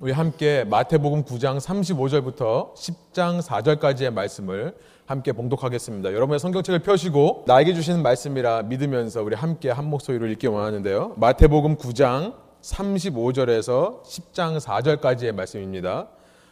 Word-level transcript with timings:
우리 0.00 0.12
함께 0.12 0.64
마태복음 0.64 1.24
9장 1.24 1.60
35절부터 1.60 2.72
10장 2.72 3.42
4절까지의 3.42 4.10
말씀을 4.14 4.74
함께 5.04 5.32
봉독하겠습니다. 5.32 6.14
여러분의 6.14 6.38
성경책을 6.38 6.78
펴시고 6.78 7.44
나에게 7.46 7.74
주시는 7.74 8.02
말씀이라 8.02 8.62
믿으면서 8.62 9.22
우리 9.22 9.36
함께 9.36 9.68
한 9.68 9.90
목소리로 9.90 10.26
읽기 10.28 10.46
원하는데요. 10.46 11.16
마태복음 11.18 11.76
9장 11.76 12.32
35절에서 12.62 14.02
10장 14.02 14.58
4절까지의 14.58 15.32
말씀입니다. 15.32 16.08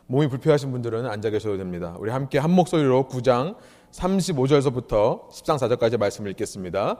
몸이 0.08 0.28
불편하신 0.28 0.70
분들은 0.70 1.06
앉아 1.06 1.30
계셔도 1.30 1.56
됩니다. 1.56 1.96
우리 1.98 2.10
함께 2.10 2.36
한 2.36 2.50
목소리로 2.50 3.08
9장 3.10 3.56
35절서부터 3.92 5.30
10장 5.30 5.56
4절까지 5.56 5.96
말씀을 5.96 6.32
읽겠습니다. 6.32 6.98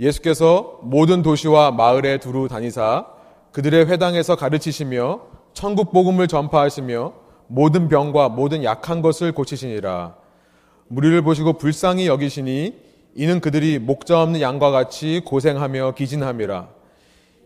예수께서 0.00 0.78
모든 0.80 1.20
도시와 1.20 1.72
마을에 1.72 2.16
두루 2.16 2.48
다니사 2.48 3.04
그들의 3.52 3.84
회당에서 3.84 4.34
가르치시며 4.34 5.33
천국 5.54 5.92
복음을 5.92 6.26
전파하시며 6.26 7.12
모든 7.46 7.88
병과 7.88 8.28
모든 8.30 8.64
약한 8.64 9.00
것을 9.00 9.32
고치시니라. 9.32 10.16
무리를 10.88 11.22
보시고 11.22 11.54
불쌍히 11.54 12.08
여기시니 12.08 12.74
이는 13.14 13.40
그들이 13.40 13.78
목자 13.78 14.20
없는 14.20 14.40
양과 14.40 14.72
같이 14.72 15.22
고생하며 15.24 15.92
기진함이라. 15.92 16.68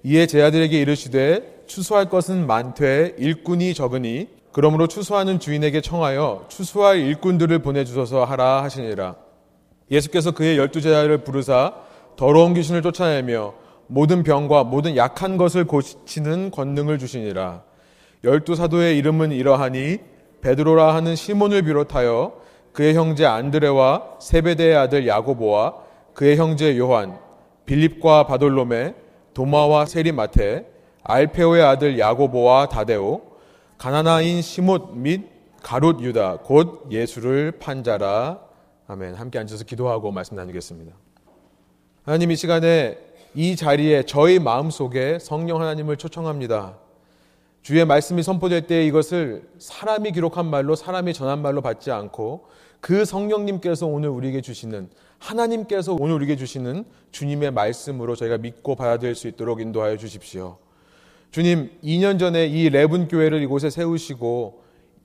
이에 0.04 0.26
제 0.26 0.42
아들에게 0.42 0.80
이르시되 0.80 1.64
추수할 1.66 2.08
것은 2.08 2.46
많되 2.46 3.14
일꾼이 3.18 3.74
적으니 3.74 4.28
그러므로 4.52 4.86
추수하는 4.86 5.38
주인에게 5.38 5.82
청하여 5.82 6.46
추수할 6.48 6.98
일꾼들을 6.98 7.58
보내주소서 7.58 8.24
하라 8.24 8.62
하시니라. 8.62 9.16
예수께서 9.90 10.30
그의 10.30 10.56
열두 10.56 10.80
제자를 10.80 11.24
부르사 11.24 11.74
더러운 12.16 12.54
귀신을 12.54 12.80
쫓아내며 12.82 13.52
모든 13.86 14.22
병과 14.22 14.64
모든 14.64 14.96
약한 14.96 15.36
것을 15.36 15.64
고치는 15.66 16.50
권능을 16.50 16.98
주시니라. 16.98 17.67
열두 18.24 18.54
사도의 18.54 18.98
이름은 18.98 19.32
이러하니 19.32 19.98
베드로라 20.40 20.94
하는 20.94 21.16
시몬을 21.16 21.62
비롯하여 21.62 22.40
그의 22.72 22.94
형제 22.94 23.26
안드레와 23.26 24.18
세베대의 24.20 24.76
아들 24.76 25.06
야고보와 25.06 25.74
그의 26.14 26.36
형제 26.36 26.76
요한, 26.78 27.18
빌립과 27.66 28.26
바돌로메, 28.26 28.94
도마와 29.34 29.86
세리마테, 29.86 30.68
알페오의 31.04 31.62
아들 31.62 31.98
야고보와 31.98 32.68
다데오, 32.68 33.22
가나나인 33.78 34.42
시못 34.42 34.94
및 34.94 35.26
가롯 35.62 36.00
유다 36.00 36.38
곧 36.38 36.88
예수를 36.90 37.52
판자라. 37.52 38.40
아멘. 38.88 39.14
함께 39.14 39.38
앉아서 39.38 39.64
기도하고 39.64 40.10
말씀 40.10 40.36
나누겠습니다. 40.36 40.92
하나님 42.02 42.30
이 42.30 42.36
시간에 42.36 42.98
이 43.34 43.54
자리에 43.54 44.04
저희 44.04 44.38
마음 44.38 44.70
속에 44.70 45.18
성령 45.20 45.60
하나님을 45.60 45.96
초청합니다. 45.96 46.78
주의 47.62 47.84
말씀이 47.84 48.22
선포될 48.22 48.66
때 48.66 48.86
이것을 48.86 49.48
사람이 49.58 50.12
기록한 50.12 50.46
말로 50.46 50.74
사람이 50.74 51.12
전한 51.12 51.42
말로 51.42 51.60
받지 51.60 51.90
않고 51.90 52.46
그 52.80 53.04
성령님께서 53.04 53.86
오늘 53.86 54.08
우리에게 54.08 54.40
주시는 54.40 54.88
하나님께서 55.18 55.96
오늘 55.98 56.14
우리에게 56.14 56.36
주시는 56.36 56.84
주님의 57.10 57.50
말씀으로 57.50 58.14
저희가 58.14 58.38
믿고 58.38 58.76
받아들일 58.76 59.14
수 59.14 59.26
있도록 59.28 59.60
인도하여 59.60 59.96
주십시오. 59.96 60.58
주님, 61.30 61.70
2년 61.84 62.18
전에 62.18 62.46
이 62.46 62.70
레븐 62.70 63.08
교회를 63.08 63.42
이곳에 63.42 63.68
세우시고 63.68 64.62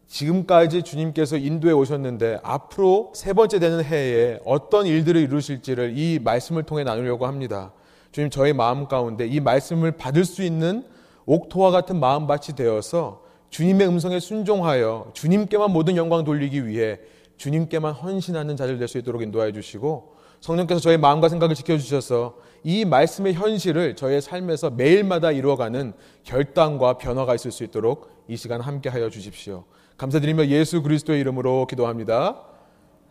지금까지 0.08 0.84
주님께서 0.84 1.38
인도해 1.38 1.74
오셨는데 1.74 2.40
앞으로 2.44 3.12
세 3.16 3.34
번째 3.34 3.60
되는 3.60 3.84
해에 3.84 4.40
어떤 4.46 4.86
일들을 4.86 5.20
이루실지를 5.20 5.98
이 5.98 6.20
말씀을 6.20 6.64
통해 6.64 6.84
나누려고 6.84 7.26
합니다. 7.26 7.74
주님, 8.12 8.30
저희 8.30 8.54
마음 8.54 8.88
가운데 8.88 9.26
이 9.26 9.40
말씀을 9.40 9.94
받을 9.94 10.24
수 10.24 10.44
있는 10.44 10.86
옥토와 11.26 11.72
같은 11.72 12.00
마음밭이 12.00 12.56
되어서 12.56 13.24
주님의 13.50 13.88
음성에 13.88 14.20
순종하여 14.20 15.12
주님께만 15.14 15.72
모든 15.72 15.96
영광 15.96 16.24
돌리기 16.24 16.68
위해 16.68 17.00
주님께만 17.38 17.94
헌신하는 17.94 18.56
자들 18.56 18.78
될 18.78 18.88
수 18.88 18.98
있도록 18.98 19.22
인도하여 19.22 19.52
주시고 19.52 20.14
성령께서 20.40 20.82
저의 20.82 20.98
마음과 20.98 21.30
생각을 21.30 21.56
지켜주셔서 21.56 22.36
이 22.64 22.84
말씀의 22.84 23.34
현실을 23.34 23.96
저의 23.96 24.22
삶에서 24.22 24.72
매일마다 24.72 25.32
이루어가는 25.32 25.94
결단과 26.24 26.98
변화가 26.98 27.34
있을 27.36 27.52
수 27.52 27.64
있도록 27.64 28.10
이 28.28 28.36
시간 28.36 28.60
함께 28.60 28.90
하여 28.90 29.10
주십시오. 29.10 29.64
감사드리며 29.98 30.48
예수 30.48 30.82
그리스도의 30.82 31.22
이름으로 31.22 31.66
기도합니다. 31.68 32.44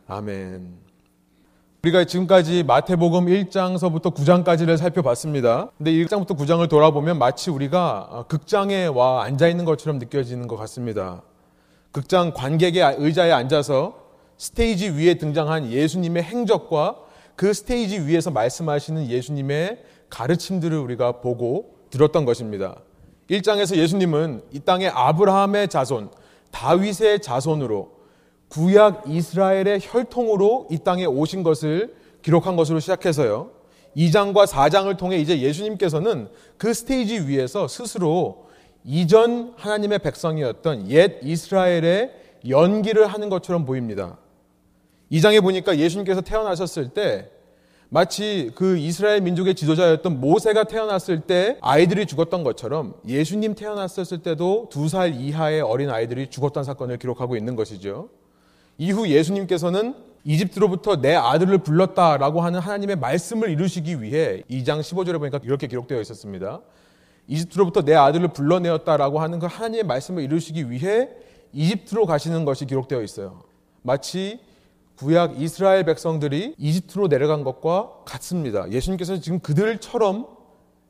아멘. 0.06 0.91
우리가 1.84 2.04
지금까지 2.04 2.62
마태복음 2.62 3.26
1장서부터 3.26 4.14
9장까지를 4.14 4.76
살펴봤습니다. 4.76 5.68
근데 5.76 5.90
1장부터 5.90 6.38
9장을 6.38 6.68
돌아보면 6.68 7.18
마치 7.18 7.50
우리가 7.50 8.26
극장에 8.28 8.86
와 8.86 9.24
앉아 9.24 9.48
있는 9.48 9.64
것처럼 9.64 9.98
느껴지는 9.98 10.46
것 10.46 10.56
같습니다. 10.58 11.22
극장 11.90 12.32
관객의 12.34 12.94
의자에 12.98 13.32
앉아서 13.32 13.98
스테이지 14.36 14.90
위에 14.90 15.14
등장한 15.14 15.72
예수님의 15.72 16.22
행적과 16.22 16.98
그 17.34 17.52
스테이지 17.52 18.02
위에서 18.02 18.30
말씀하시는 18.30 19.08
예수님의 19.08 19.82
가르침들을 20.08 20.78
우리가 20.78 21.20
보고 21.20 21.74
들었던 21.90 22.24
것입니다. 22.24 22.76
1장에서 23.28 23.74
예수님은 23.74 24.42
이 24.52 24.60
땅의 24.60 24.90
아브라함의 24.90 25.66
자손, 25.66 26.12
다윗의 26.52 27.22
자손으로 27.22 27.90
구약 28.52 29.04
이스라엘의 29.08 29.80
혈통으로 29.80 30.66
이 30.70 30.78
땅에 30.78 31.06
오신 31.06 31.42
것을 31.42 31.94
기록한 32.20 32.54
것으로 32.54 32.80
시작해서요. 32.80 33.50
2장과 33.96 34.46
4장을 34.46 34.94
통해 34.98 35.16
이제 35.16 35.40
예수님께서는 35.40 36.28
그 36.58 36.74
스테이지 36.74 37.28
위에서 37.28 37.66
스스로 37.66 38.44
이전 38.84 39.54
하나님의 39.56 40.00
백성이었던 40.00 40.90
옛 40.90 41.18
이스라엘의 41.22 42.12
연기를 42.46 43.06
하는 43.06 43.30
것처럼 43.30 43.64
보입니다. 43.64 44.18
2장에 45.10 45.40
보니까 45.40 45.78
예수님께서 45.78 46.20
태어나셨을 46.20 46.90
때 46.90 47.30
마치 47.88 48.50
그 48.54 48.76
이스라엘 48.76 49.22
민족의 49.22 49.54
지도자였던 49.54 50.20
모세가 50.20 50.64
태어났을 50.64 51.20
때 51.20 51.56
아이들이 51.62 52.04
죽었던 52.04 52.42
것처럼 52.44 52.94
예수님 53.08 53.54
태어났을 53.54 54.18
때도 54.22 54.68
두 54.70 54.88
살 54.88 55.14
이하의 55.14 55.62
어린 55.62 55.88
아이들이 55.88 56.28
죽었던 56.28 56.64
사건을 56.64 56.98
기록하고 56.98 57.34
있는 57.36 57.56
것이죠. 57.56 58.10
이후 58.82 59.08
예수님께서는 59.08 59.94
이집트로부터 60.24 61.00
내 61.00 61.14
아들을 61.14 61.58
불렀다라고 61.58 62.40
하는 62.40 62.58
하나님의 62.58 62.96
말씀을 62.96 63.48
이루시기 63.50 64.02
위해 64.02 64.42
2장 64.50 64.80
15절에 64.80 65.20
보니까 65.20 65.38
이렇게 65.44 65.68
기록되어 65.68 66.00
있었습니다. 66.00 66.60
이집트로부터 67.28 67.82
내 67.82 67.94
아들을 67.94 68.32
불러내었다라고 68.32 69.20
하는 69.20 69.38
그 69.38 69.46
하나님의 69.46 69.84
말씀을 69.84 70.24
이루시기 70.24 70.68
위해 70.68 71.10
이집트로 71.52 72.06
가시는 72.06 72.44
것이 72.44 72.66
기록되어 72.66 73.02
있어요. 73.02 73.42
마치 73.82 74.40
구약 74.96 75.40
이스라엘 75.40 75.84
백성들이 75.84 76.56
이집트로 76.58 77.06
내려간 77.06 77.44
것과 77.44 78.02
같습니다. 78.04 78.68
예수님께서는 78.68 79.20
지금 79.20 79.38
그들처럼 79.38 80.26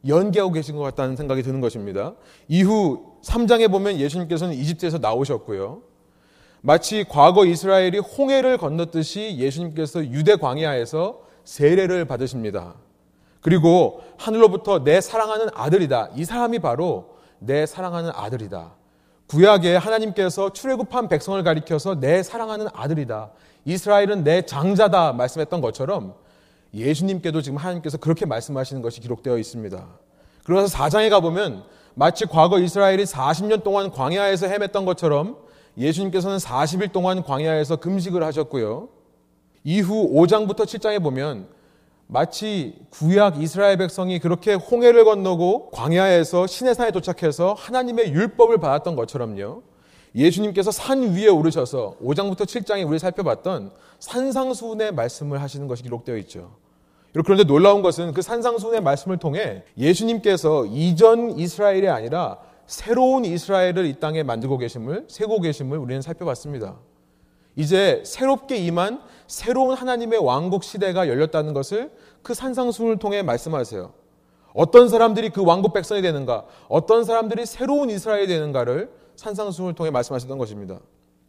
연기하고 0.08 0.50
계신 0.52 0.76
것 0.76 0.82
같다는 0.82 1.16
생각이 1.16 1.42
드는 1.42 1.60
것입니다. 1.60 2.14
이후 2.48 3.18
3장에 3.22 3.70
보면 3.70 3.98
예수님께서는 3.98 4.54
이집트에서 4.54 4.96
나오셨고요. 4.96 5.91
마치 6.64 7.04
과거 7.08 7.44
이스라엘이 7.44 7.98
홍해를 7.98 8.56
건넜듯이 8.56 9.36
예수님께서 9.36 10.06
유대 10.06 10.36
광야에서 10.36 11.20
세례를 11.42 12.04
받으십니다. 12.04 12.74
그리고 13.40 14.02
하늘로부터 14.16 14.84
내 14.84 15.00
사랑하는 15.00 15.48
아들이다. 15.54 16.10
이 16.14 16.24
사람이 16.24 16.60
바로 16.60 17.16
내 17.40 17.66
사랑하는 17.66 18.12
아들이다. 18.14 18.74
구약에 19.26 19.74
하나님께서 19.74 20.52
출애굽한 20.52 21.08
백성을 21.08 21.42
가리켜서 21.42 21.98
내 21.98 22.22
사랑하는 22.22 22.68
아들이다. 22.72 23.32
이스라엘은 23.64 24.22
내 24.22 24.42
장자다 24.42 25.14
말씀했던 25.14 25.60
것처럼 25.60 26.14
예수님께도 26.72 27.42
지금 27.42 27.58
하나님께서 27.58 27.98
그렇게 27.98 28.24
말씀하시는 28.24 28.82
것이 28.82 29.00
기록되어 29.00 29.36
있습니다. 29.36 29.84
그래서 30.44 30.76
4장에 30.76 31.10
가보면 31.10 31.64
마치 31.94 32.24
과거 32.24 32.60
이스라엘이 32.60 33.02
40년 33.02 33.64
동안 33.64 33.90
광야에서 33.90 34.46
헤맸던 34.46 34.86
것처럼 34.86 35.38
예수님께서는 35.76 36.36
40일 36.36 36.92
동안 36.92 37.22
광야에서 37.22 37.76
금식을 37.76 38.22
하셨고요. 38.22 38.88
이후 39.64 40.10
5장부터 40.12 40.60
7장에 40.60 41.02
보면 41.02 41.46
마치 42.06 42.74
구약 42.90 43.40
이스라엘 43.40 43.78
백성이 43.78 44.18
그렇게 44.18 44.54
홍해를 44.54 45.04
건너고 45.04 45.70
광야에서 45.70 46.46
시내산에 46.46 46.90
도착해서 46.90 47.54
하나님의 47.54 48.12
율법을 48.12 48.58
받았던 48.58 48.96
것처럼요. 48.96 49.62
예수님께서 50.14 50.70
산 50.70 51.14
위에 51.14 51.28
오르셔서 51.28 51.96
5장부터 52.02 52.40
7장에 52.40 52.86
우리 52.86 52.98
살펴봤던 52.98 53.70
산상수훈의 53.98 54.92
말씀을 54.92 55.40
하시는 55.40 55.66
것이 55.68 55.82
기록되어 55.82 56.18
있죠. 56.18 56.50
그런데 57.12 57.44
놀라운 57.44 57.82
것은 57.82 58.12
그 58.12 58.20
산상수훈의 58.20 58.82
말씀을 58.82 59.18
통해 59.18 59.62
예수님께서 59.78 60.66
이전 60.66 61.38
이스라엘이 61.38 61.88
아니라 61.88 62.38
새로운 62.72 63.26
이스라엘을 63.26 63.84
이 63.84 64.00
땅에 64.00 64.22
만들고 64.22 64.56
계심을, 64.56 65.04
세고 65.06 65.42
계심을 65.42 65.76
우리는 65.76 66.00
살펴봤습니다. 66.00 66.78
이제 67.54 68.02
새롭게 68.06 68.56
임한 68.56 69.02
새로운 69.26 69.74
하나님의 69.74 70.18
왕국 70.20 70.64
시대가 70.64 71.06
열렸다는 71.06 71.52
것을 71.52 71.92
그 72.22 72.32
산상수훈을 72.32 72.96
통해 72.96 73.22
말씀하세요. 73.22 73.92
어떤 74.54 74.88
사람들이 74.88 75.28
그 75.28 75.44
왕국 75.44 75.74
백성이 75.74 76.00
되는가, 76.00 76.46
어떤 76.70 77.04
사람들이 77.04 77.44
새로운 77.44 77.90
이스라엘이 77.90 78.26
되는가를 78.26 78.90
산상수훈을 79.16 79.74
통해 79.74 79.90
말씀하셨던 79.90 80.38
것입니다. 80.38 80.80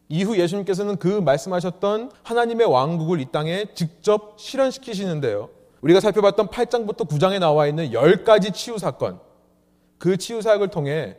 이후 0.07 0.37
예수님께서는 0.37 0.95
그 0.95 1.07
말씀하셨던 1.07 2.11
하나님의 2.23 2.67
왕국을 2.67 3.19
이 3.19 3.25
땅에 3.33 3.65
직접 3.73 4.35
실현시키시는데요. 4.37 5.49
우리가 5.81 5.99
살펴봤던 5.99 6.47
8장부터 6.47 7.05
9장에 7.05 7.39
나와 7.39 7.67
있는 7.67 7.89
10가지 7.89 8.53
치유 8.53 8.77
사건, 8.77 9.19
그 9.97 10.15
치유 10.15 10.41
사역을 10.41 10.69
통해 10.69 11.17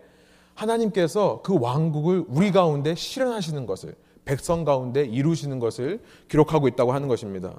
하나님께서 0.54 1.40
그 1.42 1.58
왕국을 1.58 2.24
우리 2.28 2.52
가운데 2.52 2.94
실현하시는 2.94 3.66
것을 3.66 3.94
백성 4.24 4.64
가운데 4.64 5.04
이루시는 5.04 5.58
것을 5.58 6.00
기록하고 6.28 6.68
있다고 6.68 6.92
하는 6.92 7.08
것입니다. 7.08 7.54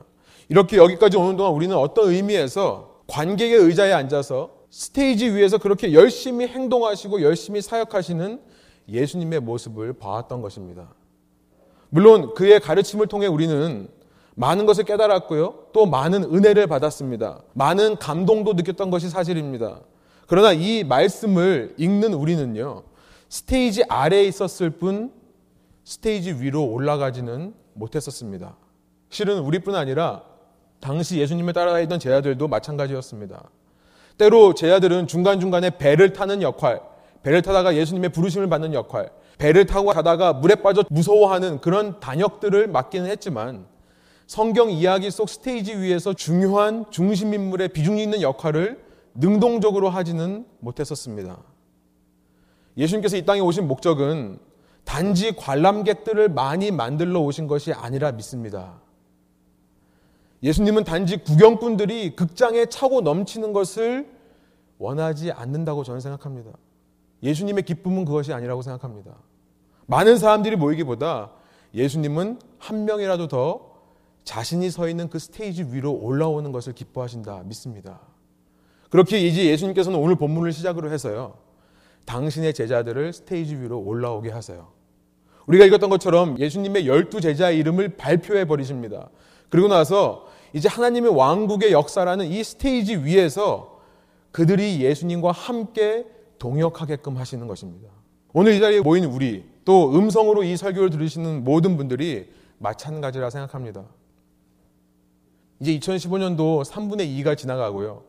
이렇게 0.50 0.78
여기까지 0.78 1.18
오는 1.18 1.36
동안 1.38 1.54
우리는 1.54 1.76
어떤 1.76 2.10
의미에서 2.10 3.02
관객의 3.08 3.58
의자에 3.58 3.94
앉아서 3.94 4.52
스테이지 4.70 5.32
위에서 5.32 5.58
그렇게 5.58 5.94
열심히 5.94 6.48
행동하시고 6.48 7.22
열심히 7.22 7.62
사역하시는 7.62 8.42
예수님의 8.90 9.40
모습을 9.40 9.94
봐왔던 9.94 10.42
것입니다. 10.42 10.94
물론 11.90 12.34
그의 12.34 12.60
가르침을 12.60 13.08
통해 13.08 13.28
우리는 13.28 13.88
많은 14.36 14.66
것을 14.66 14.84
깨달았고요. 14.84 15.68
또 15.72 15.86
많은 15.86 16.24
은혜를 16.24 16.68
받았습니다. 16.68 17.42
많은 17.54 17.98
감동도 17.98 18.54
느꼈던 18.54 18.90
것이 18.90 19.10
사실입니다. 19.10 19.80
그러나 20.28 20.54
이 20.54 20.84
말씀을 20.84 21.76
읽는 21.78 22.14
우리는요. 22.14 22.84
스테이지 23.30 23.84
아래에 23.90 24.26
있었을 24.26 24.70
뿐 24.72 25.12
스테이지 25.84 26.42
위로 26.42 26.66
올라가지는 26.66 27.54
못했었습니다. 27.74 28.56
실은 29.10 29.40
우리뿐 29.40 29.76
아니라 29.76 30.24
당시 30.80 31.18
예수님을 31.20 31.54
따라다니던 31.54 32.00
제자들도 32.00 32.48
마찬가지였습니다. 32.48 33.50
때로 34.18 34.54
제자들은 34.54 35.08
중간중간에 35.08 35.72
배를 35.78 36.14
타는 36.14 36.42
역할, 36.42 36.82
배를 37.24 37.42
타다가 37.42 37.76
예수님의 37.76 38.12
부르심을 38.12 38.48
받는 38.50 38.74
역할, 38.74 39.10
배를 39.38 39.66
타고 39.66 39.90
가다가 39.90 40.34
물에 40.34 40.56
빠져 40.56 40.84
무서워하는 40.90 41.60
그런 41.60 42.00
단역들을 42.00 42.68
맡기는 42.68 43.10
했지만 43.10 43.66
성경 44.28 44.72
이야기 44.72 45.12
속 45.12 45.30
스테이지 45.30 45.76
위에서 45.78 46.14
중요한 46.14 46.86
중심 46.90 47.34
인물의 47.34 47.70
비중 47.70 47.98
있는 47.98 48.22
역할을 48.22 48.85
능동적으로 49.16 49.90
하지는 49.90 50.46
못했었습니다. 50.60 51.38
예수님께서 52.78 53.18
이 53.18 53.26
땅에 53.26 53.40
오신 53.40 53.68
목적은 53.68 54.40
단지 54.84 55.36
관람객들을 55.36 56.30
많이 56.30 56.72
만들러 56.72 57.22
오신 57.22 57.48
것이 57.48 57.74
아니라 57.74 58.12
믿습니다. 58.12 58.82
예수님은 60.44 60.84
단지 60.84 61.18
구경꾼들이 61.18 62.16
극장에 62.16 62.68
차고 62.68 63.02
넘치는 63.02 63.54
것을 63.54 64.14
원하지 64.78 65.32
않는다고 65.32 65.84
저는 65.84 66.02
생각합니다. 66.02 66.52
예수님의 67.24 67.64
기쁨은 67.64 68.06
그것이 68.06 68.34
아니라고 68.34 68.62
생각합니다. 68.62 69.16
많은 69.88 70.18
사람들이 70.18 70.56
모이기보다 70.56 71.32
예수님은 71.74 72.40
한 72.60 72.86
명이라도 72.86 73.28
더 73.28 73.76
자신이 74.24 74.70
서 74.70 74.88
있는 74.90 75.10
그 75.10 75.20
스테이지 75.20 75.70
위로 75.72 75.94
올라오는 75.94 76.52
것을 76.52 76.74
기뻐하신다 76.74 77.44
믿습니다. 77.46 78.02
그렇게 78.90 79.20
이제 79.20 79.46
예수님께서는 79.46 80.00
오늘 80.00 80.16
본문을 80.16 80.52
시작으로 80.52 80.92
해서요. 80.92 81.36
당신의 82.06 82.54
제자들을 82.54 83.14
스테이지 83.14 83.56
위로 83.56 83.80
올라오게 83.80 84.30
하세요. 84.30 84.68
우리가 85.48 85.66
읽었던 85.66 85.90
것처럼 85.90 86.40
예수님의 86.40 86.88
열두 86.88 87.22
제자의 87.22 87.58
이름을 87.60 87.98
발표해 87.98 88.46
버리십니다. 88.46 89.10
그리고 89.50 89.68
나서 89.68 90.28
이제 90.54 90.70
하나님의 90.70 91.16
왕국의 91.16 91.72
역사라는 91.72 92.28
이 92.28 92.44
스테이지 92.44 92.98
위에서 92.98 93.80
그들이 94.32 94.82
예수님과 94.82 95.32
함께 95.32 96.06
동역하게끔 96.40 97.18
하시는 97.18 97.48
것입니다. 97.48 97.90
오늘 98.34 98.54
이 98.54 98.60
자리에 98.60 98.82
모인 98.82 99.06
우리 99.06 99.46
또 99.64 99.96
음성으로 99.96 100.44
이 100.44 100.58
설교를 100.58 100.90
들으시는 100.90 101.44
모든 101.44 101.78
분들이 101.78 102.30
마찬가지라 102.58 103.30
생각합니다. 103.30 103.86
이제 105.60 105.78
2015년도 105.80 106.66
3분의 106.66 107.08
2가 107.24 107.38
지나가고요. 107.38 108.04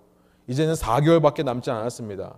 이제는 0.48 0.74
4개월밖에 0.74 1.44
남지 1.44 1.70
않았습니다. 1.70 2.36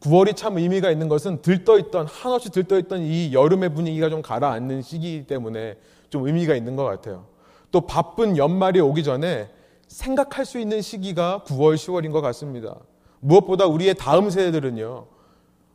9월이 0.00 0.34
참 0.36 0.58
의미가 0.58 0.90
있는 0.90 1.08
것은 1.08 1.42
들떠있던 1.42 2.06
한없이 2.06 2.50
들떠있던 2.50 3.02
이 3.02 3.32
여름의 3.32 3.72
분위기가 3.74 4.10
좀 4.10 4.20
가라앉는 4.20 4.82
시기 4.82 5.26
때문에 5.26 5.76
좀 6.10 6.26
의미가 6.26 6.54
있는 6.54 6.76
것 6.76 6.84
같아요. 6.84 7.26
또 7.70 7.82
바쁜 7.82 8.36
연말이 8.36 8.80
오기 8.80 9.04
전에 9.04 9.48
생각할 9.86 10.44
수 10.44 10.58
있는 10.58 10.82
시기가 10.82 11.44
9월, 11.46 11.76
10월인 11.76 12.12
것 12.12 12.20
같습니다. 12.20 12.76
무엇보다 13.20 13.66
우리의 13.66 13.94
다음 13.94 14.28
세대들은요. 14.28 15.06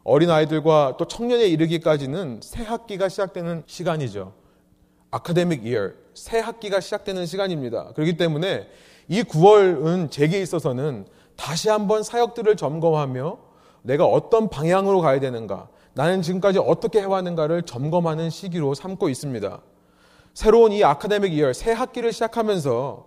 어린 0.03 0.30
아이들과 0.30 0.95
또 0.98 1.06
청년에 1.06 1.48
이르기까지는 1.48 2.39
새 2.44 2.63
학기가 2.63 3.10
시작되는 3.10 3.63
시간이죠. 3.65 4.33
아카데믹 5.12 5.65
이어, 5.65 5.92
새 6.13 6.39
학기가 6.39 6.80
시작되는 6.80 7.25
시간입니다. 7.25 7.94
그렇기 7.94 8.18
때문에 8.18 8.68
이 9.07 9.24
9월은 9.24 10.12
제게 10.12 10.42
있어서는 10.42 11.06
다시 11.38 11.69
한번 11.69 12.04
사역들을 12.04 12.57
점검하며 12.57 13.38
내가 13.84 14.06
어떤 14.06 14.50
방향으로 14.50 15.00
가야 15.00 15.19
되는가, 15.19 15.69
나는 15.94 16.22
지금까지 16.22 16.60
어떻게 16.60 17.00
해왔는가를 17.01 17.62
점검하는 17.63 18.30
시기로 18.30 18.74
삼고 18.74 19.07
있습니다. 19.10 19.62
새로운 20.34 20.72
이 20.72 20.84
아카데믹 20.84 21.34
이어, 21.34 21.54
새 21.54 21.72
학기를 21.72 22.12
시작하면서 22.12 23.06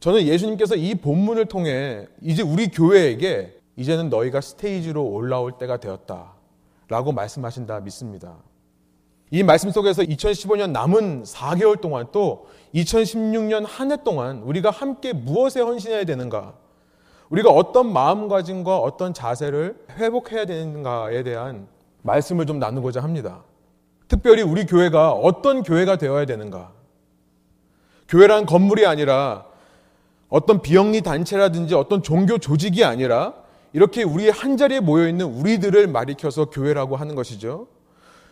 저는 0.00 0.22
예수님께서 0.22 0.76
이 0.76 0.94
본문을 0.94 1.46
통해 1.46 2.06
이제 2.22 2.42
우리 2.42 2.68
교회에게 2.68 3.58
이제는 3.76 4.08
너희가 4.08 4.40
스테이지로 4.40 5.04
올라올 5.04 5.58
때가 5.58 5.78
되었다. 5.78 6.32
라고 6.88 7.12
말씀하신다 7.12 7.80
믿습니다. 7.80 8.36
이 9.30 9.42
말씀 9.42 9.70
속에서 9.70 10.02
2015년 10.02 10.70
남은 10.70 11.24
4개월 11.24 11.80
동안 11.80 12.06
또 12.12 12.46
2016년 12.74 13.64
한 13.66 13.90
해 13.90 13.96
동안 14.04 14.42
우리가 14.42 14.70
함께 14.70 15.12
무엇에 15.12 15.60
헌신해야 15.60 16.04
되는가? 16.04 16.54
우리가 17.30 17.50
어떤 17.50 17.92
마음가짐과 17.92 18.78
어떤 18.78 19.14
자세를 19.14 19.76
회복해야 19.96 20.44
되는가에 20.44 21.22
대한 21.22 21.66
말씀을 22.02 22.46
좀 22.46 22.58
나누고자 22.58 23.02
합니다. 23.02 23.42
특별히 24.08 24.42
우리 24.42 24.66
교회가 24.66 25.12
어떤 25.12 25.62
교회가 25.62 25.96
되어야 25.96 26.26
되는가? 26.26 26.72
교회란 28.08 28.46
건물이 28.46 28.86
아니라 28.86 29.46
어떤 30.28 30.60
비영리 30.60 31.00
단체라든지 31.00 31.74
어떤 31.74 32.02
종교 32.02 32.38
조직이 32.38 32.84
아니라 32.84 33.34
이렇게 33.72 34.02
우리 34.02 34.28
한 34.28 34.56
자리에 34.56 34.80
모여 34.80 35.08
있는 35.08 35.26
우리들을 35.26 35.88
말이켜서 35.88 36.46
교회라고 36.50 36.96
하는 36.96 37.14
것이죠. 37.14 37.66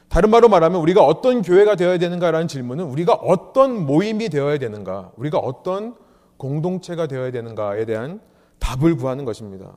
다른 0.09 0.31
말로 0.31 0.49
말하면 0.49 0.81
우리가 0.81 1.03
어떤 1.05 1.41
교회가 1.41 1.75
되어야 1.75 1.99
되는가라는 1.99 2.47
질문은 2.47 2.85
우리가 2.85 3.15
어떤 3.15 3.87
모임이 3.87 4.29
되어야 4.29 4.59
되는가, 4.59 5.13
우리가 5.17 5.39
어떤 5.39 5.95
공동체가 6.37 7.07
되어야 7.07 7.31
되는가에 7.31 7.87
대한 7.87 8.21
답을 8.63 8.97
구하는 8.97 9.25
것입니다. 9.25 9.77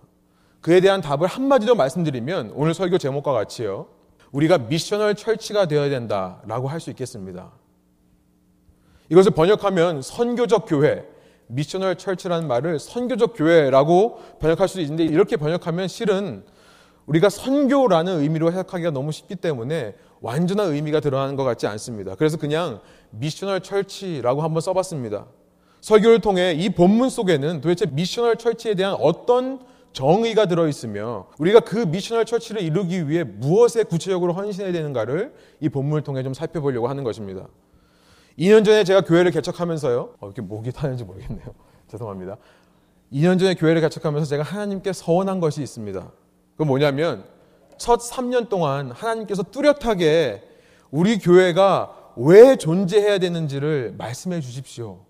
그에 0.62 0.80
대한 0.80 1.02
답을 1.02 1.28
한마디로 1.28 1.76
말씀드리면 1.76 2.52
오늘 2.56 2.74
설교 2.74 3.00
제목과 3.00 3.34
같이요. 3.34 3.88
우리가 4.32 4.58
미셔널 4.60 5.16
철치가 5.16 5.68
되어야 5.68 5.90
된다라고 5.90 6.68
할 6.68 6.80
수 6.80 6.92
있겠습니다. 6.92 7.52
이것을 9.10 9.32
번역하면 9.32 10.02
선교적 10.02 10.66
교회, 10.68 11.06
미셔널 11.48 11.96
철치라는 11.98 12.48
말을 12.48 12.80
선교적 12.80 13.34
교회라고 13.36 14.20
번역할 14.40 14.68
수 14.68 14.82
있는데 14.82 15.04
이렇게 15.04 15.38
번역하면 15.38 15.88
실은 15.88 16.44
우리가 17.06 17.30
선교라는 17.30 18.22
의미로 18.22 18.52
해석하기가 18.52 18.92
너무 18.92 19.12
쉽기 19.12 19.36
때문에 19.36 19.96
완전한 20.22 20.74
의미가 20.74 21.02
드러나는 21.02 21.36
것 21.36 21.44
같지 21.44 21.68
않습니다. 21.68 22.16
그래서 22.16 22.38
그냥 22.38 22.82
missional 23.12 23.62
church라고 23.62 24.42
한번 24.42 24.62
써봤습니다. 24.62 25.28
설교를 25.86 26.20
통해 26.20 26.54
이 26.54 26.70
본문 26.70 27.12
속에는 27.12 27.62
도대체 27.62 27.86
missional 27.86 28.38
church에 28.38 28.74
대한 28.74 28.96
어떤 29.00 29.60
정의가 29.94 30.48
들어있으며 30.48 31.28
우리가 31.38 31.60
그 31.60 31.78
missional 31.78 32.26
church를 32.26 32.64
이루기 32.64 33.08
위해 33.08 33.24
무엇에 33.24 33.84
구체적으로 33.84 34.34
헌신해야 34.34 34.74
되는가를 34.74 35.36
이 35.60 35.70
본문을 35.70 36.02
통해 36.02 36.24
좀 36.24 36.34
살펴보려고 36.34 36.88
하는 36.88 37.04
것입니다. 37.04 37.48
2년 38.40 38.66
전에 38.66 38.84
제가 38.84 39.02
교회를 39.02 39.30
개척하면서요. 39.30 40.16
어, 40.20 40.26
이렇게 40.26 40.42
목이 40.42 40.72
타는지 40.72 41.04
모르겠네요. 41.04 41.46
죄송합니다. 41.88 42.38
2년 43.14 43.38
전에 43.38 43.54
교회를 43.54 43.82
개척하면서 43.82 44.28
제가 44.28 44.42
하나님께 44.42 44.92
서원한 44.92 45.40
것이 45.40 45.62
있습니다. 45.62 46.12
그건 46.54 46.68
뭐냐면 46.68 47.26
첫 47.78 48.00
3년 48.00 48.50
동안 48.50 48.90
하나님께서 48.90 49.44
뚜렷하게 49.44 50.42
우리 50.90 51.20
교회가 51.20 52.14
왜 52.18 52.56
존재해야 52.56 53.20
되는지를 53.20 53.94
말씀해 54.00 54.42
주십시오. 54.42 55.06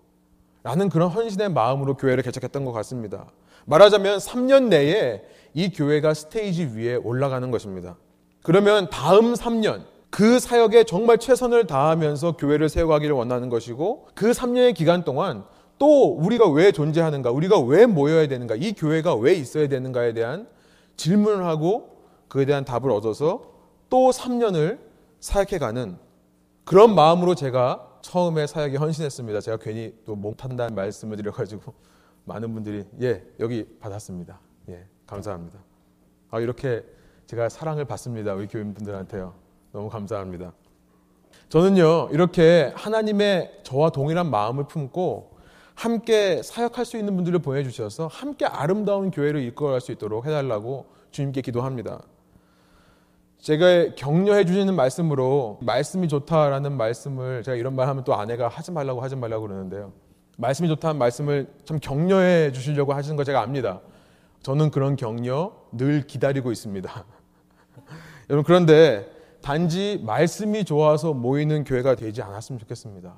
라는 0.66 0.88
그런 0.88 1.10
헌신의 1.10 1.50
마음으로 1.50 1.96
교회를 1.96 2.24
개척했던 2.24 2.64
것 2.64 2.72
같습니다. 2.72 3.26
말하자면 3.66 4.18
3년 4.18 4.64
내에 4.64 5.22
이 5.54 5.70
교회가 5.70 6.12
스테이지 6.12 6.72
위에 6.74 6.96
올라가는 6.96 7.48
것입니다. 7.52 7.96
그러면 8.42 8.90
다음 8.90 9.34
3년, 9.34 9.84
그 10.10 10.40
사역에 10.40 10.82
정말 10.82 11.18
최선을 11.18 11.68
다하면서 11.68 12.32
교회를 12.32 12.68
세워가기를 12.68 13.14
원하는 13.14 13.48
것이고 13.48 14.08
그 14.16 14.32
3년의 14.32 14.74
기간 14.74 15.04
동안 15.04 15.44
또 15.78 16.16
우리가 16.16 16.48
왜 16.50 16.72
존재하는가, 16.72 17.30
우리가 17.30 17.60
왜 17.60 17.86
모여야 17.86 18.26
되는가, 18.26 18.56
이 18.56 18.72
교회가 18.72 19.14
왜 19.14 19.34
있어야 19.34 19.68
되는가에 19.68 20.14
대한 20.14 20.48
질문을 20.96 21.46
하고 21.46 21.96
그에 22.26 22.44
대한 22.44 22.64
답을 22.64 22.90
얻어서 22.90 23.52
또 23.88 24.10
3년을 24.10 24.80
사역해가는 25.20 25.96
그런 26.64 26.92
마음으로 26.96 27.36
제가 27.36 27.95
처음에 28.06 28.46
사역에 28.46 28.76
헌신했습니다. 28.76 29.40
제가 29.40 29.56
괜히 29.56 29.92
또 30.04 30.14
못한다는 30.14 30.76
말씀을 30.76 31.16
드려가지고 31.16 31.74
많은 32.24 32.54
분들이 32.54 32.84
예 33.02 33.24
여기 33.40 33.66
받았습니다. 33.80 34.38
예 34.68 34.86
감사합니다. 35.06 35.58
아 36.30 36.38
이렇게 36.38 36.84
제가 37.26 37.48
사랑을 37.48 37.84
받습니다. 37.84 38.34
우리 38.34 38.46
교인분들한테요. 38.46 39.34
너무 39.72 39.88
감사합니다. 39.88 40.52
저는요 41.48 42.10
이렇게 42.12 42.72
하나님의 42.76 43.60
저와 43.64 43.90
동일한 43.90 44.30
마음을 44.30 44.68
품고 44.68 45.36
함께 45.74 46.42
사역할 46.44 46.84
수 46.84 46.96
있는 46.96 47.16
분들을 47.16 47.40
보내주셔서 47.40 48.06
함께 48.06 48.46
아름다운 48.46 49.10
교회를 49.10 49.42
이끌어갈 49.42 49.80
수 49.80 49.90
있도록 49.90 50.26
해달라고 50.26 50.86
주님께 51.10 51.40
기도합니다. 51.40 52.02
제가 53.46 53.94
격려해 53.94 54.44
주시는 54.44 54.74
말씀으로 54.74 55.60
말씀이 55.60 56.08
좋다라는 56.08 56.76
말씀을 56.76 57.44
제가 57.44 57.56
이런 57.56 57.76
말 57.76 57.86
하면 57.86 58.02
또 58.02 58.16
아내가 58.16 58.48
하지 58.48 58.72
말라고 58.72 59.00
하지 59.00 59.14
말라고 59.14 59.46
그러는데요. 59.46 59.92
말씀이 60.36 60.68
좋다는 60.68 60.98
말씀을 60.98 61.46
참 61.64 61.78
격려해 61.78 62.50
주시려고 62.50 62.92
하시는 62.92 63.14
거 63.14 63.22
제가 63.22 63.40
압니다. 63.42 63.82
저는 64.42 64.72
그런 64.72 64.96
격려 64.96 65.52
늘 65.70 66.08
기다리고 66.08 66.50
있습니다. 66.50 66.90
여러분 68.30 68.42
그런데 68.42 69.08
단지 69.42 70.02
말씀이 70.04 70.64
좋아서 70.64 71.14
모이는 71.14 71.62
교회가 71.62 71.94
되지 71.94 72.22
않았으면 72.22 72.58
좋겠습니다. 72.58 73.14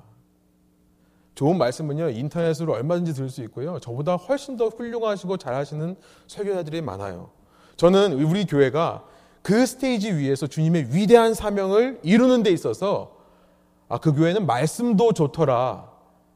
좋은 1.33 1.57
말씀은요 1.57 2.11
인터넷으로 2.11 2.73
얼마든지 2.73 3.13
들을 3.13 3.29
수 3.29 3.41
있고요 3.45 3.79
저보다 3.79 4.15
훨씬 4.15 4.57
더 4.57 4.67
훌륭하시고 4.67 5.37
잘하시는 5.37 5.95
설교자들이 6.27 6.81
많아요. 6.81 7.31
저는 7.77 8.13
우리 8.13 8.45
교회가 8.45 9.05
그 9.41 9.65
스테이지 9.65 10.13
위에서 10.13 10.47
주님의 10.47 10.87
위대한 10.91 11.33
사명을 11.33 11.99
이루는 12.03 12.43
데 12.43 12.51
있어서 12.51 13.17
아, 13.87 13.97
그 13.97 14.13
교회는 14.13 14.45
말씀도 14.45 15.13
좋더라 15.13 15.89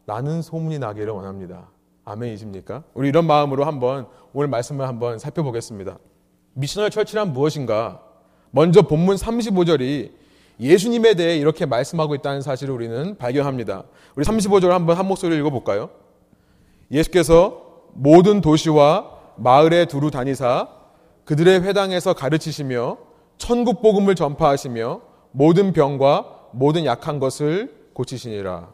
라는 0.05 0.41
소문이 0.41 0.79
나기를 0.79 1.13
원합니다. 1.13 1.69
아멘이십니까? 2.05 2.83
우리 2.93 3.09
이런 3.09 3.25
마음으로 3.25 3.65
한번 3.65 4.07
오늘 4.33 4.47
말씀을 4.47 4.87
한번 4.87 5.19
살펴보겠습니다. 5.19 5.97
미셔널 6.53 6.89
철치란 6.89 7.33
무엇인가? 7.33 8.01
먼저 8.51 8.81
본문 8.81 9.15
35절이 9.15 10.11
예수님에 10.59 11.15
대해 11.15 11.37
이렇게 11.37 11.65
말씀하고 11.65 12.15
있다는 12.15 12.41
사실을 12.41 12.73
우리는 12.73 13.17
발견합니다. 13.17 13.83
우리 14.15 14.25
35절 14.25 14.69
한번 14.69 14.97
한 14.97 15.07
목소리로 15.07 15.39
읽어볼까요? 15.39 15.89
예수께서 16.91 17.63
모든 17.93 18.41
도시와 18.41 19.09
마을에 19.37 19.85
두루 19.85 20.11
다니사 20.11 20.67
그들의 21.25 21.61
회당에서 21.61 22.13
가르치시며 22.13 22.97
천국 23.37 23.81
복음을 23.81 24.15
전파하시며 24.15 25.01
모든 25.31 25.73
병과 25.73 26.49
모든 26.51 26.85
약한 26.85 27.19
것을 27.19 27.73
고치시니라. 27.93 28.69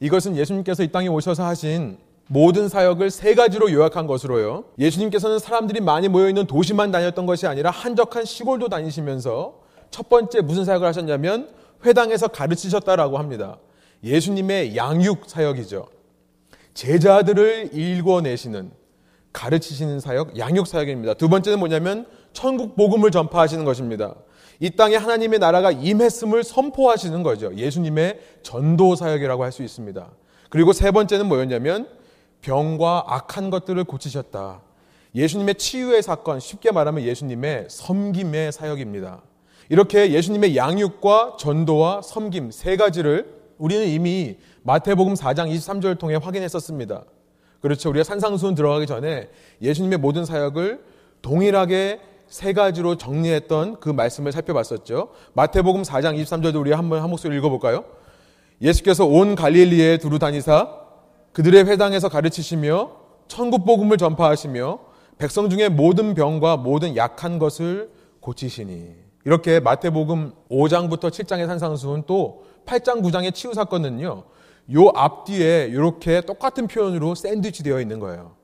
이것은 0.00 0.36
예수님께서 0.36 0.82
이 0.82 0.88
땅에 0.90 1.08
오셔서 1.08 1.44
하신 1.44 1.98
모든 2.28 2.68
사역을 2.68 3.10
세 3.10 3.34
가지로 3.34 3.70
요약한 3.70 4.06
것으로요. 4.06 4.64
예수님께서는 4.78 5.38
사람들이 5.38 5.80
많이 5.80 6.08
모여 6.08 6.28
있는 6.28 6.46
도시만 6.46 6.90
다녔던 6.90 7.26
것이 7.26 7.46
아니라 7.46 7.70
한적한 7.70 8.24
시골도 8.24 8.68
다니시면서 8.68 9.60
첫 9.90 10.08
번째 10.08 10.40
무슨 10.40 10.64
사역을 10.64 10.86
하셨냐면 10.86 11.50
회당에서 11.84 12.28
가르치셨다라고 12.28 13.18
합니다. 13.18 13.58
예수님의 14.02 14.76
양육 14.76 15.28
사역이죠. 15.28 15.88
제자들을 16.74 17.70
일궈내시는 17.72 18.81
가르치시는 19.32 20.00
사역, 20.00 20.38
양육 20.38 20.66
사역입니다. 20.66 21.14
두 21.14 21.28
번째는 21.28 21.58
뭐냐면 21.58 22.06
천국 22.32 22.76
복음을 22.76 23.10
전파하시는 23.10 23.64
것입니다. 23.64 24.14
이 24.60 24.70
땅에 24.70 24.96
하나님의 24.96 25.38
나라가 25.38 25.70
임했음을 25.70 26.44
선포하시는 26.44 27.22
거죠. 27.22 27.54
예수님의 27.56 28.20
전도 28.42 28.94
사역이라고 28.94 29.42
할 29.42 29.52
수 29.52 29.62
있습니다. 29.62 30.10
그리고 30.50 30.72
세 30.72 30.90
번째는 30.90 31.26
뭐였냐면 31.26 31.88
병과 32.42 33.04
악한 33.06 33.50
것들을 33.50 33.82
고치셨다. 33.84 34.60
예수님의 35.14 35.56
치유의 35.56 36.02
사건, 36.02 36.40
쉽게 36.40 36.70
말하면 36.70 37.04
예수님의 37.04 37.66
섬김의 37.68 38.52
사역입니다. 38.52 39.22
이렇게 39.68 40.12
예수님의 40.12 40.56
양육과 40.56 41.36
전도와 41.38 42.02
섬김 42.02 42.50
세 42.50 42.76
가지를 42.76 43.34
우리는 43.58 43.86
이미 43.86 44.36
마태복음 44.62 45.14
4장 45.14 45.50
23절을 45.54 45.98
통해 45.98 46.16
확인했었습니다. 46.16 47.04
그렇죠. 47.62 47.88
우리가 47.90 48.02
산상수훈 48.04 48.54
들어가기 48.56 48.86
전에 48.86 49.28
예수님의 49.62 49.98
모든 49.98 50.24
사역을 50.24 50.84
동일하게 51.22 52.00
세 52.26 52.52
가지로 52.52 52.96
정리했던 52.96 53.78
그 53.78 53.88
말씀을 53.88 54.32
살펴봤었죠. 54.32 55.10
마태복음 55.34 55.82
4장 55.82 56.20
23절도 56.20 56.60
우리 56.60 56.72
한번 56.72 57.00
한 57.02 57.08
목소리 57.08 57.36
읽어볼까요? 57.38 57.84
예수께서 58.60 59.06
온 59.06 59.36
갈릴리에 59.36 59.98
두루 59.98 60.18
다니사 60.18 60.70
그들의 61.32 61.66
회당에서 61.66 62.08
가르치시며 62.08 62.96
천국 63.28 63.64
복음을 63.64 63.96
전파하시며 63.96 64.78
백성 65.18 65.48
중에 65.48 65.68
모든 65.68 66.14
병과 66.14 66.56
모든 66.56 66.96
약한 66.96 67.38
것을 67.38 67.90
고치시니 68.20 68.90
이렇게 69.24 69.60
마태복음 69.60 70.32
5장부터 70.50 71.10
7장의 71.10 71.46
산상수훈 71.46 72.04
또 72.06 72.44
8장 72.66 73.02
9장의 73.02 73.34
치유 73.34 73.54
사건은요. 73.54 74.24
요 74.74 74.88
앞뒤에 74.94 75.66
이렇게 75.70 76.20
똑같은 76.20 76.66
표현으로 76.66 77.14
샌드위치 77.14 77.62
되어 77.62 77.80
있는 77.80 77.98
거예요. 77.98 78.36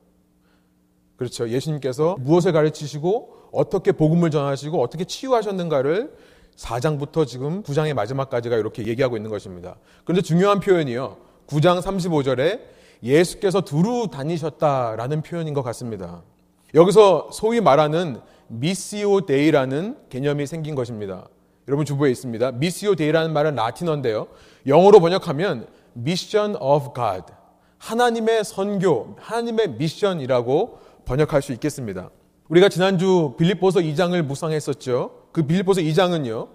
그렇죠. 1.15 1.49
예수님께서 1.49 2.17
무엇을 2.19 2.51
가르치시고 2.51 3.49
어떻게 3.51 3.91
복음을 3.91 4.31
전하시고 4.31 4.81
어떻게 4.81 5.03
치유하셨는가를 5.05 6.15
4장부터 6.55 7.25
지금 7.25 7.63
9장의 7.63 7.93
마지막까지가 7.93 8.57
이렇게 8.57 8.85
얘기하고 8.85 9.17
있는 9.17 9.29
것입니다. 9.29 9.77
그런데 10.03 10.21
중요한 10.21 10.59
표현이요. 10.59 11.17
9장 11.47 11.81
35절에 11.81 12.59
예수께서 13.01 13.61
두루 13.61 14.09
다니셨다라는 14.11 15.21
표현인 15.21 15.53
것 15.53 15.63
같습니다. 15.63 16.21
여기서 16.75 17.29
소위 17.31 17.61
말하는 17.61 18.19
Missio 18.47 19.21
Dei라는 19.21 19.97
개념이 20.09 20.45
생긴 20.45 20.75
것입니다. 20.75 21.27
여러분 21.67 21.85
주보에 21.85 22.11
있습니다. 22.11 22.51
Missio 22.53 22.95
Dei라는 22.95 23.31
말은 23.31 23.55
라틴어인데요. 23.55 24.27
영어로 24.67 24.99
번역하면 24.99 25.67
Mission 25.95 26.55
of 26.59 26.93
God. 26.93 27.23
하나님의 27.77 28.43
선교, 28.43 29.15
하나님의 29.19 29.71
mission이라고 29.71 30.79
번역할 31.05 31.41
수 31.41 31.53
있겠습니다. 31.53 32.09
우리가 32.49 32.69
지난주 32.69 33.35
빌립보서 33.37 33.79
2장을 33.79 34.21
묵상했었죠. 34.21 35.11
그 35.31 35.43
빌립보서 35.45 35.81
2장은요. 35.81 36.49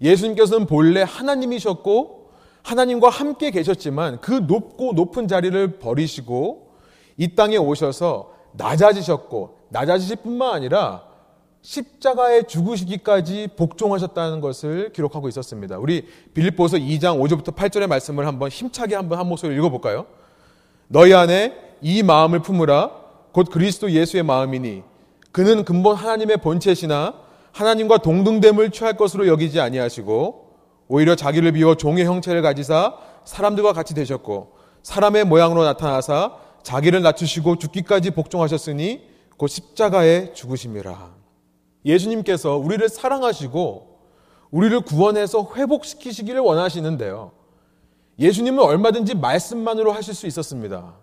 예수님께서는 0.00 0.66
본래 0.66 1.02
하나님이셨고 1.02 2.30
하나님과 2.62 3.10
함께 3.10 3.50
계셨지만 3.50 4.20
그 4.20 4.32
높고 4.32 4.92
높은 4.94 5.28
자리를 5.28 5.78
버리시고 5.78 6.70
이 7.16 7.34
땅에 7.34 7.56
오셔서 7.56 8.32
낮아지셨고 8.52 9.58
낮아지실 9.68 10.16
뿐만 10.16 10.54
아니라 10.54 11.04
십자가에 11.64 12.42
죽으시기까지 12.42 13.48
복종하셨다는 13.56 14.40
것을 14.40 14.92
기록하고 14.92 15.28
있었습니다. 15.30 15.78
우리 15.78 16.06
빌립보서 16.34 16.76
2장 16.76 17.18
5절부터 17.18 17.56
8절의 17.56 17.86
말씀을 17.86 18.26
한번 18.26 18.50
힘차게 18.50 18.94
한번 18.94 19.18
한 19.18 19.26
목소리 19.26 19.56
읽어볼까요? 19.56 20.04
너희 20.88 21.14
안에 21.14 21.54
이 21.80 22.02
마음을 22.02 22.40
품으라 22.40 22.90
곧 23.32 23.48
그리스도 23.50 23.90
예수의 23.90 24.22
마음이니 24.22 24.82
그는 25.32 25.64
근본 25.64 25.96
하나님의 25.96 26.36
본체시나 26.36 27.14
하나님과 27.52 27.98
동등됨을 27.98 28.70
취할 28.70 28.96
것으로 28.98 29.26
여기지 29.26 29.58
아니하시고 29.58 30.50
오히려 30.88 31.16
자기를 31.16 31.52
비워 31.52 31.76
종의 31.76 32.04
형체를 32.04 32.42
가지사 32.42 32.94
사람들과 33.24 33.72
같이 33.72 33.94
되셨고 33.94 34.52
사람의 34.82 35.24
모양으로 35.24 35.64
나타나사 35.64 36.36
자기를 36.62 37.00
낮추시고 37.00 37.56
죽기까지 37.56 38.10
복종하셨으니 38.10 39.08
곧 39.38 39.48
십자가에 39.48 40.34
죽으심이라. 40.34 41.23
예수님께서 41.84 42.56
우리를 42.56 42.88
사랑하시고 42.88 43.94
우리를 44.50 44.80
구원해서 44.82 45.50
회복시키시기를 45.54 46.40
원하시는데요. 46.40 47.32
예수님은 48.18 48.62
얼마든지 48.62 49.16
말씀만으로 49.16 49.92
하실 49.92 50.14
수 50.14 50.26
있었습니다. 50.26 50.94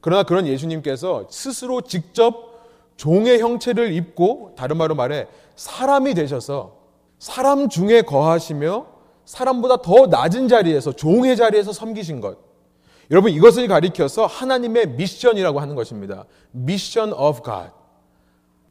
그러나 0.00 0.22
그런 0.22 0.46
예수님께서 0.46 1.26
스스로 1.30 1.82
직접 1.82 2.56
종의 2.96 3.40
형체를 3.40 3.92
입고 3.92 4.54
다른 4.56 4.78
말로 4.78 4.94
말해 4.94 5.26
사람이 5.56 6.14
되셔서 6.14 6.76
사람 7.18 7.68
중에 7.68 8.02
거하시며 8.02 8.86
사람보다 9.24 9.78
더 9.78 10.06
낮은 10.06 10.48
자리에서 10.48 10.92
종의 10.92 11.36
자리에서 11.36 11.72
섬기신 11.72 12.20
것. 12.20 12.38
여러분 13.10 13.30
이것을 13.32 13.68
가리켜서 13.68 14.26
하나님의 14.26 14.90
mission이라고 14.90 15.60
하는 15.60 15.74
것입니다. 15.74 16.24
Mission 16.52 17.12
of 17.12 17.42
God. 17.42 17.70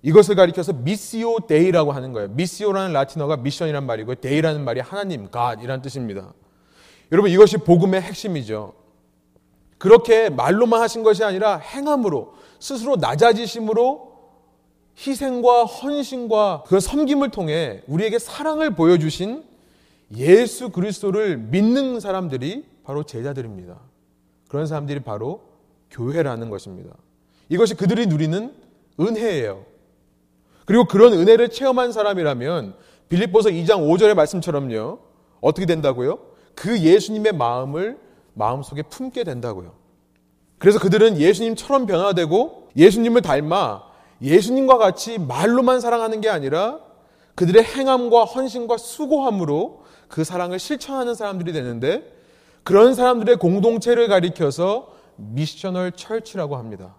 이것을 0.06 0.36
가리켜서 0.36 0.72
Missio 0.72 1.48
Dei라고 1.48 1.92
하는 1.92 2.14
거예요. 2.14 2.28
Missio라는 2.30 2.94
라틴어가 2.94 3.38
mission이란 3.38 3.88
말이고 3.88 4.14
Dei라는 4.16 4.64
말이 4.64 4.80
하나님, 4.80 5.30
God이란 5.32 5.82
뜻입니다. 5.82 6.32
여러분 7.12 7.32
이것이 7.32 7.58
복음의 7.58 8.02
핵심이죠. 8.04 8.74
그렇게 9.80 10.30
말로만 10.30 10.80
하신 10.80 11.02
것이 11.02 11.24
아니라 11.24 11.58
행함으로 11.58 12.36
스스로 12.60 12.98
낮아지심으로 12.98 14.14
희생과 14.96 15.66
헌신과 15.66 16.66
그 16.68 16.80
섬김을 16.80 17.32
통해 17.32 17.82
우리에게 17.88 18.20
사랑을 18.20 18.76
보여주신 18.76 19.44
예수 20.16 20.70
그리스도를 20.70 21.38
믿는 21.38 22.00
사람들이 22.00 22.64
바로 22.84 23.02
제자들입니다. 23.02 23.80
그런 24.50 24.68
사람들이 24.68 25.00
바로 25.00 25.42
교회라는 25.90 26.52
것입니다. 26.52 26.96
이것이 27.50 27.74
그들이 27.74 28.06
누리는 28.06 28.54
은혜예요. 29.00 29.75
그리고 30.66 30.86
그런 30.86 31.14
은혜를 31.14 31.50
체험한 31.50 31.92
사람이라면 31.92 32.76
빌립보서 33.10 33.50
2장 33.50 33.88
5절의 33.88 34.16
말씀처럼요. 34.16 35.00
어떻게 35.42 35.66
된다고요? 35.66 36.20
그 36.56 36.80
예수님의 36.80 37.34
마음을 37.34 38.00
마음속에 38.34 38.82
품게 38.84 39.24
된다고요. 39.24 39.74
그래서 40.58 40.80
그들은 40.80 41.18
예수님처럼 41.18 41.86
변화되고 41.86 42.70
예수님을 42.76 43.22
닮아 43.22 43.84
예수님과 44.22 44.78
같이 44.78 45.20
말로만 45.20 45.82
사랑하는 45.82 46.22
게 46.22 46.30
아니라 46.30 46.80
그들의 47.36 47.64
행함과 47.64 48.24
헌신과 48.24 48.78
수고함으로 48.78 49.84
그 50.08 50.24
사랑을 50.24 50.58
실천하는 50.58 51.16
사람들이 51.16 51.52
되는데 51.52 52.14
그런 52.64 52.96
사람들의 52.96 53.38
공동체를 53.38 54.08
가리켜서 54.08 54.94
미셔널 55.18 55.92
철치라고 55.92 56.56
합니다. 56.56 56.96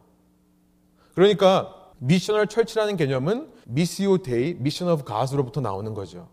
그러니까 1.14 1.74
missional 1.98 2.46
church라는 2.46 2.96
개념은 2.96 3.48
Missio 3.66 4.18
Dei, 4.18 4.54
Mission 4.58 4.88
of 4.88 5.04
God으로부터 5.04 5.60
나오는 5.60 5.94
거죠. 5.94 6.28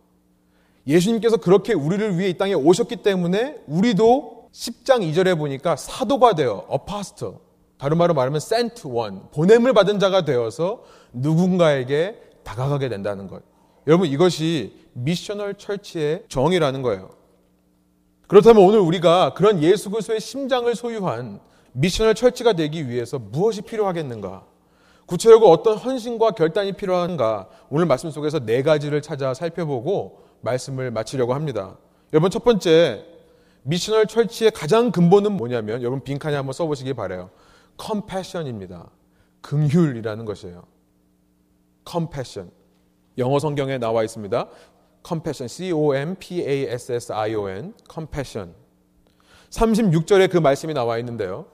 예수님께서 0.85 1.37
그렇게 1.37 1.73
우리를 1.73 2.17
위해 2.17 2.29
이 2.29 2.37
땅에 2.37 2.53
오셨기 2.53 2.97
때문에 2.97 3.61
우리도 3.67 4.49
10장 4.51 4.99
2절에 5.01 5.37
보니까 5.37 5.75
사도가 5.75 6.35
되어 6.35 6.65
apostle 6.67 7.39
다른 7.77 7.97
말로 7.97 8.13
말하면 8.13 8.39
sent 8.39 8.87
one 8.87 9.29
보냄을 9.31 9.73
받은 9.73 9.99
자가 9.99 10.25
되어서 10.25 10.83
누군가에게 11.13 12.19
다가가게 12.43 12.89
된다는 12.89 13.27
것. 13.27 13.41
여러분 13.87 14.07
이것이 14.07 14.77
missional 14.93 15.55
church의 15.55 16.25
정의라는 16.27 16.81
거예요. 16.81 17.09
그렇다면 18.27 18.63
오늘 18.63 18.79
우리가 18.79 19.33
그런 19.33 19.61
예수 19.61 19.89
그리스도의 19.89 20.19
심장을 20.19 20.73
소유한 20.75 21.39
missional 21.73 22.15
church가 22.15 22.53
되기 22.53 22.87
위해서 22.87 23.19
무엇이 23.19 23.61
필요하겠는가? 23.61 24.45
구체적으로 25.05 25.49
어떤 25.51 25.77
헌신과 25.77 26.31
결단이 26.31 26.73
필요한가? 26.73 27.47
오늘 27.69 27.85
말씀 27.85 28.09
속에서 28.09 28.39
네 28.39 28.63
가지를 28.63 29.01
찾아 29.01 29.33
살펴보고 29.33 30.21
말씀을 30.41 30.91
마치려고 30.91 31.33
합니다. 31.33 31.77
여러분 32.13 32.29
첫 32.29 32.43
번째 32.43 33.05
missional 33.63 34.07
church의 34.07 34.51
가장 34.51 34.91
근본은 34.91 35.31
뭐냐면 35.33 35.81
여러분 35.81 36.01
빈칸에 36.01 36.35
한번 36.35 36.53
써보시기 36.53 36.93
바래요. 36.93 37.29
compassion입니다. 37.77 38.89
긍휼이라는 39.41 40.25
것이에요. 40.25 40.63
compassion. 41.85 42.51
영어 43.17 43.39
성경에 43.39 43.77
나와 43.77 44.03
있습니다. 44.03 44.47
compassion, 45.05 45.47
C-O-M-P-A-S-S-I-O-N, 45.47 46.13
compassion. 47.91 48.53
36절에 49.49 50.31
그 50.31 50.37
말씀이 50.37 50.73
나와 50.73 50.97
있는데요. 50.99 51.45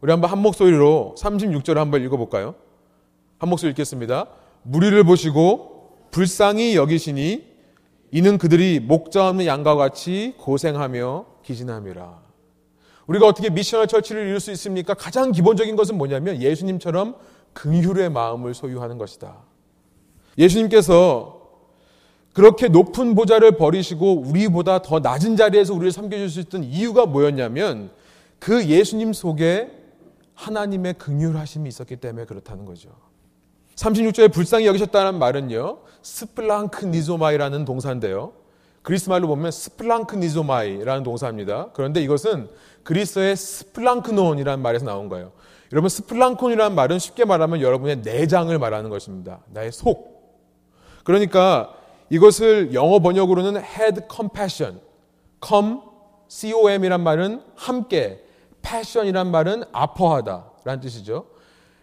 우리 0.00 0.10
한번 0.10 0.30
한 0.30 0.38
목소리로 0.40 1.14
36절을 1.18 1.74
한번 1.76 2.02
읽어 2.02 2.16
볼까요? 2.16 2.54
한 3.44 3.50
목소리 3.50 3.72
읽겠습니다. 3.72 4.26
무리를 4.62 5.04
보시고 5.04 5.98
불쌍히 6.10 6.76
여기시니 6.76 7.44
이는 8.10 8.38
그들이 8.38 8.80
목자 8.80 9.28
없는 9.28 9.44
양과 9.44 9.74
같이 9.74 10.32
고생하며 10.38 11.26
기진함이라. 11.42 12.22
우리가 13.06 13.26
어떻게 13.26 13.50
미션을 13.50 13.86
철치를 13.86 14.28
이룰 14.28 14.40
수 14.40 14.50
있습니까? 14.52 14.94
가장 14.94 15.30
기본적인 15.30 15.76
것은 15.76 15.98
뭐냐면 15.98 16.40
예수님처럼 16.40 17.16
긍휼의 17.52 18.08
마음을 18.12 18.54
소유하는 18.54 18.96
것이다. 18.96 19.36
예수님께서 20.38 21.42
그렇게 22.32 22.68
높은 22.68 23.14
보좌를 23.14 23.58
버리시고 23.58 24.22
우리보다 24.22 24.80
더 24.80 25.00
낮은 25.00 25.36
자리에서 25.36 25.74
우리를 25.74 25.92
섬겨줄 25.92 26.30
수 26.30 26.40
있던 26.40 26.64
이유가 26.64 27.04
뭐였냐면 27.04 27.90
그 28.38 28.64
예수님 28.64 29.12
속에 29.12 29.70
하나님의 30.32 30.94
긍휼하심이 30.94 31.68
있었기 31.68 31.96
때문에 31.96 32.24
그렇다는 32.24 32.64
거죠. 32.64 32.88
36절에 33.76 34.32
불쌍히 34.32 34.66
여기셨다는 34.66 35.18
말은요. 35.18 35.78
σπλαγχνίζομαι라는 36.02 37.64
동사인데요. 37.64 38.32
그리스 38.82 39.08
말로 39.08 39.26
보면 39.28 39.50
σπλαγχνίζομαι라는 39.50 41.02
동사입니다. 41.02 41.70
그런데 41.72 42.02
이것은 42.02 42.48
그리스의 42.82 43.34
σπλάγχνον이라는 43.34 44.62
말에서 44.62 44.84
나온 44.84 45.08
거예요. 45.08 45.32
여러분 45.72 45.88
σπλάγχνον이라는 45.88 46.74
말은 46.76 46.98
쉽게 46.98 47.24
말하면 47.24 47.62
여러분의 47.62 48.02
내장을 48.04 48.56
말하는 48.58 48.90
것입니다. 48.90 49.40
나의 49.48 49.72
속. 49.72 50.14
그러니까 51.02 51.74
이것을 52.10 52.74
영어 52.74 52.98
번역으로는 52.98 53.56
head 53.56 54.02
compassion, 54.14 54.80
com, 55.44 55.80
com이란 56.28 57.02
말은 57.02 57.42
함께, 57.56 58.22
passion이란 58.62 59.30
말은 59.30 59.64
아파하다라는 59.72 60.80
뜻이죠. 60.80 61.26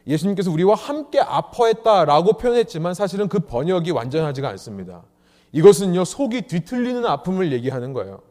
예수님께서 0.07 0.51
우리와 0.51 0.75
함께 0.75 1.19
아파했다라고 1.19 2.33
표현했지만 2.33 2.93
사실은 2.93 3.27
그 3.27 3.39
번역이 3.39 3.91
완전하지가 3.91 4.49
않습니다. 4.49 5.03
이것은요 5.51 6.05
속이 6.05 6.43
뒤틀리는 6.43 7.05
아픔을 7.05 7.51
얘기하는 7.51 7.93
거예요. 7.93 8.21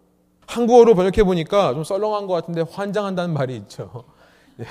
한국어로 0.46 0.94
번역해 0.94 1.22
보니까 1.22 1.74
좀 1.74 1.84
썰렁한 1.84 2.26
것 2.26 2.34
같은데 2.34 2.62
환장한다는 2.62 3.32
말이 3.32 3.56
있죠. 3.56 4.04
예, 4.60 4.64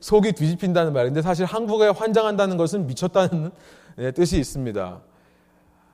속이 0.00 0.32
뒤집힌다는 0.32 0.92
말인데 0.92 1.22
사실 1.22 1.46
한국어에 1.46 1.88
환장한다는 1.88 2.56
것은 2.56 2.86
미쳤다는 2.86 3.50
예, 3.98 4.10
뜻이 4.10 4.38
있습니다. 4.38 5.00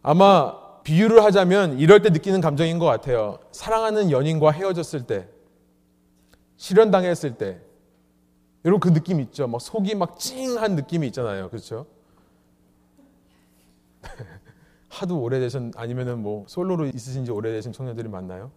아마 0.03 0.55
비유를 0.83 1.23
하자면 1.25 1.79
이럴 1.79 2.01
때 2.03 2.11
느끼는 2.11 2.41
감정인 2.41 2.79
것 2.79 2.87
같아요. 2.87 3.39
사랑하는 3.53 4.11
연인과 4.11 4.53
헤어졌을 4.53 5.03
때, 5.03 5.29
실현당했을 6.57 7.35
때, 7.35 7.61
여러분 8.69 8.81
그 8.81 8.93
느낌 8.93 9.19
있죠? 9.21 9.49
막 9.49 9.63
속이 9.63 9.95
막 9.95 10.19
찡한 10.19 10.77
느낌이 10.77 11.07
있잖아요. 11.07 11.49
그렇죠? 11.49 11.87
하도 14.89 15.23
오래되신 15.23 15.73
아니면은 15.75 16.19
뭐 16.19 16.45
솔로로 16.47 16.85
있으신 16.85 17.25
지 17.25 17.31
오래되신 17.31 17.73
청년들이 17.73 18.11
많나요? 18.11 18.51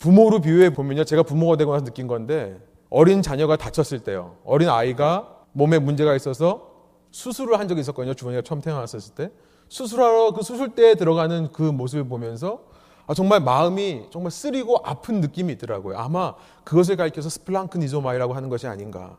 부모로 0.00 0.40
비유해 0.40 0.74
보면요. 0.74 1.04
제가 1.04 1.22
부모가 1.22 1.56
되고 1.56 1.72
나서 1.72 1.84
느낀 1.84 2.08
건데 2.08 2.60
어린 2.90 3.22
자녀가 3.22 3.56
다쳤을 3.56 4.00
때요. 4.00 4.38
어린 4.44 4.68
아이가 4.68 5.44
몸에 5.52 5.78
문제가 5.78 6.16
있어서 6.16 6.72
수술을 7.12 7.60
한 7.60 7.68
적이 7.68 7.82
있었거든요. 7.82 8.14
주머니가 8.14 8.42
처음 8.42 8.60
태어났을 8.60 9.14
때. 9.14 9.30
수술하러 9.68 10.32
그 10.32 10.42
수술대에 10.42 10.96
들어가는 10.96 11.52
그 11.52 11.62
모습을 11.62 12.08
보면서 12.08 12.64
아, 13.06 13.14
정말 13.14 13.40
마음이 13.40 14.06
정말 14.10 14.30
쓰리고 14.30 14.78
아픈 14.84 15.20
느낌이 15.20 15.52
있더라고요. 15.54 15.98
아마 15.98 16.34
그것을 16.64 16.96
가리켜서 16.96 17.28
스플랑크니조마이라고 17.28 18.34
하는 18.34 18.48
것이 18.48 18.66
아닌가. 18.66 19.18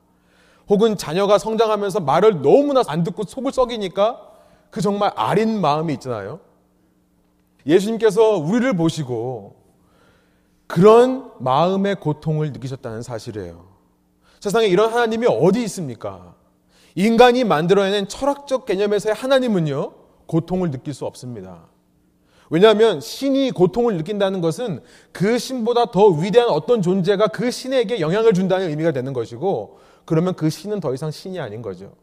혹은 0.68 0.98
자녀가 0.98 1.38
성장하면서 1.38 2.00
말을 2.00 2.42
너무나 2.42 2.82
안 2.88 3.04
듣고 3.04 3.24
속을 3.24 3.52
썩이니까 3.52 4.20
그 4.72 4.82
정말 4.82 5.12
아린 5.16 5.62
마음이 5.62 5.94
있잖아요. 5.94 6.40
예수님께서 7.66 8.38
우리를 8.38 8.76
보시고 8.76 9.56
그런 10.68 11.32
마음의 11.40 11.96
고통을 12.00 12.52
느끼셨다는 12.52 13.04
사실이에요. 13.04 13.66
세상에 14.40 14.66
이런 14.66 14.92
하나님이 14.92 15.28
어디 15.28 15.64
있습니까? 15.64 16.34
인간이 16.96 17.44
만들어낸 17.44 18.08
철학적 18.08 18.66
개념에서의 18.66 19.14
하나님은요, 19.14 19.92
고통을 20.28 20.72
느낄 20.72 20.94
수 20.94 21.06
없습니다. 21.06 21.68
왜냐하면 22.50 23.02
신이 23.02 23.52
고통을 23.52 23.98
느낀다는 23.98 24.42
것은 24.42 24.82
그 25.12 25.38
신보다 25.38 25.92
더 25.92 26.08
위대한 26.08 26.50
어떤 26.50 26.82
존재가 26.82 27.28
그 27.28 27.52
신에게 27.52 28.00
영향을 28.00 28.34
준다는 28.34 28.70
의미가 28.70 28.92
되는 28.92 29.14
것이고 29.14 29.80
그러면 30.06 30.36
그 30.36 30.50
신은 30.50 30.80
더 30.80 30.94
이상 30.94 31.12
신이 31.12 31.40
아닌 31.40 31.62
거죠. 31.62 31.94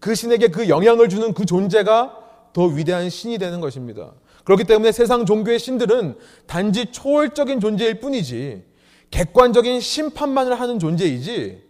그 0.00 0.14
신에게 0.14 0.48
그 0.48 0.68
영향을 0.68 1.08
주는 1.08 1.32
그 1.32 1.46
존재가 1.46 2.18
더 2.52 2.64
위대한 2.66 3.08
신이 3.08 3.38
되는 3.38 3.60
것입니다. 3.60 4.12
그렇기 4.44 4.64
때문에 4.64 4.92
세상 4.92 5.24
종교의 5.24 5.58
신들은 5.58 6.16
단지 6.46 6.86
초월적인 6.92 7.60
존재일 7.60 8.00
뿐이지 8.00 8.64
객관적인 9.10 9.80
심판만을 9.80 10.60
하는 10.60 10.78
존재이지 10.78 11.62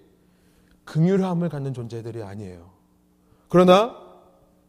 긍휼함을 0.85 1.49
갖는 1.49 1.75
존재들이 1.75 2.23
아니에요. 2.23 2.71
그러나 3.49 4.04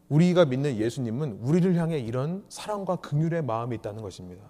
우리가 0.09 0.45
믿는 0.45 0.77
예수님은 0.77 1.39
우리를 1.41 1.75
향해 1.75 1.97
이런 1.99 2.43
사랑과 2.49 2.97
긍휼의 2.97 3.43
마음이 3.43 3.75
있다는 3.77 4.01
것입니다. 4.01 4.43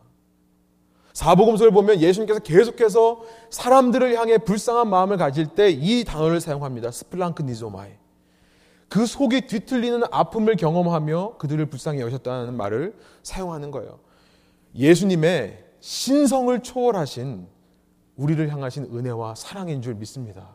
사복음서를 1.13 1.71
보면 1.71 2.01
예수님께서 2.01 2.41
계속해서 2.41 3.23
사람들을 3.49 4.17
향해 4.17 4.37
불쌍한 4.37 4.89
마음을 4.89 5.15
가질 5.15 5.47
때 5.47 5.69
이 5.71 6.03
단어를 6.03 6.41
사용합니다. 6.41 6.91
스플랑크 6.91 7.41
니조마이. 7.43 7.91
그 8.89 9.05
속이 9.05 9.47
뒤틀리는 9.47 10.03
아픔을 10.11 10.57
경험하며 10.57 11.37
그들을 11.37 11.65
불쌍히 11.67 12.01
여셨다는 12.01 12.55
말을 12.55 12.95
사용하는 13.23 13.71
거예요. 13.71 13.99
예수님의 14.75 15.63
신성을 15.79 16.61
초월하신 16.61 17.47
우리를 18.17 18.49
향하신 18.51 18.89
은혜와 18.93 19.35
사랑인 19.35 19.81
줄 19.81 19.95
믿습니다. 19.95 20.49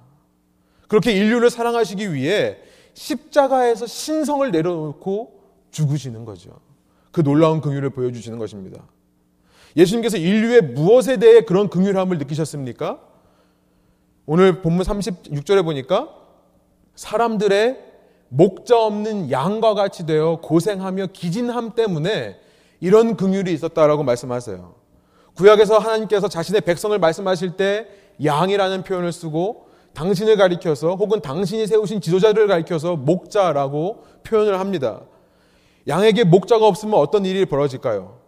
그렇게 0.88 1.12
인류를 1.12 1.50
사랑하시기 1.50 2.12
위해 2.12 2.58
십자가에서 3.00 3.86
신성을 3.86 4.50
내려놓고 4.50 5.40
죽으시는 5.70 6.26
거죠. 6.26 6.60
그 7.10 7.22
놀라운 7.22 7.62
긍휼을 7.62 7.90
보여주시는 7.90 8.38
것입니다. 8.38 8.82
예수님께서 9.74 10.18
인류의 10.18 10.60
무엇에 10.62 11.16
대해 11.16 11.40
그런 11.40 11.70
긍휼함을 11.70 12.18
느끼셨습니까? 12.18 13.00
오늘 14.26 14.60
본문 14.60 14.84
36절에 14.84 15.64
보니까 15.64 16.10
사람들의 16.94 17.78
목자 18.28 18.78
없는 18.78 19.30
양과 19.30 19.72
같이 19.74 20.04
되어 20.04 20.40
고생하며 20.42 21.06
기진함 21.14 21.74
때문에 21.74 22.38
이런 22.80 23.16
긍휼이 23.16 23.50
있었다라고 23.50 24.02
말씀하세요. 24.02 24.74
구약에서 25.34 25.78
하나님께서 25.78 26.28
자신의 26.28 26.60
백성을 26.60 26.96
말씀하실 26.98 27.56
때 27.56 27.88
양이라는 28.22 28.82
표현을 28.82 29.10
쓰고 29.12 29.69
당신을 29.94 30.36
가리켜서 30.36 30.94
혹은 30.94 31.20
당신이 31.20 31.66
세우신 31.66 32.00
지도자를 32.00 32.46
가리켜서 32.46 32.96
목자라고 32.96 34.04
표현을 34.24 34.58
합니다. 34.60 35.02
양에게 35.88 36.24
목자가 36.24 36.66
없으면 36.66 36.94
어떤 36.94 37.24
일이 37.24 37.44
벌어질까요? 37.46 38.18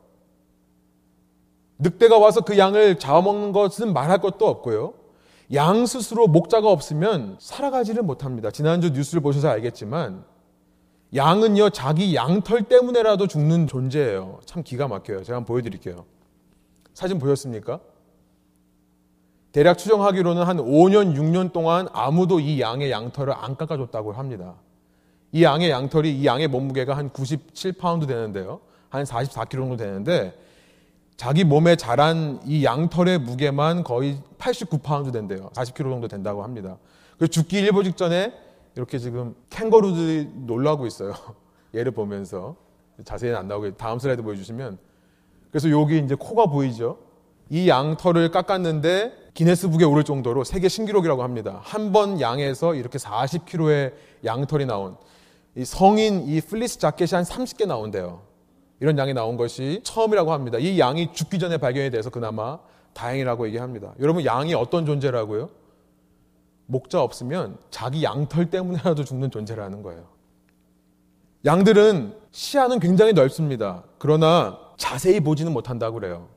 늑대가 1.78 2.18
와서 2.18 2.40
그 2.40 2.58
양을 2.58 2.98
잡아먹는 2.98 3.52
것은 3.52 3.92
말할 3.92 4.18
것도 4.18 4.46
없고요. 4.46 4.94
양 5.54 5.84
스스로 5.84 6.26
목자가 6.26 6.70
없으면 6.70 7.36
살아가지를 7.40 8.02
못합니다. 8.02 8.50
지난주 8.50 8.90
뉴스를 8.90 9.20
보셔서 9.20 9.48
알겠지만 9.48 10.24
양은요 11.14 11.70
자기 11.70 12.14
양털 12.14 12.62
때문에라도 12.64 13.26
죽는 13.26 13.66
존재예요. 13.66 14.40
참 14.46 14.62
기가 14.62 14.88
막혀요. 14.88 15.24
제가 15.24 15.36
한번 15.36 15.46
보여드릴게요. 15.46 16.06
사진 16.94 17.18
보셨습니까? 17.18 17.80
대략 19.52 19.76
추정하기로는 19.76 20.42
한 20.44 20.56
5년, 20.56 21.14
6년 21.14 21.52
동안 21.52 21.86
아무도 21.92 22.40
이 22.40 22.60
양의 22.60 22.90
양털을 22.90 23.34
안 23.36 23.56
깎아줬다고 23.56 24.12
합니다. 24.12 24.54
이 25.30 25.44
양의 25.44 25.70
양털이 25.70 26.10
이 26.10 26.26
양의 26.26 26.48
몸무게가 26.48 26.96
한 26.96 27.10
97파운드 27.10 28.08
되는데요. 28.08 28.60
한 28.88 29.04
44kg 29.04 29.50
정도 29.50 29.76
되는데 29.76 30.34
자기 31.16 31.44
몸에 31.44 31.76
자란 31.76 32.40
이 32.46 32.64
양털의 32.64 33.18
무게만 33.18 33.84
거의 33.84 34.18
89파운드 34.38 35.12
된대요. 35.12 35.50
40kg 35.54 35.90
정도 35.90 36.08
된다고 36.08 36.42
합니다. 36.42 36.78
그 37.18 37.28
죽기 37.28 37.58
일보 37.58 37.82
직전에 37.82 38.32
이렇게 38.74 38.98
지금 38.98 39.34
캥거루들이 39.50 40.30
놀라고 40.46 40.86
있어요. 40.86 41.12
얘를 41.74 41.92
보면서 41.92 42.56
자세히는 43.04 43.38
안 43.38 43.48
나오게 43.48 43.72
다음 43.72 43.98
슬라이드 43.98 44.22
보여주시면 44.22 44.78
그래서 45.50 45.70
여기 45.70 45.98
이제 45.98 46.14
코가 46.14 46.46
보이죠. 46.46 46.98
이 47.50 47.68
양털을 47.68 48.30
깎았는데 48.30 49.21
기네스북에 49.34 49.84
오를 49.84 50.04
정도로 50.04 50.44
세계 50.44 50.68
신기록이라고 50.68 51.22
합니다. 51.22 51.60
한 51.64 51.92
번 51.92 52.20
양에서 52.20 52.74
이렇게 52.74 52.98
40kg의 52.98 53.92
양털이 54.24 54.66
나온 54.66 54.96
이 55.56 55.64
성인 55.64 56.26
이 56.28 56.40
플리스 56.40 56.78
자켓이 56.78 57.10
한 57.12 57.24
30개 57.24 57.66
나온대요. 57.66 58.22
이런 58.80 58.98
양이 58.98 59.14
나온 59.14 59.36
것이 59.36 59.80
처음이라고 59.84 60.32
합니다. 60.32 60.58
이 60.58 60.78
양이 60.78 61.12
죽기 61.12 61.38
전에 61.38 61.56
발견이 61.58 61.90
돼서 61.90 62.10
그나마 62.10 62.58
다행이라고 62.94 63.46
얘기합니다. 63.48 63.94
여러분 64.00 64.24
양이 64.24 64.54
어떤 64.54 64.84
존재라고요? 64.86 65.48
목자 66.66 67.00
없으면 67.02 67.58
자기 67.70 68.02
양털 68.02 68.50
때문에라도 68.50 69.04
죽는 69.04 69.30
존재라는 69.30 69.82
거예요. 69.82 70.04
양들은 71.44 72.14
시야는 72.30 72.80
굉장히 72.80 73.12
넓습니다. 73.12 73.82
그러나 73.98 74.58
자세히 74.76 75.20
보지는 75.20 75.52
못한다고 75.52 75.98
그래요. 76.00 76.28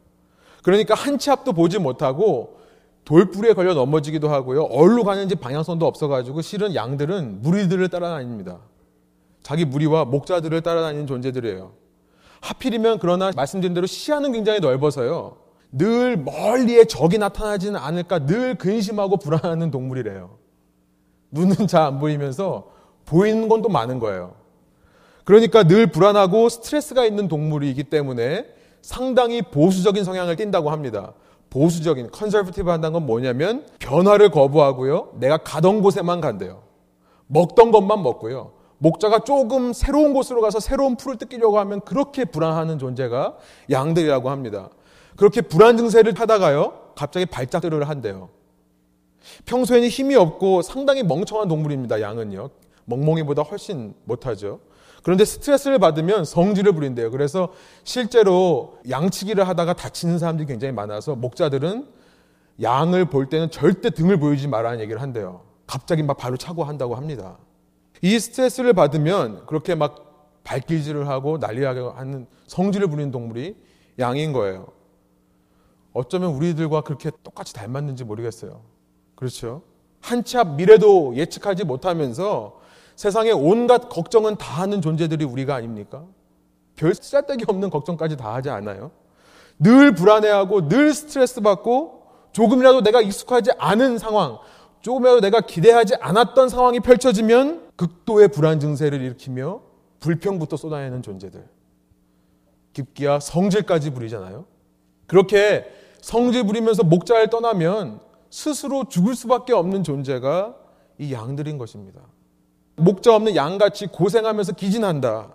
그러니까 0.63 0.95
한 0.95 1.17
치 1.17 1.29
앞도 1.31 1.53
보지 1.53 1.79
못하고 1.79 2.59
돌뿌리에 3.05 3.53
걸려 3.53 3.73
넘어지기도 3.73 4.29
하고요. 4.29 4.63
어디로 4.63 5.03
가는지 5.03 5.35
방향성도 5.35 5.85
없어가지고 5.85 6.41
실은 6.41 6.73
양들은 6.75 7.41
무리들을 7.41 7.87
따라다닙니다. 7.89 8.59
자기 9.43 9.63
무리와 9.63 10.05
목자들을 10.05 10.59
따라다니는 10.61 11.05
존재들이에요. 11.05 11.71
하필이면 12.41 12.97
그러나 12.99 13.31
말씀드린 13.35 13.73
대로 13.73 13.85
시야는 13.85 14.31
굉장히 14.31 14.59
넓어서요. 14.59 15.37
늘 15.71 16.17
멀리에 16.17 16.85
적이 16.85 17.19
나타나지는 17.19 17.79
않을까 17.79 18.25
늘 18.25 18.55
근심하고 18.55 19.17
불안하는 19.17 19.71
동물이래요. 19.71 20.37
눈은 21.31 21.67
잘 21.67 21.83
안 21.83 21.99
보이면서 21.99 22.71
보이는 23.05 23.47
건 23.47 23.61
또 23.61 23.69
많은 23.69 23.99
거예요. 23.99 24.33
그러니까 25.25 25.63
늘 25.63 25.87
불안하고 25.87 26.49
스트레스가 26.49 27.05
있는 27.05 27.27
동물이기 27.27 27.83
때문에 27.85 28.47
상당히 28.81 29.41
보수적인 29.41 30.03
성향을 30.03 30.35
띈다고 30.35 30.71
합니다. 30.71 31.13
보수적인 31.55 32.11
conservative 32.11 32.69
한다는 32.69 32.91
건 32.91 33.05
뭐냐면 33.05 33.65
변화를 33.79 34.29
거부하고요. 34.29 35.13
내가 35.21 35.37
가던 35.37 35.81
곳에만 35.81 36.19
간대요. 36.19 36.63
먹던 37.27 37.71
것만 37.71 38.03
먹고요. 38.03 38.51
목자가 38.77 39.19
조금 39.19 39.71
새로운 39.71 40.13
곳으로 40.13 40.41
가서 40.41 40.59
새로운 40.59 40.97
풀을 40.97 41.17
뜯기려고 41.17 41.57
하면 41.59 41.79
그렇게 41.79 42.25
불안하는 42.25 42.77
존재가 42.77 43.37
양들이라고 43.71 44.29
합니다. 44.29 44.69
그렇게 45.15 45.39
불안 45.39 45.77
증세를 45.77 46.19
하다가요. 46.19 46.73
갑자기 46.93 47.25
발작들을 47.25 47.87
한대요. 47.87 48.27
평소에는 49.45 49.87
힘이 49.87 50.15
없고 50.15 50.61
상당히 50.61 51.03
멍청한 51.03 51.47
동물입니다. 51.47 52.01
양은요. 52.01 52.49
멍멍이보다 52.83 53.43
훨씬 53.43 53.93
못하죠. 54.03 54.59
그런데 55.05 55.23
스트레스를 55.23 55.77
받으면 55.77 56.25
성질을 56.25 56.71
부린대요. 56.71 57.11
그래서 57.11 57.49
실제로 57.83 58.79
양치기를 58.89 59.47
하다가 59.47 59.73
다치는 59.73 60.17
사람들이 60.17 60.47
굉장히 60.47 60.71
많아서 60.73 61.15
목자들은 61.15 61.87
양을 62.59 63.05
볼 63.05 63.29
때는 63.29 63.51
절대 63.51 63.91
등을 63.91 64.17
보이지 64.17 64.47
말라는 64.47 64.79
얘기를 64.79 64.99
한대요. 64.99 65.41
갑자기 65.67 66.01
막 66.01 66.17
발로 66.17 66.37
차고 66.37 66.63
한다고 66.63 66.95
합니다. 66.95 67.37
이 68.01 68.17
스트레스를 68.17 68.73
받으면 68.73 69.45
그렇게 69.45 69.75
막 69.75 70.41
발길질을 70.43 71.07
하고 71.07 71.37
난리하게 71.37 71.81
하는 71.81 72.25
성질을 72.47 72.87
부리는 72.87 73.11
동물이 73.11 73.55
양인 73.99 74.33
거예요. 74.33 74.65
어쩌면 75.93 76.31
우리들과 76.31 76.81
그렇게 76.81 77.11
똑같이 77.21 77.53
닮았는지 77.53 78.03
모르겠어요. 78.05 78.61
그렇죠? 79.13 79.61
한 80.01 80.23
치 80.23 80.35
앞 80.39 80.55
미래도 80.55 81.15
예측하지 81.15 81.63
못하면서 81.63 82.59
세상에 82.95 83.31
온갖 83.31 83.89
걱정은 83.89 84.37
다 84.37 84.61
하는 84.61 84.81
존재들이 84.81 85.25
우리가 85.25 85.55
아닙니까? 85.55 86.03
별 86.75 86.93
쓸데기 86.93 87.45
없는 87.47 87.69
걱정까지 87.69 88.17
다 88.17 88.33
하지 88.33 88.49
않아요? 88.49 88.91
늘 89.59 89.93
불안해하고 89.93 90.67
늘 90.67 90.93
스트레스 90.93 91.41
받고 91.41 92.03
조금이라도 92.33 92.81
내가 92.81 93.01
익숙하지 93.01 93.51
않은 93.57 93.97
상황, 93.97 94.37
조금이라도 94.81 95.21
내가 95.21 95.41
기대하지 95.41 95.95
않았던 95.95 96.49
상황이 96.49 96.79
펼쳐지면 96.79 97.71
극도의 97.77 98.27
불안 98.27 98.59
증세를 98.59 99.01
일으키며 99.01 99.61
불평부터 99.99 100.57
쏟아내는 100.57 101.01
존재들. 101.01 101.47
깊기야 102.73 103.19
성질까지 103.19 103.91
부리잖아요. 103.91 104.45
그렇게 105.07 105.65
성질 106.01 106.45
부리면서 106.45 106.83
목자를 106.83 107.29
떠나면 107.29 107.99
스스로 108.29 108.83
죽을 108.89 109.15
수밖에 109.15 109.53
없는 109.53 109.83
존재가 109.83 110.55
이 110.99 111.13
양들인 111.13 111.57
것입니다. 111.57 112.01
목자 112.75 113.15
없는 113.15 113.35
양같이 113.35 113.87
고생하면서 113.87 114.53
기진한다. 114.53 115.33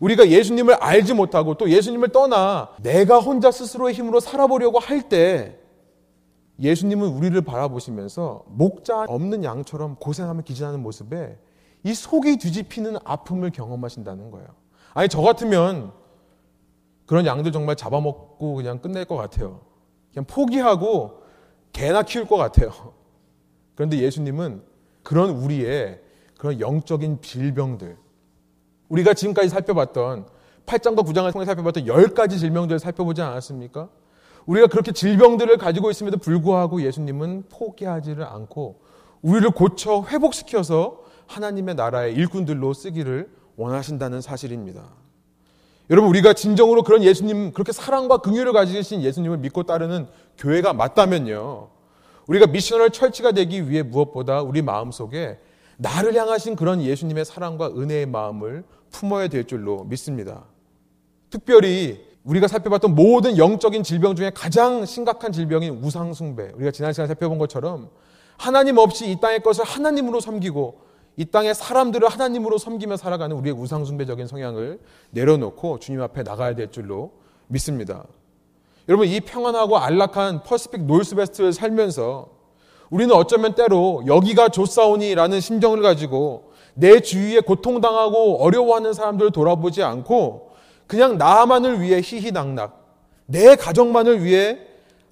우리가 0.00 0.28
예수님을 0.28 0.74
알지 0.74 1.14
못하고 1.14 1.54
또 1.54 1.68
예수님을 1.68 2.10
떠나 2.10 2.70
내가 2.82 3.18
혼자 3.18 3.50
스스로의 3.50 3.94
힘으로 3.94 4.20
살아보려고 4.20 4.78
할 4.78 5.08
때 5.08 5.58
예수님은 6.60 7.08
우리를 7.08 7.40
바라보시면서 7.42 8.44
목자 8.46 9.06
없는 9.08 9.42
양처럼 9.42 9.96
고생하며 9.96 10.42
기진하는 10.42 10.80
모습에 10.82 11.36
이 11.82 11.92
속이 11.92 12.36
뒤집히는 12.36 12.96
아픔을 13.04 13.50
경험하신다는 13.50 14.30
거예요. 14.30 14.46
아니, 14.94 15.08
저 15.08 15.20
같으면 15.20 15.92
그런 17.06 17.26
양들 17.26 17.50
정말 17.50 17.74
잡아먹고 17.74 18.54
그냥 18.54 18.78
끝낼 18.78 19.04
것 19.04 19.16
같아요. 19.16 19.62
그냥 20.12 20.26
포기하고 20.26 21.22
개나 21.72 22.02
키울 22.04 22.26
것 22.26 22.36
같아요. 22.36 22.70
그런데 23.74 23.98
예수님은 23.98 24.62
그런 25.02 25.30
우리의 25.30 26.00
그런 26.44 26.60
영적인 26.60 27.22
질병들, 27.22 27.96
우리가 28.90 29.14
지금까지 29.14 29.48
살펴봤던 29.48 30.26
8장과 30.66 30.98
9장을 30.98 31.32
통해 31.32 31.46
살펴봤던 31.46 31.86
10가지 31.86 32.38
질병들을 32.38 32.78
살펴보지 32.78 33.22
않았습니까? 33.22 33.88
우리가 34.44 34.66
그렇게 34.66 34.92
질병들을 34.92 35.56
가지고 35.56 35.90
있음에도 35.90 36.18
불구하고 36.18 36.82
예수님은 36.82 37.44
포기하지를 37.48 38.24
않고 38.24 38.82
우리를 39.22 39.52
고쳐 39.52 40.04
회복시켜서 40.06 41.00
하나님의 41.28 41.76
나라의 41.76 42.12
일꾼들로 42.12 42.74
쓰기를 42.74 43.30
원하신다는 43.56 44.20
사실입니다. 44.20 44.82
여러분 45.88 46.10
우리가 46.10 46.34
진정으로 46.34 46.82
그런 46.82 47.02
예수님 47.02 47.54
그렇게 47.54 47.72
사랑과 47.72 48.18
긍휼을 48.18 48.52
가지신 48.52 49.00
예수님을 49.00 49.38
믿고 49.38 49.62
따르는 49.62 50.08
교회가 50.36 50.74
맞다면요. 50.74 51.70
우리가 52.26 52.48
미셔널 52.48 52.90
철치가 52.90 53.32
되기 53.32 53.70
위해 53.70 53.82
무엇보다 53.82 54.42
우리 54.42 54.60
마음속에 54.60 55.38
나를 55.76 56.14
향하신 56.14 56.56
그런 56.56 56.82
예수님의 56.82 57.24
사랑과 57.24 57.68
은혜의 57.68 58.06
마음을 58.06 58.64
품어야 58.90 59.28
될 59.28 59.46
줄로 59.46 59.84
믿습니다. 59.84 60.44
특별히 61.30 62.04
우리가 62.24 62.48
살펴봤던 62.48 62.94
모든 62.94 63.36
영적인 63.36 63.82
질병 63.82 64.16
중에 64.16 64.30
가장 64.30 64.86
심각한 64.86 65.32
질병인 65.32 65.82
우상숭배. 65.82 66.52
우리가 66.54 66.70
지난 66.70 66.92
시간에 66.92 67.06
살펴본 67.06 67.38
것처럼 67.38 67.90
하나님 68.36 68.78
없이 68.78 69.10
이 69.10 69.20
땅의 69.20 69.42
것을 69.42 69.64
하나님으로 69.64 70.20
섬기고 70.20 70.80
이 71.16 71.24
땅의 71.26 71.54
사람들을 71.54 72.08
하나님으로 72.08 72.58
섬기며 72.58 72.96
살아가는 72.96 73.36
우리의 73.36 73.54
우상숭배적인 73.54 74.26
성향을 74.26 74.80
내려놓고 75.10 75.78
주님 75.78 76.00
앞에 76.02 76.22
나가야 76.22 76.54
될 76.54 76.70
줄로 76.70 77.12
믿습니다. 77.46 78.04
여러분 78.88 79.06
이 79.06 79.20
평안하고 79.20 79.78
안락한 79.78 80.42
퍼시픽 80.42 80.84
노스베스트를 80.84 81.52
살면서 81.52 82.28
우리는 82.90 83.14
어쩌면 83.14 83.54
때로 83.54 84.02
여기가 84.06 84.48
좋사오니라는 84.50 85.40
심정을 85.40 85.82
가지고 85.82 86.52
내 86.74 87.00
주위에 87.00 87.40
고통당하고 87.40 88.42
어려워하는 88.42 88.92
사람들을 88.92 89.30
돌아보지 89.30 89.82
않고 89.82 90.50
그냥 90.86 91.18
나만을 91.18 91.80
위해 91.80 92.00
희희낙낙 92.02 92.84
내 93.26 93.56
가정만을 93.56 94.22
위해 94.22 94.58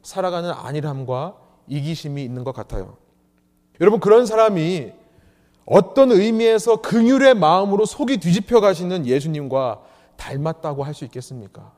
살아가는 0.03 0.51
안일함과 0.51 1.37
이기심이 1.69 2.23
있는 2.23 2.45
것 2.45 2.55
같아요. 2.55 2.97
여러분 3.81 4.01
그런 4.01 4.27
사람이 4.27 4.93
어떤 5.65 6.11
의미에서 6.11 6.77
긍휼의 6.83 7.35
마음으로 7.35 7.87
속이 7.87 8.19
뒤집혀 8.19 8.61
가시는 8.61 9.07
예수님과 9.07 9.81
닮았다고 10.17 10.83
할 10.85 10.95
수 10.95 11.05
있겠습니까? 11.05 11.73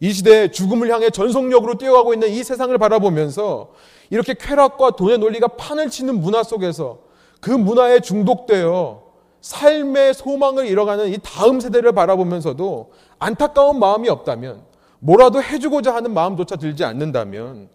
이 0.00 0.12
시대에 0.12 0.50
죽음을 0.50 0.90
향해 0.90 1.10
전속력으로 1.10 1.74
뛰어가고 1.76 2.14
있는 2.14 2.28
이 2.30 2.42
세상을 2.42 2.76
바라보면서 2.78 3.70
이렇게 4.10 4.34
쾌락과 4.34 4.90
돈의 4.92 5.18
논리가 5.18 5.48
판을 5.48 5.88
치는 5.88 6.20
문화 6.20 6.42
속에서 6.42 6.98
그 7.40 7.50
문화에 7.50 8.00
중독되어 8.00 9.02
삶의 9.40 10.14
소망을 10.14 10.66
잃어가는 10.66 11.08
이 11.08 11.18
다음 11.22 11.60
세대를 11.60 11.92
바라보면서도 11.92 12.92
안타까운 13.18 13.78
마음이 13.78 14.08
없다면 14.08 14.62
뭐라도 14.98 15.42
해주고자 15.42 15.94
하는 15.94 16.12
마음조차 16.12 16.56
들지 16.56 16.84
않는다면 16.84 17.70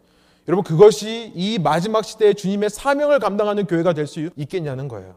여러분 0.48 0.63
그것이 0.63 1.32
이 1.34 1.58
마지막 1.58 2.06
시대에 2.06 2.34
주님의 2.34 2.69
사명을 2.69 3.19
감당하는 3.19 3.65
교회가 3.65 3.93
될 3.93 4.06
수 4.06 4.30
있겠냐는 4.36 4.88
거예요. 4.88 5.15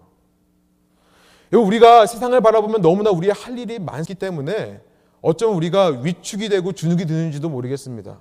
우리가 1.53 2.07
세상을 2.07 2.39
바라보면 2.41 2.81
너무나 2.81 3.11
우리의 3.11 3.33
할 3.33 3.59
일이 3.59 3.79
많기 3.79 4.15
때문에 4.15 4.81
어쩌면 5.21 5.57
우리가 5.57 6.01
위축이 6.03 6.49
되고 6.49 6.73
주눅이 6.73 7.05
드는지도 7.05 7.49
모르겠습니다. 7.51 8.19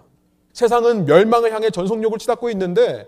세상은 0.58 1.06
멸망을 1.06 1.54
향해 1.54 1.70
전속력을 1.70 2.18
치닫고 2.18 2.50
있는데 2.50 3.08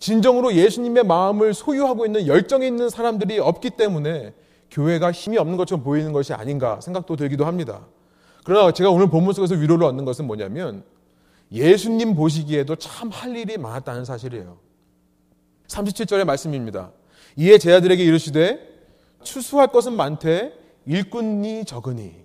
진정으로 0.00 0.52
예수님의 0.52 1.04
마음을 1.04 1.54
소유하고 1.54 2.04
있는 2.04 2.26
열정이 2.26 2.66
있는 2.66 2.90
사람들이 2.90 3.38
없기 3.38 3.70
때문에 3.70 4.34
교회가 4.72 5.12
힘이 5.12 5.38
없는 5.38 5.56
것처럼 5.56 5.84
보이는 5.84 6.12
것이 6.12 6.32
아닌가 6.32 6.80
생각도 6.80 7.14
들기도 7.14 7.46
합니다. 7.46 7.86
그러나 8.42 8.72
제가 8.72 8.90
오늘 8.90 9.08
본문 9.08 9.32
속에서 9.32 9.54
위로를 9.54 9.86
얻는 9.86 10.04
것은 10.04 10.26
뭐냐면 10.26 10.82
예수님 11.52 12.16
보시기에도 12.16 12.74
참 12.74 13.10
할 13.10 13.36
일이 13.36 13.56
많았다는 13.58 14.04
사실이에요. 14.04 14.58
37절의 15.68 16.24
말씀입니다. 16.24 16.90
이에 17.36 17.58
제 17.58 17.74
아들에게 17.74 18.02
이르시되 18.02 18.58
추수할 19.22 19.68
것은 19.68 19.92
많되 19.92 20.52
일꾼이 20.84 21.64
적으니 21.64 22.16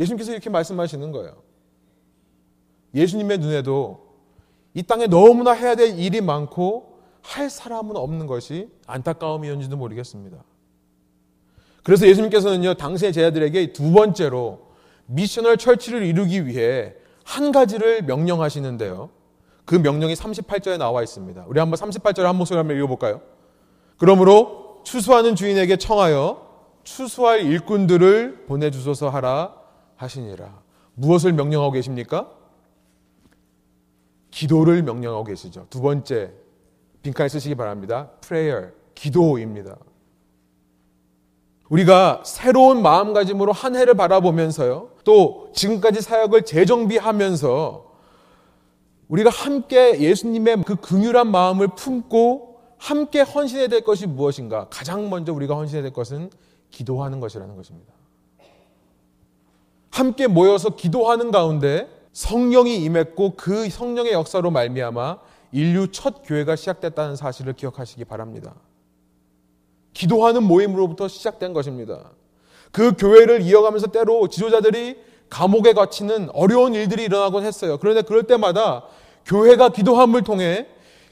예수님께서 0.00 0.32
이렇게 0.32 0.48
말씀하시는 0.48 1.12
거예요. 1.12 1.45
예수님의 2.96 3.38
눈에도 3.38 4.06
이 4.74 4.82
땅에 4.82 5.06
너무나 5.06 5.52
해야 5.52 5.74
될 5.74 5.98
일이 5.98 6.20
많고 6.20 6.98
할 7.22 7.50
사람은 7.50 7.96
없는 7.96 8.26
것이 8.26 8.68
안타까움이었는지도 8.86 9.76
모르겠습니다. 9.76 10.38
그래서 11.82 12.06
예수님께서는요, 12.08 12.74
당신의 12.74 13.12
제자들에게 13.12 13.72
두 13.72 13.92
번째로 13.92 14.66
미셔널 15.06 15.56
철치를 15.56 16.02
이루기 16.02 16.46
위해 16.46 16.94
한 17.24 17.52
가지를 17.52 18.02
명령하시는데요. 18.02 19.10
그 19.64 19.74
명령이 19.74 20.14
38절에 20.14 20.78
나와 20.78 21.02
있습니다. 21.02 21.44
우리 21.48 21.60
한번 21.60 21.78
38절 21.78 22.22
한 22.22 22.36
목소리 22.36 22.56
한번 22.56 22.76
읽어볼까요? 22.76 23.20
그러므로 23.98 24.80
추수하는 24.84 25.34
주인에게 25.34 25.76
청하여 25.76 26.46
추수할 26.84 27.42
일꾼들을 27.42 28.46
보내주소서 28.46 29.08
하라 29.08 29.54
하시니라. 29.96 30.60
무엇을 30.94 31.32
명령하고 31.32 31.72
계십니까? 31.72 32.30
기도를 34.36 34.82
명령하고 34.82 35.24
계시죠. 35.24 35.66
두 35.70 35.80
번째, 35.80 36.30
빈칸에 37.02 37.26
쓰시기 37.30 37.54
바랍니다. 37.54 38.10
prayer, 38.20 38.72
기도입니다. 38.94 39.78
우리가 41.70 42.22
새로운 42.26 42.82
마음가짐으로 42.82 43.52
한 43.52 43.74
해를 43.76 43.94
바라보면서요. 43.94 44.90
또 45.04 45.50
지금까지 45.54 46.02
사역을 46.02 46.42
재정비하면서 46.42 47.86
우리가 49.08 49.30
함께 49.30 49.98
예수님의 50.00 50.64
그 50.64 50.76
긍휼한 50.76 51.30
마음을 51.30 51.68
품고 51.68 52.60
함께 52.76 53.22
헌신해야 53.22 53.68
될 53.68 53.84
것이 53.84 54.06
무엇인가? 54.06 54.68
가장 54.68 55.08
먼저 55.08 55.32
우리가 55.32 55.56
헌신해야 55.56 55.82
될 55.82 55.94
것은 55.94 56.30
기도하는 56.68 57.20
것이라는 57.20 57.56
것입니다. 57.56 57.94
함께 59.90 60.26
모여서 60.26 60.76
기도하는 60.76 61.30
가운데 61.30 61.95
성령이 62.16 62.78
임했고 62.78 63.34
그 63.36 63.68
성령의 63.68 64.14
역사로 64.14 64.50
말미암아 64.50 65.18
인류 65.52 65.92
첫 65.92 66.22
교회가 66.24 66.56
시작됐다는 66.56 67.14
사실을 67.14 67.52
기억하시기 67.52 68.06
바랍니다. 68.06 68.54
기도하는 69.92 70.42
모임으로부터 70.42 71.08
시작된 71.08 71.52
것입니다. 71.52 72.12
그 72.72 72.92
교회를 72.96 73.42
이어가면서 73.42 73.88
때로 73.88 74.28
지도자들이 74.28 74.96
감옥에 75.28 75.74
갇히는 75.74 76.30
어려운 76.32 76.72
일들이 76.72 77.04
일어나곤 77.04 77.44
했어요. 77.44 77.76
그런데 77.78 78.00
그럴 78.00 78.22
때마다 78.22 78.84
교회가 79.26 79.68
기도함을 79.68 80.22
통해 80.22 80.68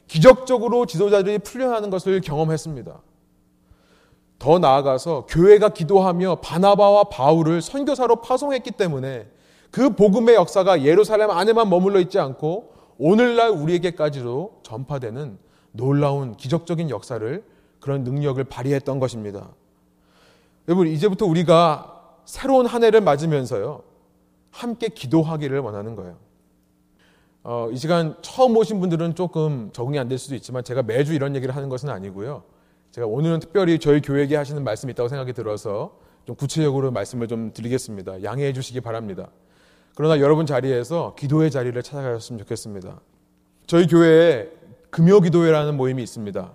기적적으로 0.06 0.86
지도자들이 0.86 1.40
풀려나는 1.40 1.90
것을 1.90 2.22
경험했습니다. 2.22 2.98
더 4.38 4.58
나아가서 4.58 5.26
교회가 5.28 5.68
기도하며 5.68 6.36
바나바와 6.36 7.04
바울을 7.04 7.60
선교사로 7.60 8.22
파송했기 8.22 8.70
때문에 8.70 9.33
그 9.74 9.90
복음의 9.90 10.36
역사가 10.36 10.84
예루살렘 10.84 11.32
안에만 11.32 11.68
머물러 11.68 11.98
있지 11.98 12.20
않고 12.20 12.72
오늘날 12.96 13.50
우리에게까지도 13.50 14.60
전파되는 14.62 15.36
놀라운 15.72 16.36
기적적인 16.36 16.90
역사를 16.90 17.44
그런 17.80 18.04
능력을 18.04 18.44
발휘했던 18.44 19.00
것입니다. 19.00 19.50
여러분, 20.68 20.86
이제부터 20.86 21.26
우리가 21.26 22.20
새로운 22.24 22.66
한 22.66 22.84
해를 22.84 23.00
맞으면서요, 23.00 23.82
함께 24.52 24.86
기도하기를 24.86 25.58
원하는 25.58 25.96
거예요. 25.96 26.18
어, 27.42 27.68
이 27.72 27.76
시간 27.76 28.14
처음 28.22 28.56
오신 28.56 28.78
분들은 28.78 29.16
조금 29.16 29.70
적응이 29.72 29.98
안 29.98 30.06
될 30.08 30.18
수도 30.18 30.36
있지만 30.36 30.62
제가 30.62 30.84
매주 30.84 31.14
이런 31.14 31.34
얘기를 31.34 31.56
하는 31.56 31.68
것은 31.68 31.88
아니고요. 31.88 32.44
제가 32.92 33.08
오늘은 33.08 33.40
특별히 33.40 33.80
저희 33.80 34.00
교회에게 34.00 34.36
하시는 34.36 34.62
말씀이 34.62 34.92
있다고 34.92 35.08
생각이 35.08 35.32
들어서 35.32 35.98
좀 36.26 36.36
구체적으로 36.36 36.92
말씀을 36.92 37.26
좀 37.26 37.52
드리겠습니다. 37.52 38.22
양해해 38.22 38.52
주시기 38.52 38.80
바랍니다. 38.80 39.30
그러나 39.94 40.18
여러분 40.18 40.44
자리에서 40.44 41.14
기도의 41.16 41.50
자리를 41.50 41.80
찾아가셨으면 41.82 42.38
좋겠습니다. 42.40 43.00
저희 43.66 43.86
교회에 43.86 44.48
금요 44.90 45.20
기도회라는 45.20 45.76
모임이 45.76 46.02
있습니다. 46.02 46.52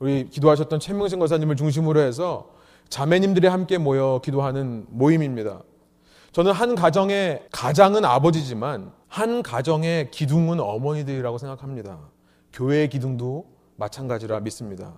우리 0.00 0.28
기도하셨던 0.28 0.80
최명신 0.80 1.18
권사님을 1.20 1.56
중심으로 1.56 2.00
해서 2.00 2.50
자매님들이 2.88 3.46
함께 3.46 3.78
모여 3.78 4.20
기도하는 4.22 4.86
모임입니다. 4.88 5.62
저는 6.32 6.52
한 6.52 6.74
가정의 6.74 7.46
가장은 7.52 8.04
아버지지만 8.04 8.92
한 9.06 9.42
가정의 9.42 10.10
기둥은 10.10 10.58
어머니들이라고 10.58 11.38
생각합니다. 11.38 12.00
교회의 12.52 12.88
기둥도 12.88 13.46
마찬가지라 13.76 14.40
믿습니다. 14.40 14.94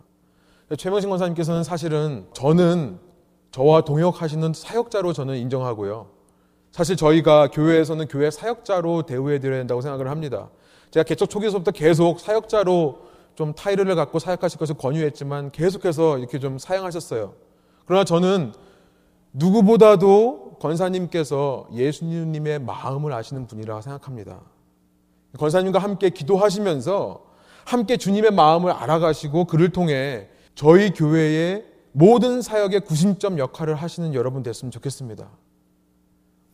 최명신 0.79 1.11
권사님께서는 1.11 1.65
사실은 1.65 2.27
저는 2.33 2.99
저와 3.51 3.83
동역하시는 3.83 4.53
사역자로 4.55 5.13
저는 5.13 5.37
인정하고요. 5.37 6.14
사실 6.75 6.97
저희가 6.97 7.51
교회에서는 7.53 8.09
교회 8.09 8.33
사역자로 8.33 9.03
대우해 9.03 9.39
드려야 9.39 9.59
된다고 9.59 9.81
생각을 9.81 10.11
합니다. 10.11 10.51
제가 10.91 11.05
개척 11.05 11.31
초기서부터 11.31 11.71
계속 11.71 12.19
사역자로 12.19 12.99
좀 13.37 13.55
타이르를 13.55 13.95
갖고 13.95 14.19
사역하실 14.19 14.59
것을 14.59 14.75
권유했지만 14.77 15.53
계속해서 15.53 16.19
이렇게 16.19 16.41
좀 16.41 16.59
사용하셨어요. 16.59 17.35
그러나 17.87 18.03
저는 18.03 18.55
누구보다도 19.35 20.57
권사님께서 20.59 21.69
예수님의 21.73 22.59
마음을 22.59 23.13
아시는 23.13 23.47
분이라고 23.47 23.81
생각합니다. 23.81 24.41
권사님과 25.39 25.79
함께 25.79 26.11
기도하시면서 26.11 27.25
함께 27.65 27.97
주님의 27.97 28.33
마음을 28.33 28.73
알아가시고 28.73 29.45
그를 29.45 29.69
통해 29.69 30.27
저희 30.57 30.91
교회의 30.91 31.67
모든 31.93 32.43
사역의 32.43 32.81
구심점 32.81 33.39
역할을 33.39 33.77
하시는 33.77 34.13
여러분 34.13 34.43
됐으면 34.43 34.73
좋겠습니다. 34.73 35.31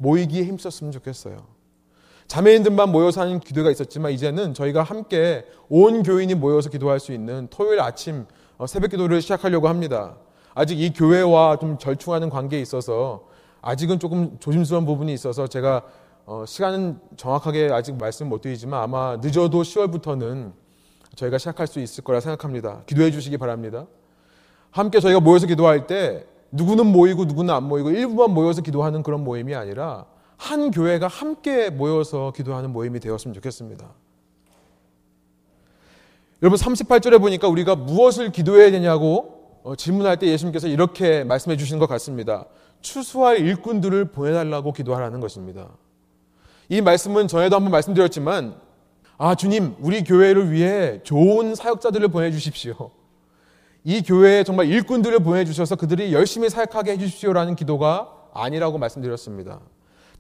모이기에 0.01 0.45
힘썼으면 0.45 0.93
좋겠어요. 0.93 1.45
자매인들만 2.27 2.91
모여서 2.91 3.21
하는 3.21 3.39
기도가 3.39 3.71
있었지만 3.71 4.13
이제는 4.13 4.55
저희가 4.55 4.83
함께 4.83 5.45
온 5.69 6.03
교인이 6.03 6.35
모여서 6.35 6.71
기도할 6.71 7.01
수 7.01 7.13
있는 7.13 7.49
토요일 7.51 7.81
아침 7.81 8.25
어, 8.57 8.67
새벽 8.67 8.91
기도를 8.91 9.21
시작하려고 9.21 9.69
합니다. 9.69 10.17
아직 10.55 10.81
이 10.81 10.93
교회와 10.93 11.59
좀 11.59 11.77
절충하는 11.77 12.31
관계에 12.31 12.61
있어서 12.61 13.29
아직은 13.61 13.99
조금 13.99 14.39
조심스러운 14.41 14.87
부분이 14.87 15.13
있어서 15.13 15.47
제가 15.47 15.83
어, 16.25 16.45
시간은 16.47 16.99
정확하게 17.17 17.71
아직 17.73 17.97
말씀 17.97 18.29
못 18.29 18.41
드리지만 18.41 18.83
아마 18.83 19.17
늦어도 19.17 19.63
10월부터는 19.63 20.53
저희가 21.17 21.37
시작할 21.37 21.67
수 21.67 21.81
있을 21.81 22.05
거라 22.05 22.21
생각합니다. 22.21 22.83
기도해 22.87 23.11
주시기 23.11 23.37
바랍니다. 23.37 23.87
함께 24.71 25.01
저희가 25.01 25.21
모여서 25.21 25.47
기도할 25.47 25.87
때 25.87 26.25
누구는 26.53 26.87
모이고 26.87 27.25
누구는 27.25 27.55
안 27.55 27.65
모이고 27.65 27.91
일부만 27.91 28.33
모여서 28.33 28.63
기도하는 28.63 29.03
그런 29.03 29.23
모임이 29.23 29.55
아니라 29.55 30.07
한 30.37 30.71
교회가 30.71 31.07
함께 31.07 31.71
모여서 31.71 32.33
기도하는 32.35 32.73
모임이 32.73 32.99
되었으면 33.01 33.35
좋겠습니다. 33.35 33.89
여러분 36.43 36.59
38절에 36.59 37.21
보니까 37.21 37.49
우리가 37.49 37.77
무엇을 37.77 38.33
기도해야 38.33 38.71
되냐고 38.71 39.61
어, 39.63 39.77
질문할 39.77 40.19
때 40.19 40.27
예수님께서 40.27 40.69
이렇게 40.69 41.23
말씀해 41.25 41.57
주시는 41.59 41.79
것 41.79 41.87
같습니다. 41.87 42.47
추수할 42.81 43.39
일꾼들을 43.41 44.07
보내달라고 44.07 44.73
기도하라는 44.73 45.21
것입니다. 45.21 45.69
이 46.71 46.81
말씀은 46.81 47.29
전에도 47.29 47.57
한번 47.57 47.73
말씀드렸지만 47.73 48.55
아 49.19 49.35
주님 49.35 49.77
우리 49.81 50.03
교회를 50.03 50.51
위해 50.51 51.03
좋은 51.03 51.55
사역자들을 51.55 52.09
보내주십시오. 52.09 52.91
이 53.85 54.03
교회에 54.03 54.45
정말 54.45 54.67
일꾼들을 54.67 55.21
보내주셔서 55.21 55.77
그들이 55.77 56.13
열심히 56.13 56.51
사역하게 56.51 56.93
해주십시오라는 56.93 57.57
기도가 57.57 58.13
아니라고 58.35 58.79
말씀드렸습니다. 58.79 59.61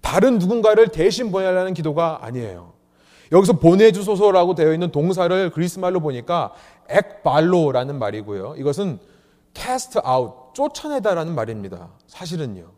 다른 0.00 0.38
누군가를 0.38 0.88
대신 0.88 1.30
보내라는 1.30 1.74
기도가 1.74 2.20
아니에요. 2.22 2.72
여기서 3.32 3.54
보내주소서라고 3.54 4.54
되어 4.54 4.72
있는 4.72 4.90
동사를 4.90 5.50
그리스 5.50 5.78
말로 5.78 6.00
보니까 6.00 6.52
액발로라는 6.88 7.98
말이고요. 7.98 8.54
이것은 8.56 8.98
cast 9.54 9.98
out, 9.98 10.34
쫓아내다라는 10.54 11.34
말입니다. 11.34 11.90
사실은요. 12.06 12.70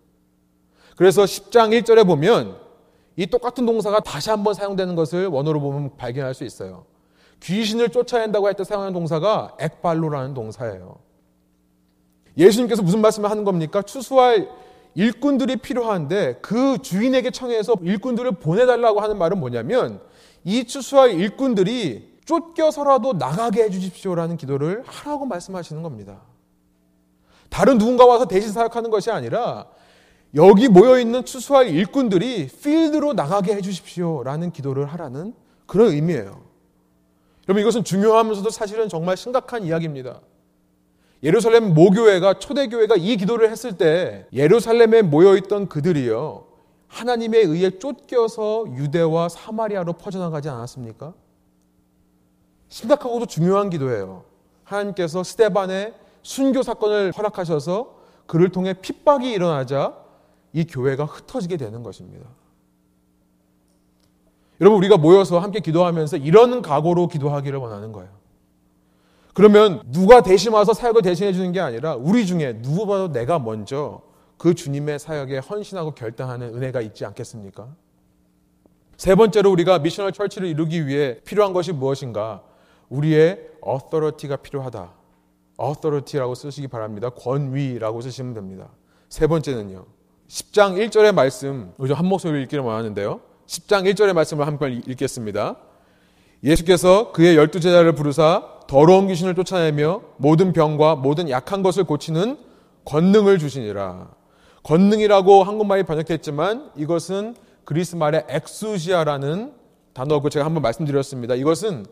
그래서 0.96 1.22
10장 1.22 1.80
1절에 1.80 2.06
보면 2.06 2.56
이 3.16 3.26
똑같은 3.26 3.64
동사가 3.64 4.00
다시 4.00 4.30
한번 4.30 4.54
사용되는 4.54 4.94
것을 4.94 5.26
원어로 5.26 5.60
보면 5.60 5.96
발견할 5.96 6.34
수 6.34 6.44
있어요. 6.44 6.84
귀신을 7.42 7.88
쫓아낸다고 7.90 8.46
할 8.46 8.54
때 8.54 8.64
사용하는 8.64 8.92
동사가 8.92 9.56
액발로라는 9.58 10.34
동사예요. 10.34 10.96
예수님께서 12.36 12.82
무슨 12.82 13.00
말씀을 13.00 13.30
하는 13.30 13.44
겁니까? 13.44 13.82
추수할 13.82 14.48
일꾼들이 14.94 15.56
필요한데 15.56 16.38
그 16.42 16.78
주인에게 16.80 17.30
청해서 17.30 17.74
일꾼들을 17.82 18.30
보내달라고 18.32 19.00
하는 19.00 19.18
말은 19.18 19.38
뭐냐면 19.40 20.00
이 20.44 20.64
추수할 20.64 21.10
일꾼들이 21.12 22.20
쫓겨서라도 22.24 23.14
나가게 23.14 23.64
해주십시오라는 23.64 24.36
기도를 24.36 24.84
하라고 24.86 25.26
말씀하시는 25.26 25.82
겁니다. 25.82 26.20
다른 27.50 27.78
누군가 27.78 28.06
와서 28.06 28.26
대신 28.26 28.52
사역하는 28.52 28.90
것이 28.90 29.10
아니라 29.10 29.66
여기 30.34 30.68
모여 30.68 30.98
있는 30.98 31.24
추수할 31.24 31.68
일꾼들이 31.68 32.48
필드로 32.48 33.12
나가게 33.12 33.54
해주십시오라는 33.56 34.52
기도를 34.52 34.86
하라는 34.86 35.34
그런 35.66 35.88
의미예요. 35.88 36.51
여러분 37.48 37.60
이것은 37.62 37.84
중요하면서도 37.84 38.50
사실은 38.50 38.88
정말 38.88 39.16
심각한 39.16 39.64
이야기입니다. 39.64 40.20
예루살렘 41.22 41.74
모교회가 41.74 42.38
초대교회가 42.38 42.96
이 42.96 43.16
기도를 43.16 43.50
했을 43.50 43.76
때 43.76 44.26
예루살렘에 44.32 45.02
모여있던 45.02 45.68
그들이요. 45.68 46.46
하나님에 46.88 47.38
의해 47.38 47.78
쫓겨서 47.78 48.66
유대와 48.76 49.28
사마리아로 49.28 49.94
퍼져나가지 49.94 50.48
않았습니까? 50.48 51.14
심각하고도 52.68 53.26
중요한 53.26 53.70
기도예요. 53.70 54.24
하나님께서 54.64 55.22
스테반의 55.22 55.94
순교 56.22 56.62
사건을 56.62 57.12
허락하셔서 57.12 58.02
그를 58.26 58.50
통해 58.50 58.74
핍박이 58.74 59.30
일어나자 59.30 59.96
이 60.52 60.64
교회가 60.64 61.04
흩어지게 61.04 61.56
되는 61.56 61.82
것입니다. 61.82 62.26
여러분 64.62 64.78
우리가 64.78 64.96
모여서 64.96 65.40
함께 65.40 65.58
기도하면서 65.58 66.18
이런 66.18 66.62
각오로 66.62 67.08
기도하기를 67.08 67.58
원하는 67.58 67.90
거예요. 67.90 68.08
그러면 69.34 69.82
누가 69.90 70.22
대신 70.22 70.52
와서 70.52 70.72
사역을 70.72 71.02
대신해 71.02 71.32
주는 71.32 71.50
게 71.50 71.58
아니라 71.58 71.96
우리 71.96 72.24
중에 72.26 72.52
누구보다도 72.60 73.12
내가 73.12 73.40
먼저 73.40 74.02
그 74.38 74.54
주님의 74.54 75.00
사역에 75.00 75.38
헌신하고 75.38 75.96
결단하는 75.96 76.54
은혜가 76.54 76.80
있지 76.80 77.04
않겠습니까? 77.04 77.66
세 78.96 79.16
번째로 79.16 79.50
우리가 79.50 79.80
미셔널 79.80 80.12
철치를 80.12 80.46
이루기 80.46 80.86
위해 80.86 81.18
필요한 81.24 81.52
것이 81.52 81.72
무엇인가? 81.72 82.44
우리의 82.88 83.40
authority가 83.66 84.36
필요하다. 84.36 84.92
authority라고 85.60 86.36
쓰시기 86.36 86.68
바랍니다. 86.68 87.10
권위라고 87.10 88.00
쓰시면 88.00 88.34
됩니다. 88.34 88.68
세 89.08 89.26
번째는요. 89.26 89.86
10장 90.28 90.88
1절의 90.88 91.12
말씀, 91.12 91.72
우리 91.78 91.92
한 91.92 92.06
목소리를 92.06 92.42
읽기를 92.44 92.62
원하는데요. 92.62 93.31
10장 93.46 93.92
1절의 93.92 94.12
말씀을 94.12 94.46
한번 94.46 94.82
읽겠습니다. 94.86 95.56
예수께서 96.44 97.12
그의 97.12 97.36
열두 97.36 97.60
제자를 97.60 97.94
부르사 97.94 98.42
더러운 98.66 99.06
귀신을 99.08 99.34
쫓아내며 99.34 100.00
모든 100.16 100.52
병과 100.52 100.96
모든 100.96 101.28
약한 101.30 101.62
것을 101.62 101.84
고치는 101.84 102.36
권능을 102.84 103.38
주시니라. 103.38 104.08
권능이라고 104.64 105.44
한국말이 105.44 105.82
번역됐지만 105.84 106.70
이것은 106.76 107.36
그리스 107.64 107.96
말의 107.96 108.24
엑수시아라는 108.28 109.52
단어고 109.92 110.30
제가 110.30 110.44
한번 110.44 110.62
말씀드렸습니다. 110.62 111.34
이것은 111.34 111.86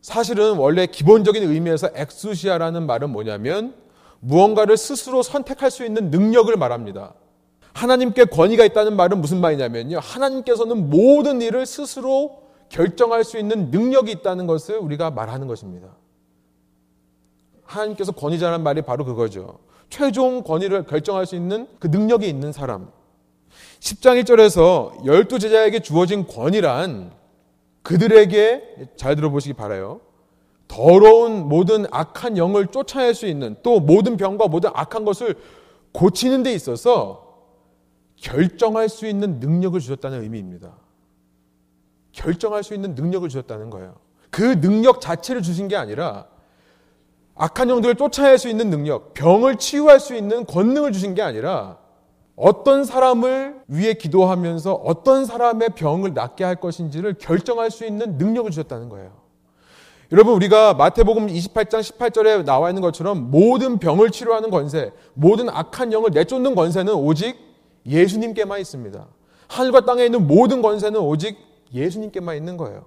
사실은 0.00 0.56
원래 0.56 0.86
기본적인 0.86 1.42
의미에서 1.42 1.90
엑수시아라는 1.94 2.86
말은 2.86 3.10
뭐냐면 3.10 3.74
무언가를 4.20 4.76
스스로 4.76 5.22
선택할 5.22 5.70
수 5.70 5.84
있는 5.84 6.10
능력을 6.10 6.54
말합니다. 6.56 7.14
하나님께 7.74 8.26
권위가 8.26 8.64
있다는 8.64 8.96
말은 8.96 9.20
무슨 9.20 9.40
말이냐면요. 9.40 9.98
하나님께서는 9.98 10.88
모든 10.88 11.42
일을 11.42 11.66
스스로 11.66 12.42
결정할 12.68 13.24
수 13.24 13.36
있는 13.36 13.70
능력이 13.70 14.10
있다는 14.12 14.46
것을 14.46 14.78
우리가 14.78 15.10
말하는 15.10 15.48
것입니다. 15.48 15.88
하나님께서 17.64 18.12
권위자라는 18.12 18.62
말이 18.62 18.82
바로 18.82 19.04
그거죠. 19.04 19.58
최종 19.90 20.42
권위를 20.42 20.84
결정할 20.86 21.26
수 21.26 21.34
있는 21.34 21.66
그 21.80 21.88
능력이 21.88 22.28
있는 22.28 22.52
사람. 22.52 22.90
10장 23.80 24.22
1절에서 24.22 25.04
열두 25.04 25.38
제자에게 25.38 25.80
주어진 25.80 26.26
권위란 26.26 27.12
그들에게 27.82 28.92
잘 28.96 29.16
들어보시기 29.16 29.54
바라요. 29.54 30.00
더러운 30.68 31.48
모든 31.48 31.86
악한 31.90 32.38
영을 32.38 32.68
쫓아낼 32.68 33.14
수 33.14 33.26
있는 33.26 33.56
또 33.62 33.80
모든 33.80 34.16
병과 34.16 34.48
모든 34.48 34.70
악한 34.72 35.04
것을 35.04 35.34
고치는 35.92 36.42
데 36.42 36.52
있어서 36.52 37.23
결정할 38.24 38.88
수 38.88 39.06
있는 39.06 39.38
능력을 39.38 39.78
주셨다는 39.78 40.22
의미입니다. 40.22 40.72
결정할 42.12 42.62
수 42.62 42.72
있는 42.72 42.94
능력을 42.94 43.28
주셨다는 43.28 43.68
거예요. 43.68 43.96
그 44.30 44.60
능력 44.62 45.02
자체를 45.02 45.42
주신 45.42 45.68
게 45.68 45.76
아니라 45.76 46.26
악한 47.34 47.68
영들을 47.68 47.96
쫓아낼 47.96 48.38
수 48.38 48.48
있는 48.48 48.70
능력, 48.70 49.12
병을 49.12 49.56
치유할 49.56 50.00
수 50.00 50.14
있는 50.14 50.46
권능을 50.46 50.92
주신 50.92 51.14
게 51.14 51.20
아니라 51.20 51.76
어떤 52.34 52.84
사람을 52.84 53.60
위해 53.68 53.92
기도하면서 53.92 54.72
어떤 54.72 55.26
사람의 55.26 55.70
병을 55.76 56.14
낫게 56.14 56.44
할 56.44 56.56
것인지를 56.56 57.14
결정할 57.14 57.70
수 57.70 57.84
있는 57.84 58.16
능력을 58.16 58.50
주셨다는 58.50 58.88
거예요. 58.88 59.12
여러분 60.12 60.34
우리가 60.34 60.74
마태복음 60.74 61.26
28장 61.26 61.80
18절에 61.80 62.44
나와 62.44 62.70
있는 62.70 62.80
것처럼 62.80 63.30
모든 63.30 63.78
병을 63.78 64.10
치료하는 64.10 64.48
권세, 64.48 64.92
모든 65.12 65.50
악한 65.50 65.92
영을 65.92 66.10
내쫓는 66.12 66.54
권세는 66.54 66.94
오직 66.94 67.53
예수님께만 67.86 68.60
있습니다. 68.60 69.06
하늘과 69.48 69.84
땅에 69.84 70.04
있는 70.04 70.26
모든 70.26 70.62
권세는 70.62 71.00
오직 71.00 71.36
예수님께만 71.72 72.36
있는 72.36 72.56
거예요. 72.56 72.84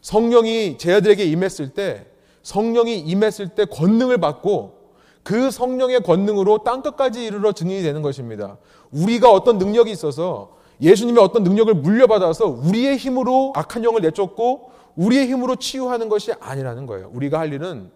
성령이 0.00 0.78
제 0.78 0.94
아들에게 0.94 1.24
임했을 1.24 1.70
때 1.70 2.06
성령이 2.42 3.00
임했을 3.00 3.48
때 3.48 3.64
권능을 3.64 4.18
받고 4.18 4.78
그 5.22 5.50
성령의 5.50 6.02
권능으로 6.02 6.58
땅 6.64 6.82
끝까지 6.82 7.24
이르러 7.24 7.52
증인이 7.52 7.82
되는 7.82 8.00
것입니다. 8.00 8.56
우리가 8.90 9.30
어떤 9.30 9.58
능력이 9.58 9.90
있어서 9.90 10.56
예수님의 10.80 11.22
어떤 11.22 11.42
능력을 11.42 11.74
물려받아서 11.74 12.46
우리의 12.46 12.96
힘으로 12.96 13.52
악한 13.54 13.84
영을 13.84 14.00
내쫓고 14.00 14.70
우리의 14.96 15.26
힘으로 15.26 15.56
치유하는 15.56 16.08
것이 16.08 16.32
아니라는 16.40 16.86
거예요. 16.86 17.10
우리가 17.12 17.38
할 17.38 17.52
일은 17.52 17.90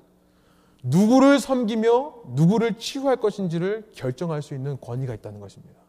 누구를 0.83 1.39
섬기며 1.39 2.15
누구를 2.35 2.79
치유할 2.79 3.17
것인지를 3.17 3.91
결정할 3.95 4.43
수 4.43 4.55
있는 4.55 4.79
권위가 4.81 5.15
있다는 5.15 5.41
것입니다. 5.41 5.81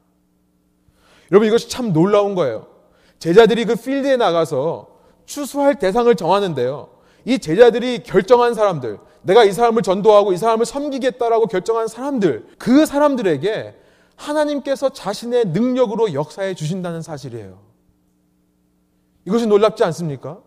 여러분 1.32 1.48
이것이 1.48 1.70
참 1.70 1.94
놀라운 1.94 2.36
거예요. 2.36 2.68
제자들이 3.20 3.66
그 3.66 3.76
필드에 3.76 4.18
나가서 4.18 4.88
추수할 5.26 5.80
대상을 5.80 6.14
정하는데요. 6.16 6.90
이 7.26 7.40
제자들이 7.40 8.04
결정한 8.04 8.54
사람들, 8.54 9.00
내가 9.22 9.46
이 9.46 9.52
사람을 9.52 9.82
전도하고 9.82 10.34
이 10.34 10.38
사람을 10.38 10.66
섬기겠다라고 10.66 11.48
결정한 11.48 11.88
사람들, 11.88 12.46
그 12.60 12.86
사람들에게 12.86 13.76
하나님께서 14.16 14.90
자신의 14.90 15.48
능력으로 15.48 16.14
역사해 16.14 16.54
주신다는 16.54 17.02
사실이에요. 17.02 17.60
이것이 19.26 19.48
놀랍지 19.48 19.84
않습니까? 19.86 20.42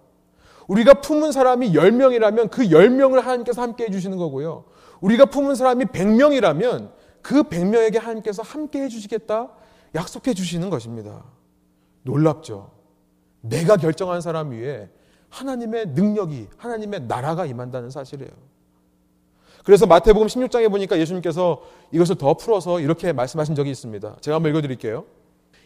우리가 0.68 0.94
품은 0.94 1.32
사람이 1.32 1.72
10명이라면 1.72 2.50
그 2.50 2.62
10명을 2.62 3.20
하나님께서 3.20 3.62
함께 3.62 3.84
해주시는 3.84 4.16
거고요. 4.18 4.64
우리가 5.00 5.26
품은 5.26 5.54
사람이 5.54 5.86
100명이라면 5.86 6.90
그 7.22 7.44
100명에게 7.44 7.98
하나님께서 7.98 8.42
함께 8.42 8.82
해주시겠다 8.82 9.50
약속해 9.94 10.34
주시는 10.34 10.70
것입니다. 10.70 11.24
놀랍죠? 12.02 12.70
내가 13.40 13.76
결정한 13.76 14.20
사람 14.20 14.50
위에 14.50 14.88
하나님의 15.28 15.88
능력이, 15.88 16.48
하나님의 16.56 17.02
나라가 17.02 17.46
임한다는 17.46 17.90
사실이에요. 17.90 18.30
그래서 19.64 19.86
마태복음 19.86 20.28
16장에 20.28 20.70
보니까 20.70 20.98
예수님께서 20.98 21.60
이것을 21.90 22.16
더 22.16 22.34
풀어서 22.34 22.78
이렇게 22.78 23.12
말씀하신 23.12 23.54
적이 23.56 23.70
있습니다. 23.70 24.16
제가 24.20 24.36
한번 24.36 24.50
읽어드릴게요. 24.52 25.04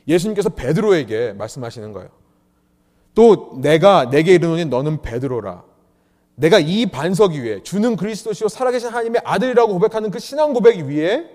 예수님께서 0.09 0.49
베드로에게 0.49 1.35
말씀하시는 1.35 1.93
거예요. 1.93 2.09
또 3.15 3.59
내가 3.61 4.11
내게 4.11 4.35
이르노니 4.35 4.67
너는 4.67 5.03
베드로라. 5.03 5.65
내가 6.37 6.59
이 6.59 6.87
반석 6.87 7.33
위에 7.33 7.63
주는 7.63 7.97
그리스도시요 7.97 8.49
살아계신 8.49 8.89
하나님의 8.89 9.23
아들이라고 9.25 9.75
고백하는 9.75 10.11
그 10.11 10.19
신앙 10.19 10.55
고백 10.55 10.79
위에 10.87 11.29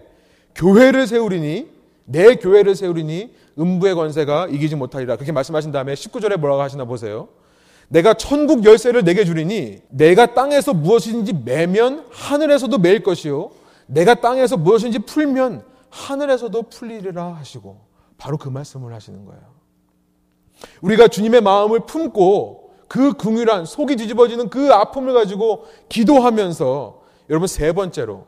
교회를 0.55 1.05
세우리니 1.05 1.69
내 2.05 2.35
교회를 2.35 2.75
세우리니 2.75 3.33
음부의 3.59 3.95
권세가 3.95 4.47
이기지 4.47 4.75
못하리라. 4.75 5.15
그렇게 5.15 5.31
말씀하신 5.31 5.71
다음에 5.71 5.93
19절에 5.93 6.37
뭐라고 6.37 6.61
하시나 6.61 6.85
보세요. 6.85 7.27
내가 7.87 8.15
천국 8.15 8.65
열쇠를 8.65 9.03
내게 9.03 9.25
주리니 9.25 9.81
내가 9.89 10.33
땅에서 10.33 10.73
무엇인지 10.73 11.33
매면 11.33 12.05
하늘에서도 12.09 12.75
매일 12.79 13.03
것이요 13.03 13.51
내가 13.85 14.15
땅에서 14.15 14.57
무엇인지 14.57 14.99
풀면 14.99 15.63
하늘에서도 15.89 16.63
풀리리라 16.63 17.35
하시고 17.35 17.79
바로 18.17 18.37
그 18.37 18.49
말씀을 18.49 18.93
하시는 18.93 19.23
거예요. 19.25 19.54
우리가 20.81 21.07
주님의 21.07 21.41
마음을 21.41 21.81
품고 21.81 22.73
그 22.87 23.13
긍휼한 23.13 23.65
속이 23.65 23.95
뒤집어지는 23.95 24.49
그 24.49 24.71
아픔을 24.73 25.13
가지고 25.13 25.65
기도하면서 25.89 27.01
여러분 27.29 27.47
세 27.47 27.73
번째로 27.73 28.27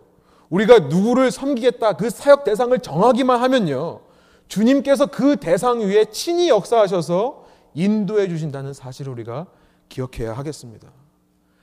우리가 0.49 0.80
누구를 0.80 1.32
섬기겠다 1.32 1.93
그 1.93 2.09
사역 2.09 2.43
대상을 2.43 2.78
정하기만 2.80 3.41
하면요. 3.41 4.01
주님께서 4.47 5.07
그 5.07 5.36
대상 5.38 5.82
위에 5.82 6.05
친히 6.05 6.49
역사하셔서 6.49 7.45
인도해 7.73 8.28
주신다는 8.28 8.73
사실을 8.73 9.11
우리가 9.11 9.47
기억해야 9.89 10.34
하겠습니다. 10.34 10.88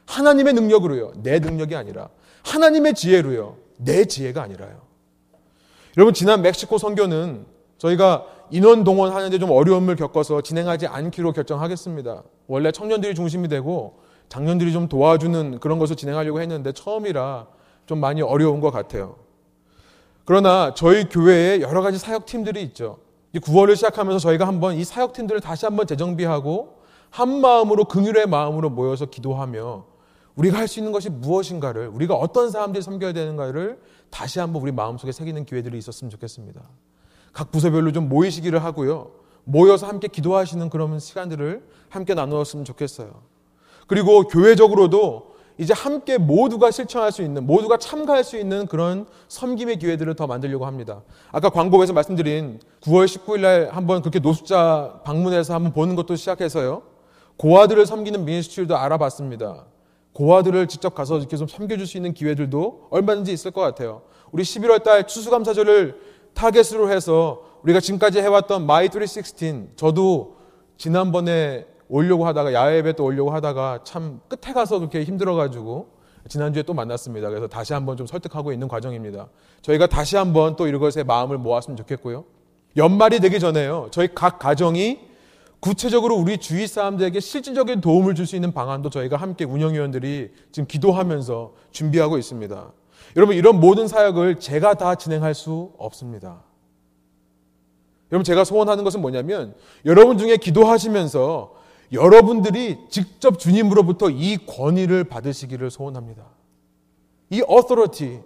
하나님의 0.07 0.53
능력으로요. 0.53 1.13
내 1.17 1.39
능력이 1.39 1.75
아니라 1.75 2.11
하나님의 2.45 2.95
지혜로요. 2.95 3.57
내 3.79 4.05
지혜가 4.05 4.43
아니라요. 4.43 4.83
여러분 5.97 6.13
지난 6.13 6.43
멕시코 6.43 6.79
선교는 6.79 7.47
저희가 7.85 8.25
인원 8.51 8.85
동원하는데 8.85 9.39
좀 9.39 9.51
어려움을 9.51 9.97
겪어서 9.97 10.41
진행하지 10.41 10.87
않기로 10.87 11.33
결정하겠습니다. 11.33 12.23
원래 12.47 12.73
청년들이 12.73 13.15
중심이 13.15 13.49
되고 13.49 14.01
장년들이 14.29 14.73
좀 14.73 14.89
도와주는 14.89 15.61
그런 15.61 15.79
것을 15.79 15.97
진행하려고 15.97 16.41
했는데 16.41 16.73
처음이라 16.73 17.47
좀 17.87 18.01
많이 18.01 18.23
어려운 18.23 18.61
것 18.61 18.71
같아요. 18.71 19.17
그러나 20.25 20.73
저희 20.75 21.09
교회에 21.09 21.61
여러 21.61 21.83
가지 21.83 21.99
사역팀들이 21.99 22.63
있죠. 22.63 22.99
9월을 23.35 23.77
시작하면서 23.77 24.19
저희가 24.21 24.47
한번 24.47 24.75
이 24.77 24.85
사역팀들을 24.85 25.41
다시 25.41 25.67
한번 25.67 25.87
재정비하고 25.87 26.79
한 27.11 27.41
마음으로 27.41 27.85
긍휼의 27.85 28.27
마음으로 28.27 28.71
모여서 28.71 29.07
기도하며 29.07 29.85
우리가 30.37 30.59
할 30.59 30.69
수 30.69 30.81
있는 30.81 30.93
것이 30.93 31.11
무엇인가를 31.11 31.89
우리가 31.89 32.15
어떤 32.15 32.51
사람들이 32.51 32.83
섬겨야 32.83 33.13
되는가를 33.13 33.79
다시 34.11 34.41
한번 34.41 34.63
우리 34.63 34.73
마음속에 34.73 35.13
새기는 35.13 35.45
기회들이 35.45 35.77
있었으면 35.79 36.11
좋겠습니다. 36.11 36.63
각 37.35 37.51
부서별로 37.51 37.93
좀 37.93 38.09
모이시기를 38.09 38.65
하고요. 38.65 39.11
모여서 39.45 39.87
함께 39.87 40.09
기도하시는 40.09 40.71
그런 40.71 40.99
시간들을 40.99 41.63
함께 41.91 42.15
나누었으면 42.15 42.65
좋겠어요. 42.65 43.11
그리고 43.87 44.23
교회적으로도 44.23 45.35
이제 45.59 45.75
함께 45.75 46.17
모두가 46.17 46.71
실천할 46.71 47.13
수 47.13 47.23
있는, 47.23 47.47
모두가 47.47 47.77
참가할 47.77 48.25
수 48.25 48.39
있는 48.39 48.67
그런 48.67 49.07
섬김의 49.29 49.79
기회들을 49.79 50.15
더 50.15 50.27
만들려고 50.27 50.67
합니다. 50.67 51.03
아까 51.31 51.51
광고에서 51.51 51.93
말씀드린 51.93 52.59
9월 52.81 53.07
19일 53.07 53.41
날 53.41 53.69
한번 53.71 54.01
그렇게 54.01 54.19
노숙자 54.19 55.01
방문해서 55.05 55.55
한번 55.55 55.73
보는 55.73 55.95
것도 55.95 56.17
시작해서요. 56.17 56.83
고아들을 57.37 57.85
섬기는 57.87 58.25
ministry도 58.25 58.77
알아봤습니다. 58.77 59.67
고아들을 60.13 60.67
직접 60.69 60.95
가서 60.95 61.19
이렇게 61.19 61.37
좀 61.37 61.47
섬겨줄 61.47 61.87
수 61.87 61.99
있는 61.99 62.15
기회들도 62.15 62.89
얼마든지 62.91 63.33
있을 63.33 63.51
것 63.51 63.61
같아요. 63.61 64.03
우리 64.33 64.43
11월 64.43 64.83
달 64.83 65.07
추수감사절을 65.07 66.14
타겟으로 66.35 66.91
해서 66.91 67.43
우리가 67.63 67.81
지금까지 67.81 68.21
해왔던 68.21 68.67
My 68.67 68.89
316 68.93 69.77
저도 69.77 70.37
지난번에 70.77 71.67
오려고 71.89 72.27
하다가 72.27 72.53
야외 72.53 72.77
예배 72.79 72.95
또 72.95 73.05
오려고 73.05 73.31
하다가 73.31 73.81
참 73.85 74.21
끝에 74.29 74.53
가서 74.53 74.79
그렇게 74.79 75.05
힘들어가지고 75.05 75.89
지난주에 76.29 76.63
또 76.63 76.73
만났습니다. 76.75 77.29
그래서 77.29 77.47
다시 77.47 77.73
한번 77.75 77.97
좀 77.97 78.07
설득하고 78.07 78.53
있는 78.53 78.67
과정입니다. 78.69 79.29
저희가 79.63 79.87
다시 79.87 80.17
한번 80.17 80.57
또 80.57 80.67
이것에 80.67 81.05
마음을 81.05 81.39
모았으면 81.39 81.77
좋겠고요. 81.77 82.25
연말이 82.77 83.21
되기 83.21 83.39
전에요. 83.39 83.89
저희 83.91 84.09
각 84.15 84.39
가정이 84.39 85.01
구체적으로 85.61 86.17
우리 86.17 86.39
주위 86.39 86.67
사람들에게 86.67 87.21
실질적인 87.21 87.81
도움을 87.81 88.15
줄 88.15 88.27
수 88.27 88.37
있는 88.37 88.53
방안도 88.53 88.91
저희가 88.91 89.17
함께 89.17 89.45
운영위원들이 89.45 90.31
지금 90.53 90.67
기도하면서 90.67 91.53
준비하고 91.71 92.19
있습니다. 92.19 92.73
여러분 93.17 93.37
이런 93.37 93.61
모든 93.61 93.89
사역을 93.89 94.41
제가 94.41 94.75
다 94.75 94.95
진행할 94.95 95.35
수 95.35 95.73
없습니다. 95.79 96.43
여러분 98.13 98.25
제가 98.25 98.45
소원하는 98.45 98.85
것은 98.85 99.01
뭐냐면 99.01 99.55
여러분 99.85 100.19
중에 100.19 100.37
기도하시면서 100.37 101.55
여러분들이 101.93 102.79
직접 102.89 103.39
주님으로부터 103.39 104.11
이 104.11 104.37
권위를 104.47 105.05
받으시기를 105.05 105.71
소원합니다. 105.71 106.25
이 107.31 107.43
authority. 107.49 108.21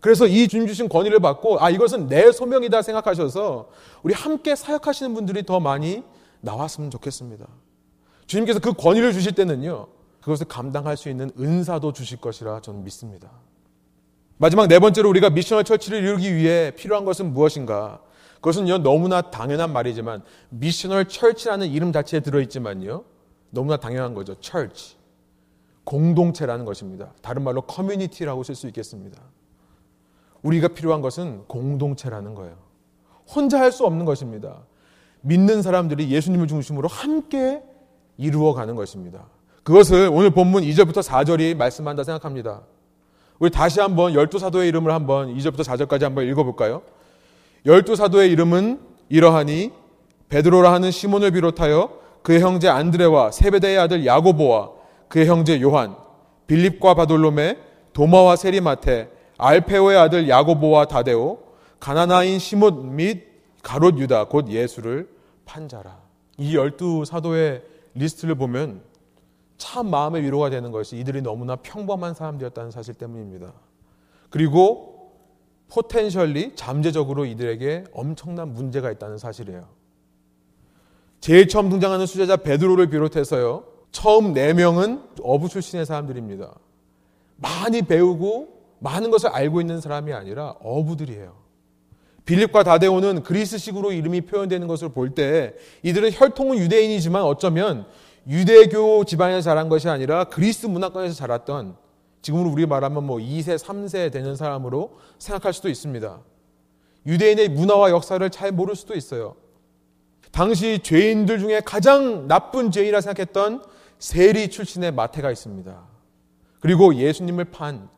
그래서 0.00 0.26
이 0.26 0.46
주님 0.46 0.66
주신 0.66 0.88
권위를 0.88 1.20
받고 1.20 1.60
아 1.60 1.70
이것은 1.70 2.08
내 2.08 2.30
소명이다 2.30 2.82
생각하셔서 2.82 3.70
우리 4.02 4.14
함께 4.14 4.54
사역하시는 4.54 5.14
분들이 5.14 5.44
더 5.44 5.58
많이 5.58 6.02
나왔으면 6.40 6.90
좋겠습니다. 6.90 7.46
주님께서 8.26 8.60
그 8.60 8.72
권위를 8.72 9.12
주실 9.12 9.32
때는요. 9.32 9.88
그것을 10.20 10.46
감당할 10.46 10.96
수 10.96 11.08
있는 11.08 11.30
은사도 11.38 11.92
주실 11.92 12.20
것이라 12.20 12.60
저는 12.60 12.84
믿습니다. 12.84 13.30
마지막 14.38 14.68
네 14.68 14.78
번째로 14.78 15.08
우리가 15.10 15.30
미셔널 15.30 15.64
철치를 15.64 15.98
이루기 16.02 16.34
위해 16.34 16.70
필요한 16.76 17.04
것은 17.04 17.32
무엇인가? 17.32 18.00
그것은요, 18.36 18.78
너무나 18.78 19.20
당연한 19.20 19.72
말이지만, 19.72 20.22
미셔널 20.50 21.08
철치라는 21.08 21.66
이름 21.66 21.92
자체에 21.92 22.20
들어있지만요, 22.20 23.04
너무나 23.50 23.76
당연한 23.78 24.14
거죠. 24.14 24.36
철치. 24.36 24.96
공동체라는 25.82 26.64
것입니다. 26.64 27.12
다른 27.20 27.42
말로 27.42 27.62
커뮤니티라고 27.62 28.44
쓸 28.44 28.54
수 28.54 28.68
있겠습니다. 28.68 29.20
우리가 30.42 30.68
필요한 30.68 31.00
것은 31.00 31.44
공동체라는 31.48 32.34
거예요. 32.34 32.56
혼자 33.34 33.58
할 33.58 33.72
수 33.72 33.84
없는 33.86 34.04
것입니다. 34.04 34.62
믿는 35.22 35.62
사람들이 35.62 36.10
예수님을 36.10 36.46
중심으로 36.46 36.86
함께 36.86 37.60
이루어가는 38.18 38.76
것입니다. 38.76 39.26
그것을 39.64 40.10
오늘 40.12 40.30
본문 40.30 40.62
2절부터 40.62 41.02
4절이 41.02 41.56
말씀한다 41.56 42.04
생각합니다. 42.04 42.62
우리 43.38 43.50
다시 43.50 43.80
한번 43.80 44.14
열두 44.14 44.38
사도의 44.38 44.68
이름을 44.68 44.92
한번 44.92 45.34
2절부터 45.34 45.60
4절까지 45.60 46.02
한번 46.02 46.26
읽어볼까요? 46.26 46.82
열두 47.66 47.94
사도의 47.94 48.32
이름은 48.32 48.80
이러하니 49.08 49.70
베드로라 50.28 50.72
하는 50.72 50.90
시몬을 50.90 51.30
비롯하여 51.30 51.98
그의 52.22 52.40
형제 52.40 52.68
안드레와 52.68 53.30
세베대의 53.30 53.78
아들 53.78 54.04
야고보와 54.04 54.70
그의 55.08 55.26
형제 55.26 55.60
요한, 55.62 55.96
빌립과 56.46 56.94
바돌로메, 56.94 57.56
도마와 57.92 58.36
세리 58.36 58.66
마태, 58.66 59.10
알페오의 59.38 59.96
아들 59.96 60.28
야고보와 60.28 60.86
다데오, 60.86 61.38
가나나인 61.80 62.38
시몬 62.38 62.96
및 62.96 63.26
가롯 63.62 63.98
유다 63.98 64.24
곧 64.24 64.48
예수를 64.48 65.08
판자라. 65.44 65.98
이 66.38 66.56
열두 66.56 67.04
사도의 67.04 67.62
리스트를 67.94 68.34
보면 68.34 68.82
참 69.58 69.90
마음의 69.90 70.22
위로가 70.22 70.50
되는 70.50 70.70
것이 70.70 70.96
이들이 70.98 71.20
너무나 71.20 71.56
평범한 71.56 72.14
사람들이었다는 72.14 72.70
사실 72.70 72.94
때문입니다. 72.94 73.52
그리고 74.30 75.12
potentially 75.68 76.54
잠재적으로 76.54 77.26
이들에게 77.26 77.84
엄청난 77.92 78.54
문제가 78.54 78.90
있다는 78.90 79.18
사실이에요. 79.18 79.68
제일 81.20 81.48
처음 81.48 81.68
등장하는 81.68 82.06
수제자 82.06 82.36
베드로를 82.36 82.88
비롯해서요. 82.88 83.64
처음 83.90 84.32
네 84.32 84.54
명은 84.54 85.02
어부 85.22 85.48
출신의 85.48 85.84
사람들입니다. 85.84 86.54
많이 87.36 87.82
배우고 87.82 88.56
많은 88.78 89.10
것을 89.10 89.30
알고 89.30 89.60
있는 89.60 89.80
사람이 89.80 90.12
아니라 90.12 90.50
어부들이에요. 90.60 91.36
빌립과 92.24 92.62
다데오는 92.62 93.22
그리스식으로 93.22 93.92
이름이 93.92 94.22
표현되는 94.22 94.68
것을 94.68 94.90
볼 94.90 95.14
때 95.14 95.54
이들은 95.82 96.12
혈통은 96.12 96.58
유대인이지만 96.58 97.22
어쩌면 97.22 97.86
유대교 98.28 99.04
집안에서 99.04 99.40
자란 99.40 99.68
것이 99.68 99.88
아니라 99.88 100.24
그리스 100.24 100.66
문화권에서 100.66 101.14
자랐던 101.14 101.76
지금으로 102.20 102.50
우리 102.50 102.66
말하면 102.66 103.04
뭐 103.04 103.16
2세, 103.18 103.58
3세 103.58 104.12
되는 104.12 104.36
사람으로 104.36 104.98
생각할 105.18 105.54
수도 105.54 105.68
있습니다. 105.70 106.20
유대인의 107.06 107.48
문화와 107.48 107.90
역사를 107.90 108.28
잘 108.28 108.52
모를 108.52 108.76
수도 108.76 108.94
있어요. 108.94 109.36
당시 110.30 110.80
죄인들 110.82 111.38
중에 111.38 111.60
가장 111.64 112.28
나쁜 112.28 112.70
죄인이라 112.70 113.00
생각했던 113.00 113.64
세리 113.98 114.50
출신의 114.50 114.92
마태가 114.92 115.30
있습니다. 115.30 115.88
그리고 116.60 116.94
예수님을 116.94 117.46
판 117.46 117.88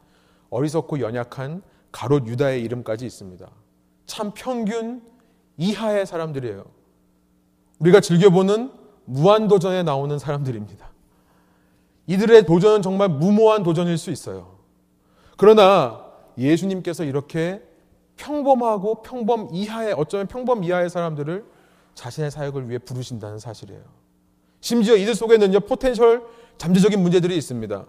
어리석고 0.51 1.01
연약한 1.01 1.63
가롯 1.91 2.29
유다의 2.29 2.63
이름까지 2.63 3.05
있습니다. 3.05 3.51
참 4.07 4.33
평균 4.35 5.03
이하의 5.57 6.07
사람들이에요. 6.07 6.65
우리가 7.81 8.01
즐겨보는 8.01 8.80
무한도전에 9.11 9.83
나오는 9.83 10.19
사람들입니다. 10.19 10.89
이들의 12.07 12.45
도전은 12.45 12.83
정말 12.83 13.09
무모한 13.09 13.63
도전일 13.63 13.99
수 13.99 14.11
있어요. 14.11 14.59
그러나 15.37 16.05
예수님께서 16.39 17.05
이렇게 17.05 17.63
평범하고 18.17 19.03
평범 19.03 19.49
이하의 19.53 19.95
어쩌면 19.97 20.27
평범 20.27 20.65
이하의 20.65 20.91
사람들을 20.91 21.45
자신의 21.95 22.31
사역을 22.31 22.69
위해 22.69 22.79
부르신다는 22.79 23.39
사실이에요. 23.39 23.83
심지어 24.61 24.97
이들 24.97 25.15
속에는요 25.15 25.61
potential 25.61 26.23
잠재적인 26.59 27.01
문제들이 27.01 27.37
있습니다. 27.37 27.87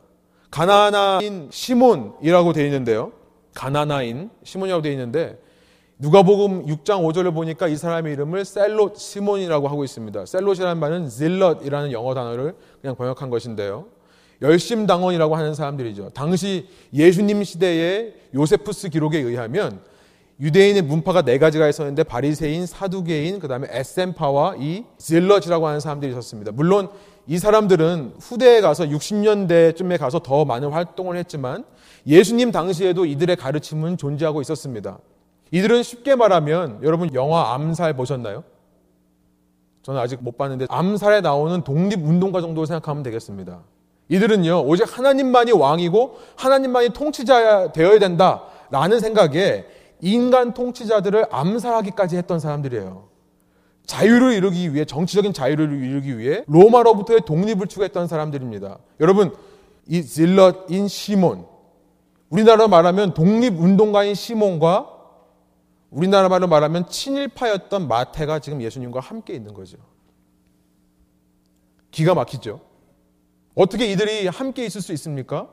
가나나인 0.50 1.50
시몬이라고 1.52 2.54
되어 2.54 2.66
있는데요. 2.66 3.12
가나나인 3.54 4.30
시몬이라고 4.44 4.82
되어 4.82 4.92
있는데 4.94 5.41
누가복음 6.02 6.66
6장 6.66 7.04
5절을 7.04 7.32
보니까 7.32 7.68
이 7.68 7.78
사람의 7.78 8.14
이름을 8.14 8.44
셀롯 8.44 8.98
시몬이라고 8.98 9.68
하고 9.68 9.84
있습니다. 9.84 10.26
셀롯이라는 10.26 10.80
말은 10.80 11.10
zealot이라는 11.10 11.92
영어 11.92 12.16
단어를 12.16 12.56
그냥 12.82 12.96
번역한 12.96 13.30
것인데요. 13.30 13.86
열심당원이라고 14.42 15.36
하는 15.36 15.54
사람들이죠. 15.54 16.10
당시 16.16 16.68
예수님 16.92 17.44
시대의 17.44 18.16
요세푸스 18.34 18.90
기록에 18.90 19.20
의하면 19.20 19.80
유대인의 20.40 20.82
문파가 20.82 21.22
네 21.22 21.38
가지가 21.38 21.70
있었는데 21.70 22.02
바리새인, 22.02 22.66
사두개인, 22.66 23.38
그다음에 23.38 23.68
에센파와 23.70 24.56
이 24.58 24.86
질럿이라고 24.98 25.68
하는 25.68 25.80
사람들이 25.80 26.14
있었습니다. 26.14 26.52
물론 26.52 26.90
이 27.28 27.38
사람들은 27.38 28.16
후대에 28.20 28.62
가서 28.62 28.86
60년대쯤에 28.86 30.00
가서 30.00 30.18
더 30.18 30.46
많은 30.46 30.72
활동을 30.72 31.16
했지만 31.18 31.64
예수님 32.08 32.52
당시에도 32.52 33.06
이들의 33.06 33.36
가르침은 33.36 33.98
존재하고 33.98 34.42
있었습니다. 34.42 34.98
이들은 35.52 35.84
쉽게 35.84 36.16
말하면 36.16 36.80
여러분 36.82 37.14
영화 37.14 37.54
암살 37.54 37.94
보셨나요? 37.94 38.44
저는 39.84 40.00
아직 40.00 40.24
못 40.24 40.38
봤는데 40.38 40.68
암살에 40.70 41.22
나오는 41.22 41.62
독립운동가 41.64 42.42
정도 42.42 42.66
생각하면 42.66 43.04
되겠습니다. 43.04 43.60
이들은요 44.10 44.64
오직 44.66 44.86
하나님만이 44.98 45.52
왕이고 45.52 46.18
하나님만이 46.36 46.90
통치자 46.90 47.72
되어야 47.72 48.00
된다라는 48.00 49.00
생각에 49.00 49.66
인간 50.02 50.54
통치자들을 50.54 51.26
암살하기까지 51.30 52.18
했던 52.18 52.40
사람들이에요. 52.40 53.10
자유를 53.86 54.34
이루기 54.34 54.74
위해 54.74 54.86
정치적인 54.86 55.34
자유를 55.34 55.84
이루기 55.84 56.18
위해 56.18 56.44
로마로부터의 56.48 57.22
독립을 57.26 57.68
추구했던 57.68 58.08
사람들입니다. 58.08 58.78
여러분 59.00 59.36
이 59.88 60.04
질럿인 60.04 60.88
시몬 60.88 61.46
우리나라로 62.30 62.70
말하면 62.70 63.14
독립운동가인 63.14 64.16
시몬과 64.16 65.01
우리나라 65.92 66.30
말로 66.30 66.48
말하면 66.48 66.88
친일파였던 66.88 67.88
마태가 67.88 68.40
지금 68.40 68.62
예수님과 68.62 69.02
함께 69.02 69.34
있는 69.34 69.54
거죠. 69.54 69.78
기가 71.92 72.16
막히죠. 72.16 72.62
어떻게 73.56 73.92
이들이 73.92 74.28
함께 74.28 74.66
있을 74.66 74.82
수 74.82 74.94
있습니까? 74.94 75.50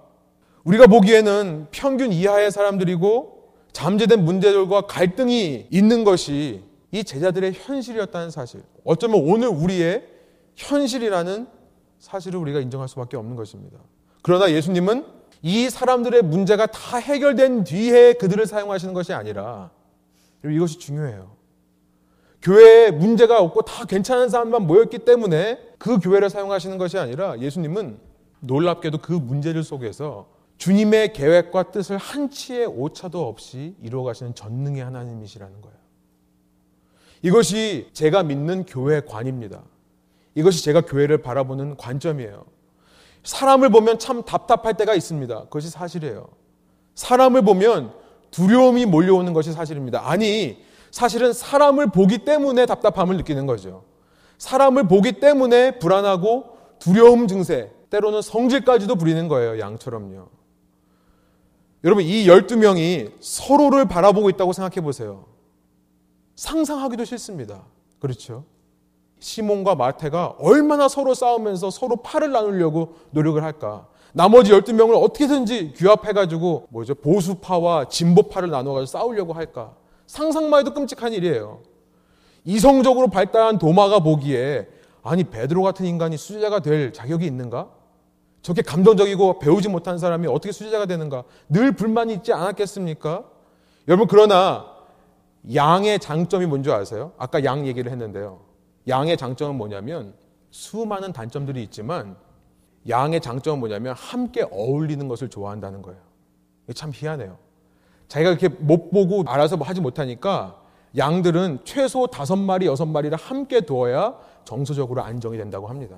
우리가 0.62 0.86
보기에는 0.86 1.66
평균 1.72 2.12
이하의 2.12 2.52
사람들이고 2.52 3.52
잠재된 3.72 4.24
문제들과 4.24 4.82
갈등이 4.82 5.66
있는 5.70 6.04
것이 6.04 6.62
이 6.92 7.02
제자들의 7.04 7.52
현실이었다는 7.54 8.30
사실. 8.30 8.62
어쩌면 8.84 9.20
오늘 9.24 9.48
우리의 9.48 10.06
현실이라는 10.54 11.48
사실을 11.98 12.38
우리가 12.38 12.60
인정할 12.60 12.88
수밖에 12.88 13.16
없는 13.16 13.34
것입니다. 13.34 13.78
그러나 14.22 14.50
예수님은 14.52 15.04
이 15.42 15.68
사람들의 15.68 16.22
문제가 16.22 16.66
다 16.66 16.98
해결된 16.98 17.64
뒤에 17.64 18.14
그들을 18.14 18.46
사용하시는 18.46 18.94
것이 18.94 19.12
아니라 19.12 19.70
이것이 20.44 20.78
중요해요. 20.78 21.36
교회에 22.42 22.90
문제가 22.90 23.40
없고 23.40 23.62
다 23.62 23.84
괜찮은 23.84 24.28
사람만 24.28 24.66
모였기 24.66 25.00
때문에 25.00 25.58
그 25.78 25.98
교회를 25.98 26.30
사용하시는 26.30 26.78
것이 26.78 26.98
아니라 26.98 27.38
예수님은 27.40 27.98
놀랍게도 28.40 28.98
그 28.98 29.12
문제들 29.12 29.64
속에서 29.64 30.28
주님의 30.58 31.12
계획과 31.12 31.70
뜻을 31.70 31.96
한치의 31.98 32.66
오차도 32.66 33.26
없이 33.26 33.76
이루어 33.82 34.02
가시는 34.04 34.34
전능의 34.34 34.82
하나님이시라는 34.82 35.60
거예요. 35.60 35.78
이것이 37.22 37.90
제가 37.92 38.22
믿는 38.22 38.64
교회관입니다. 38.64 39.62
이것이 40.34 40.64
제가 40.64 40.82
교회를 40.82 41.22
바라보는 41.22 41.76
관점이에요. 41.76 42.44
사람을 43.24 43.70
보면 43.70 43.98
참 43.98 44.22
답답할 44.22 44.74
때가 44.74 44.94
있습니다. 44.94 45.44
그것이 45.44 45.68
사실이에요. 45.70 46.28
사람을 46.94 47.42
보면 47.42 47.92
두려움이 48.30 48.86
몰려오는 48.86 49.32
것이 49.32 49.52
사실입니다. 49.52 50.08
아니, 50.08 50.62
사실은 50.90 51.32
사람을 51.32 51.88
보기 51.88 52.18
때문에 52.18 52.66
답답함을 52.66 53.16
느끼는 53.18 53.46
거죠. 53.46 53.84
사람을 54.38 54.88
보기 54.88 55.20
때문에 55.20 55.78
불안하고 55.78 56.56
두려움 56.78 57.26
증세, 57.26 57.70
때로는 57.90 58.22
성질까지도 58.22 58.96
부리는 58.96 59.28
거예요. 59.28 59.58
양처럼요. 59.58 60.28
여러분, 61.84 62.04
이 62.04 62.26
12명이 62.26 63.12
서로를 63.20 63.86
바라보고 63.86 64.30
있다고 64.30 64.52
생각해 64.52 64.80
보세요. 64.80 65.26
상상하기도 66.36 67.04
싫습니다. 67.04 67.64
그렇죠? 68.00 68.44
시몬과 69.20 69.74
마태가 69.74 70.36
얼마나 70.38 70.88
서로 70.88 71.14
싸우면서 71.14 71.70
서로 71.70 71.96
팔을 71.96 72.30
나누려고 72.30 72.96
노력을 73.10 73.42
할까? 73.42 73.88
나머지 74.12 74.52
12명을 74.52 75.02
어떻게든지 75.02 75.74
규합해가지고, 75.76 76.68
뭐죠? 76.70 76.94
보수파와 76.94 77.88
진보파를 77.88 78.50
나눠가지고 78.50 78.86
싸우려고 78.86 79.32
할까? 79.32 79.74
상상만 80.06 80.60
해도 80.60 80.72
끔찍한 80.72 81.12
일이에요. 81.12 81.60
이성적으로 82.44 83.08
발달한 83.08 83.58
도마가 83.58 84.00
보기에, 84.00 84.68
아니, 85.02 85.24
베드로 85.24 85.62
같은 85.62 85.86
인간이 85.86 86.16
수제자가 86.16 86.60
될 86.60 86.92
자격이 86.92 87.26
있는가? 87.26 87.68
저렇게 88.42 88.62
감정적이고 88.62 89.38
배우지 89.40 89.68
못한 89.68 89.98
사람이 89.98 90.26
어떻게 90.28 90.52
수제자가 90.52 90.86
되는가? 90.86 91.24
늘 91.48 91.72
불만이 91.72 92.14
있지 92.14 92.32
않았겠습니까? 92.32 93.24
여러분, 93.88 94.06
그러나 94.08 94.66
양의 95.54 95.98
장점이 95.98 96.46
뭔지 96.46 96.70
아세요? 96.70 97.12
아까 97.18 97.44
양 97.44 97.66
얘기를 97.66 97.90
했는데요. 97.90 98.40
양의 98.86 99.16
장점은 99.16 99.56
뭐냐면 99.56 100.14
수많은 100.50 101.12
단점들이 101.12 101.62
있지만 101.64 102.16
양의 102.88 103.20
장점은 103.20 103.60
뭐냐면 103.60 103.94
함께 103.96 104.42
어울리는 104.50 105.06
것을 105.08 105.30
좋아한다는 105.30 105.82
거예요. 105.82 106.00
참 106.74 106.90
희한해요. 106.94 107.38
자기가 108.08 108.30
이렇게 108.30 108.48
못 108.48 108.90
보고 108.90 109.24
알아서 109.26 109.56
하지 109.56 109.80
못하니까 109.80 110.60
양들은 110.96 111.60
최소 111.64 112.06
다섯 112.06 112.36
마리, 112.36 112.66
여섯 112.66 112.86
마리를 112.86 113.16
함께 113.16 113.60
두어야 113.60 114.16
정서적으로 114.44 115.02
안정이 115.02 115.36
된다고 115.36 115.66
합니다. 115.66 115.96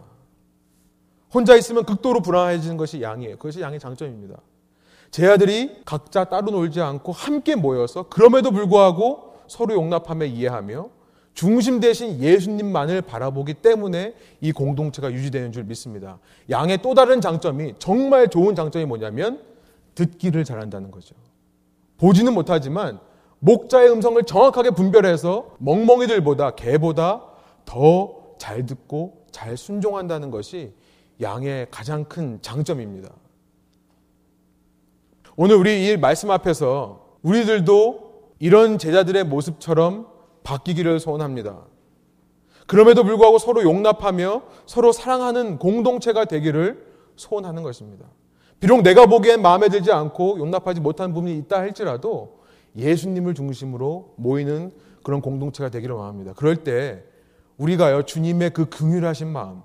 혼자 1.33 1.55
있으면 1.55 1.85
극도로 1.85 2.22
불안해지는 2.22 2.76
것이 2.76 3.01
양이에요. 3.03 3.37
그것이 3.37 3.61
양의 3.61 3.78
장점입니다. 3.78 4.37
제 5.11 5.26
아들이 5.26 5.83
각자 5.85 6.24
따로 6.24 6.51
놀지 6.51 6.81
않고 6.81 7.12
함께 7.12 7.55
모여서 7.55 8.05
그럼에도 8.05 8.51
불구하고 8.51 9.35
서로 9.47 9.74
용납하며 9.74 10.26
이해하며 10.26 10.89
중심 11.41 11.80
대신 11.80 12.20
예수님만을 12.20 13.03
바라보기 13.03 13.55
때문에 13.55 14.14
이 14.43 14.53
공동체가 14.53 15.11
유지되는 15.11 15.53
줄 15.53 15.64
믿습니다. 15.64 16.18
양의 16.51 16.82
또 16.82 16.95
다른 16.95 17.20
장점이 17.20 17.76
정말 17.78 18.28
좋은 18.28 18.55
장점이 18.55 18.84
뭐냐면 18.84 19.41
듣기를 19.95 20.45
잘한다는 20.45 20.91
거죠. 20.91 21.14
보지는 21.97 22.34
못하지만 22.34 23.01
목자의 23.38 23.91
음성을 23.91 24.22
정확하게 24.22 24.70
분별해서 24.70 25.57
멍멍이들보다 25.59 26.51
개보다 26.53 27.22
더 27.64 28.20
잘 28.41 28.64
듣고 28.64 29.26
잘 29.30 29.57
순종한다는 29.57 30.30
것이 30.30 30.72
양의 31.20 31.66
가장 31.70 32.05
큰 32.05 32.41
장점입니다. 32.41 33.11
오늘 35.36 35.57
우리 35.57 35.86
이 35.93 35.97
말씀 35.99 36.30
앞에서 36.30 37.18
우리들도 37.22 38.30
이런 38.38 38.78
제자들의 38.78 39.24
모습처럼 39.24 40.09
바뀌기를 40.43 41.01
소원합니다. 41.01 41.64
그럼에도 42.66 43.03
불구하고 43.05 43.38
서로 43.38 43.62
용납하며 43.62 44.43
서로 44.66 44.93
사랑하는 44.93 45.59
공동체가 45.59 46.24
되기를 46.24 46.86
소원하는 47.16 47.62
것입니다. 47.62 48.07
비록 48.61 48.82
내가 48.82 49.07
보기엔 49.07 49.43
마음에 49.43 49.68
들지 49.68 49.91
않고 49.91 50.38
용납하지 50.38 50.80
못하는 50.80 51.14
부분이 51.14 51.36
있다 51.38 51.59
할지라도 51.59 52.41
예수님을 52.76 53.34
중심으로 53.34 54.14
모이는 54.16 54.70
그런 55.03 55.20
공동체가 55.20 55.70
되기를 55.70 55.95
원합니다. 55.95 56.32
그럴 56.34 56.57
때 56.57 57.03
우리가요 57.57 58.03
주님의 58.03 58.51
그 58.51 58.68
긍휼하신 58.68 59.28
마음, 59.28 59.62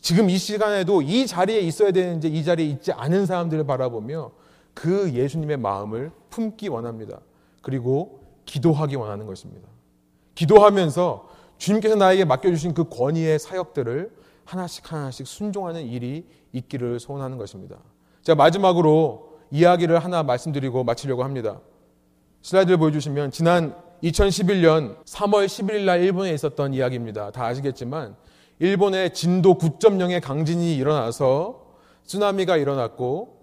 지금 0.00 0.30
이 0.30 0.36
시간에도 0.36 1.00
이 1.02 1.26
자리에 1.26 1.60
있어야 1.60 1.92
되는지 1.92 2.28
이 2.28 2.44
자리에 2.44 2.66
있지 2.66 2.92
않은 2.92 3.26
사람들을 3.26 3.64
바라보며 3.64 4.32
그 4.74 5.12
예수님의 5.12 5.58
마음을 5.58 6.10
품기 6.28 6.68
원합니다. 6.68 7.20
그리고 7.62 8.20
기도하기 8.44 8.96
원하는 8.96 9.26
것입니다. 9.26 9.68
기도하면서 10.34 11.28
주님께서 11.58 11.94
나에게 11.94 12.24
맡겨주신 12.24 12.74
그 12.74 12.84
권위의 12.88 13.38
사역들을 13.38 14.10
하나씩 14.44 14.90
하나씩 14.90 15.26
순종하는 15.26 15.86
일이 15.86 16.26
있기를 16.52 16.98
소원하는 16.98 17.38
것입니다. 17.38 17.76
자, 18.22 18.34
마지막으로 18.34 19.38
이야기를 19.50 19.98
하나 19.98 20.22
말씀드리고 20.22 20.84
마치려고 20.84 21.24
합니다. 21.24 21.60
슬라이드를 22.42 22.78
보여주시면 22.78 23.30
지난 23.30 23.76
2011년 24.02 24.96
3월 25.04 25.46
11일 25.46 25.84
날 25.84 26.02
일본에 26.02 26.32
있었던 26.34 26.74
이야기입니다. 26.74 27.30
다 27.30 27.46
아시겠지만 27.46 28.16
일본에 28.58 29.10
진도 29.10 29.54
9.0의 29.54 30.20
강진이 30.20 30.76
일어나서 30.76 31.62
쓰나미가 32.04 32.56
일어났고 32.56 33.42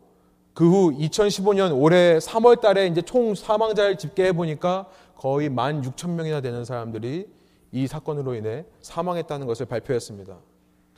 그 0.59 0.65
후 0.65 0.91
2015년 0.91 1.71
올해 1.73 2.17
3월 2.17 2.59
달에 2.59 2.87
이제 2.87 3.01
총 3.01 3.33
사망자를 3.33 3.97
집계해 3.97 4.33
보니까 4.33 4.87
거의 5.19 5.49
1만 5.49 5.83
6천 5.83 6.11
명이나 6.11 6.39
되는 6.39 6.63
사람들이 6.63 7.27
이 7.73 7.87
사건으로 7.87 8.35
인해 8.35 8.63
사망했다는 8.81 9.47
것을 9.47 9.65
발표했습니다. 9.65 10.37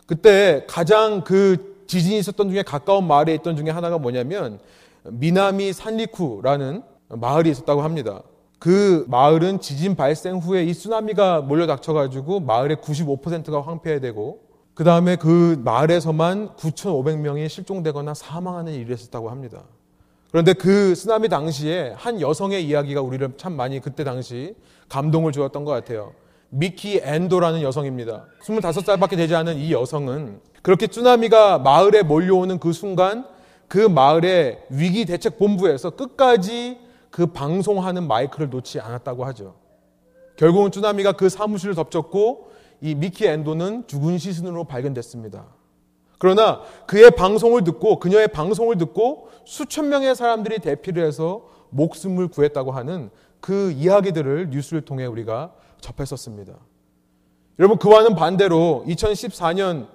그때 0.05 0.63
가장 0.67 1.23
그 1.23 1.83
지진이 1.87 2.19
있었던 2.19 2.49
중에 2.49 2.61
가까운 2.61 3.07
마을에 3.07 3.33
있던 3.35 3.55
중에 3.55 3.71
하나가 3.71 3.97
뭐냐면 3.97 4.59
미나미 5.03 5.73
산리쿠라는 5.73 6.83
마을이 7.09 7.49
있었다고 7.49 7.81
합니다. 7.81 8.21
그 8.59 9.05
마을은 9.07 9.59
지진 9.59 9.95
발생 9.95 10.37
후에 10.37 10.65
이 10.65 10.73
쓰나미가 10.73 11.41
몰려 11.41 11.65
닥쳐가지고 11.65 12.41
마을의 12.41 12.77
95%가 12.77 13.61
황폐되고 13.61 14.39
그 14.75 14.83
다음에 14.83 15.15
그 15.15 15.59
마을에서만 15.63 16.49
9,500명이 16.57 17.49
실종되거나 17.49 18.13
사망하는 18.13 18.73
일이 18.73 18.93
있었다고 18.93 19.31
합니다. 19.31 19.63
그런데 20.31 20.53
그 20.53 20.95
쓰나미 20.95 21.27
당시에 21.27 21.93
한 21.97 22.21
여성의 22.21 22.65
이야기가 22.65 23.01
우리를 23.01 23.33
참 23.37 23.53
많이 23.53 23.81
그때 23.81 24.03
당시 24.05 24.55
감동을 24.87 25.33
주었던 25.33 25.65
것 25.65 25.71
같아요. 25.71 26.13
미키 26.49 27.01
앤도라는 27.03 27.61
여성입니다. 27.61 28.25
25살밖에 28.41 29.17
되지 29.17 29.35
않은 29.35 29.57
이 29.57 29.73
여성은 29.73 30.39
그렇게 30.61 30.87
쓰나미가 30.89 31.59
마을에 31.59 32.03
몰려오는 32.03 32.59
그 32.59 32.71
순간 32.71 33.25
그 33.67 33.77
마을의 33.77 34.65
위기 34.69 35.05
대책 35.05 35.37
본부에서 35.37 35.91
끝까지 35.91 36.77
그 37.09 37.27
방송하는 37.27 38.07
마이크를 38.07 38.49
놓지 38.49 38.79
않았다고 38.79 39.25
하죠. 39.25 39.55
결국은 40.37 40.71
쓰나미가 40.73 41.13
그 41.13 41.29
사무실을 41.29 41.75
덮쳤고 41.75 42.51
이 42.81 42.95
미키 42.95 43.27
앤도는 43.27 43.87
죽은 43.87 44.17
시신으로 44.17 44.63
발견됐습니다. 44.63 45.45
그러나 46.21 46.61
그의 46.85 47.09
방송을 47.09 47.63
듣고 47.63 47.97
그녀의 47.97 48.27
방송을 48.27 48.77
듣고 48.77 49.29
수천 49.43 49.89
명의 49.89 50.15
사람들이 50.15 50.59
대피를 50.59 51.03
해서 51.03 51.49
목숨을 51.71 52.27
구했다고 52.27 52.71
하는 52.71 53.09
그 53.39 53.71
이야기들을 53.71 54.51
뉴스를 54.51 54.81
통해 54.85 55.07
우리가 55.07 55.51
접했었습니다. 55.79 56.53
여러분 57.57 57.79
그와는 57.79 58.13
반대로 58.13 58.83
2014년 58.85 59.87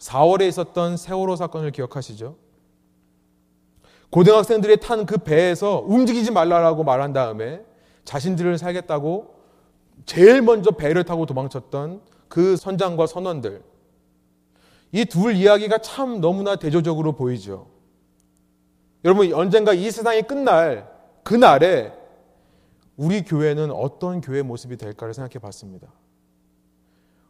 4월에 0.00 0.48
있었던 0.48 0.96
세월호 0.96 1.36
사건을 1.36 1.70
기억하시죠? 1.70 2.34
고등학생들이 4.10 4.78
탄 4.78 5.06
그 5.06 5.18
배에서 5.18 5.84
움직이지 5.86 6.32
말라라고 6.32 6.82
말한 6.82 7.12
다음에 7.12 7.62
자신들을 8.04 8.58
살겠다고 8.58 9.32
제일 10.06 10.42
먼저 10.42 10.72
배를 10.72 11.04
타고 11.04 11.24
도망쳤던 11.24 12.00
그 12.26 12.56
선장과 12.56 13.06
선원들. 13.06 13.71
이 14.92 15.04
둘 15.06 15.34
이야기가 15.34 15.78
참 15.78 16.20
너무나 16.20 16.56
대조적으로 16.56 17.12
보이죠. 17.12 17.66
여러분, 19.04 19.32
언젠가 19.32 19.72
이 19.72 19.90
세상이 19.90 20.22
끝날 20.22 20.88
그날에 21.24 21.92
우리 22.96 23.24
교회는 23.24 23.70
어떤 23.70 24.20
교회 24.20 24.42
모습이 24.42 24.76
될까를 24.76 25.14
생각해 25.14 25.38
봤습니다. 25.40 25.88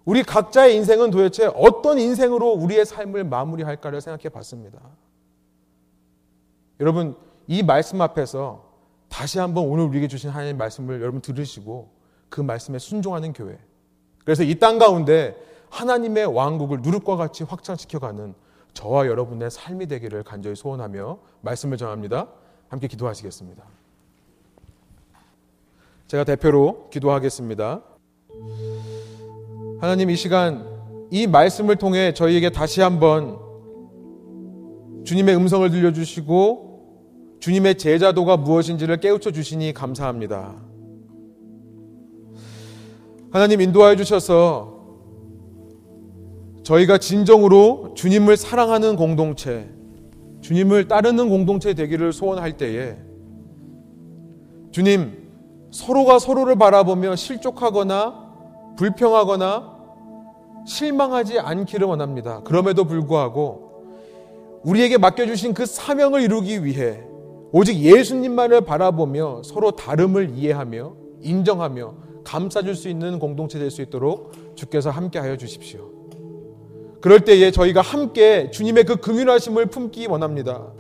우리 0.04 0.24
각자의 0.24 0.74
인생은 0.76 1.10
도대체 1.12 1.46
어떤 1.54 1.98
인생으로 1.98 2.50
우리의 2.52 2.84
삶을 2.84 3.24
마무리할까를 3.24 4.00
생각해 4.00 4.28
봤습니다. 4.30 4.80
여러분, 6.80 7.16
이 7.46 7.62
말씀 7.62 8.00
앞에서 8.00 8.72
다시 9.08 9.38
한번 9.38 9.66
오늘 9.66 9.84
우리에게 9.84 10.08
주신 10.08 10.30
하나님의 10.30 10.56
말씀을 10.56 11.00
여러분 11.00 11.20
들으시고 11.20 11.90
그 12.28 12.40
말씀에 12.40 12.78
순종하는 12.78 13.32
교회. 13.32 13.56
그래서 14.24 14.42
이 14.42 14.58
땅 14.58 14.78
가운데 14.78 15.36
하나님의 15.72 16.26
왕국을 16.26 16.82
누룩과 16.82 17.16
같이 17.16 17.44
확장시켜가는 17.44 18.34
저와 18.74 19.06
여러분의 19.06 19.50
삶이 19.50 19.86
되기를 19.86 20.22
간절히 20.22 20.54
소원하며 20.54 21.18
말씀을 21.40 21.78
전합니다. 21.78 22.28
함께 22.68 22.86
기도하시겠습니다. 22.86 23.62
제가 26.08 26.24
대표로 26.24 26.90
기도하겠습니다. 26.90 27.82
하나님 29.80 30.10
이 30.10 30.16
시간 30.16 30.70
이 31.10 31.26
말씀을 31.26 31.76
통해 31.76 32.12
저희에게 32.12 32.50
다시 32.50 32.82
한번 32.82 33.38
주님의 35.04 35.34
음성을 35.36 35.68
들려주시고 35.70 37.38
주님의 37.40 37.78
제자도가 37.78 38.36
무엇인지를 38.36 38.98
깨우쳐 38.98 39.32
주시니 39.32 39.72
감사합니다. 39.72 40.54
하나님 43.30 43.62
인도하여 43.62 43.96
주셔서 43.96 44.81
저희가 46.62 46.98
진정으로 46.98 47.94
주님을 47.94 48.36
사랑하는 48.36 48.96
공동체, 48.96 49.68
주님을 50.42 50.88
따르는 50.88 51.28
공동체 51.28 51.74
되기를 51.74 52.12
소원할 52.12 52.56
때에 52.56 52.96
주님 54.70 55.18
서로가 55.70 56.18
서로를 56.18 56.56
바라보며 56.56 57.16
실족하거나 57.16 58.32
불평하거나 58.76 59.72
실망하지 60.66 61.38
않기를 61.38 61.86
원합니다. 61.86 62.40
그럼에도 62.44 62.84
불구하고 62.84 63.72
우리에게 64.62 64.98
맡겨주신 64.98 65.54
그 65.54 65.66
사명을 65.66 66.22
이루기 66.22 66.64
위해 66.64 67.02
오직 67.52 67.76
예수님만을 67.76 68.62
바라보며 68.62 69.42
서로 69.44 69.72
다름을 69.72 70.30
이해하며 70.36 70.94
인정하며 71.20 71.94
감싸줄 72.24 72.74
수 72.76 72.88
있는 72.88 73.18
공동체 73.18 73.58
될 73.58 73.70
수 73.70 73.82
있도록 73.82 74.32
주께서 74.54 74.90
함께 74.90 75.18
하여 75.18 75.36
주십시오. 75.36 75.91
그럴 77.02 77.20
때에 77.20 77.50
저희가 77.50 77.80
함께 77.82 78.48
주님의 78.50 78.84
그 78.84 78.96
긍휼하심을 78.96 79.66
품기 79.66 80.06
원합니다. 80.06 80.72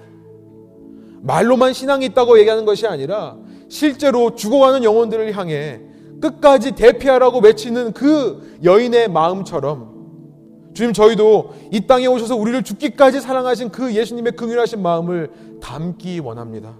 말로만 1.20 1.72
신앙이 1.72 2.06
있다고 2.06 2.38
얘기하는 2.38 2.64
것이 2.64 2.86
아니라 2.86 3.36
실제로 3.68 4.34
죽어가는 4.34 4.84
영혼들을 4.84 5.36
향해 5.36 5.80
끝까지 6.20 6.72
대피하라고 6.72 7.40
외치는 7.40 7.92
그 7.92 8.56
여인의 8.62 9.08
마음처럼 9.08 10.70
주님 10.74 10.92
저희도 10.92 11.54
이 11.72 11.86
땅에 11.86 12.06
오셔서 12.06 12.36
우리를 12.36 12.62
죽기까지 12.62 13.20
사랑하신 13.20 13.70
그 13.70 13.92
예수님의 13.92 14.32
긍휼하신 14.36 14.80
마음을 14.80 15.30
담기 15.60 16.20
원합니다. 16.20 16.76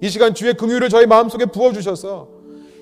이 0.00 0.08
시간 0.08 0.34
주의 0.34 0.52
긍휼을 0.54 0.88
저희 0.88 1.06
마음속에 1.06 1.46
부어 1.46 1.72
주셔서 1.72 2.28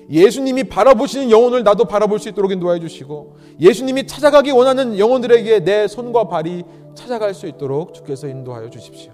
예수님이 0.09 0.65
바라보시는 0.65 1.31
영혼을 1.31 1.63
나도 1.63 1.85
바라볼 1.85 2.19
수 2.19 2.29
있도록 2.29 2.51
인도해 2.51 2.79
주시고 2.79 3.35
예수님이 3.59 4.07
찾아가기 4.07 4.51
원하는 4.51 4.97
영혼들에게 4.97 5.63
내 5.63 5.87
손과 5.87 6.27
발이 6.27 6.63
찾아갈 6.95 7.33
수 7.33 7.47
있도록 7.47 7.93
주께서 7.93 8.27
인도하여 8.27 8.69
주십시오. 8.69 9.13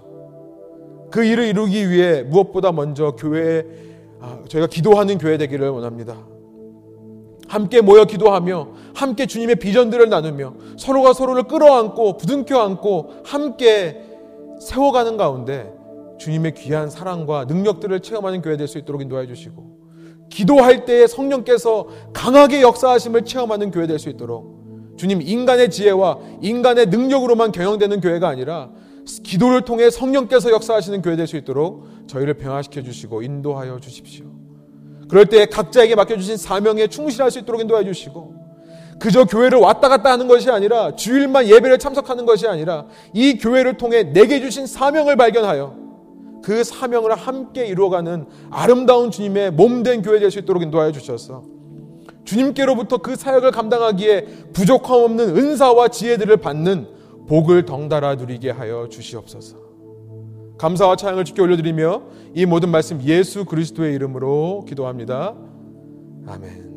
그 1.10 1.24
일을 1.24 1.46
이루기 1.46 1.88
위해 1.90 2.22
무엇보다 2.22 2.72
먼저 2.72 3.12
교회에 3.12 3.64
아, 4.20 4.40
저희가 4.48 4.66
기도하는 4.66 5.18
교회 5.18 5.38
되기를 5.38 5.68
원합니다. 5.68 6.16
함께 7.46 7.80
모여 7.80 8.04
기도하며 8.04 8.68
함께 8.94 9.24
주님의 9.26 9.56
비전들을 9.56 10.08
나누며 10.10 10.54
서로가 10.76 11.12
서로를 11.14 11.44
끌어안고 11.44 12.18
부둥켜 12.18 12.58
안고 12.60 13.10
함께 13.24 14.02
세워가는 14.60 15.16
가운데 15.16 15.72
주님의 16.18 16.54
귀한 16.54 16.90
사랑과 16.90 17.44
능력들을 17.44 18.00
체험하는 18.00 18.42
교회 18.42 18.56
될 18.56 18.66
수 18.66 18.76
있도록 18.78 19.00
인도해 19.00 19.26
주시고 19.26 19.77
기도할 20.30 20.84
때에 20.84 21.06
성령께서 21.06 21.88
강하게 22.12 22.62
역사하심을 22.62 23.24
체험하는 23.24 23.70
교회 23.70 23.86
될 23.86 23.98
수 23.98 24.08
있도록 24.08 24.58
주님 24.96 25.22
인간의 25.22 25.70
지혜와 25.70 26.18
인간의 26.42 26.86
능력으로만 26.86 27.52
경영되는 27.52 28.00
교회가 28.00 28.28
아니라 28.28 28.70
기도를 29.24 29.62
통해 29.62 29.90
성령께서 29.90 30.50
역사하시는 30.50 31.00
교회 31.02 31.16
될 31.16 31.26
수 31.26 31.36
있도록 31.36 31.86
저희를 32.08 32.34
변화시켜 32.34 32.82
주시고 32.82 33.22
인도하여 33.22 33.78
주십시오. 33.80 34.26
그럴 35.08 35.24
때 35.26 35.46
각자에게 35.46 35.94
맡겨주신 35.94 36.36
사명에 36.36 36.86
충실할 36.88 37.30
수 37.30 37.38
있도록 37.38 37.60
인도해 37.62 37.84
주시고 37.84 38.34
그저 39.00 39.24
교회를 39.24 39.58
왔다 39.58 39.88
갔다 39.88 40.10
하는 40.10 40.26
것이 40.28 40.50
아니라 40.50 40.94
주일만 40.96 41.46
예배를 41.46 41.78
참석하는 41.78 42.26
것이 42.26 42.46
아니라 42.46 42.86
이 43.14 43.38
교회를 43.38 43.78
통해 43.78 44.02
내게 44.12 44.40
주신 44.40 44.66
사명을 44.66 45.16
발견하여 45.16 45.87
그 46.48 46.64
사명을 46.64 47.14
함께 47.14 47.66
이루어가는 47.66 48.24
아름다운 48.48 49.10
주님의 49.10 49.50
몸된 49.50 50.00
교회 50.00 50.18
될 50.18 50.30
수 50.30 50.38
있도록 50.38 50.62
인도하여 50.62 50.92
주셔서 50.92 51.42
주님께로부터 52.24 52.96
그 52.98 53.16
사역을 53.16 53.50
감당하기에 53.50 54.22
부족함 54.54 55.02
없는 55.02 55.36
은사와 55.36 55.88
지혜들을 55.88 56.34
받는 56.38 56.88
복을 57.26 57.66
덩달아 57.66 58.14
누리게 58.14 58.50
하여 58.50 58.88
주시옵소서. 58.88 59.58
감사와 60.56 60.96
찬양을 60.96 61.26
주께 61.26 61.42
올려드리며 61.42 62.02
이 62.34 62.46
모든 62.46 62.70
말씀 62.70 63.02
예수 63.02 63.44
그리스도의 63.44 63.94
이름으로 63.94 64.64
기도합니다. 64.66 65.34
아멘. 66.26 66.67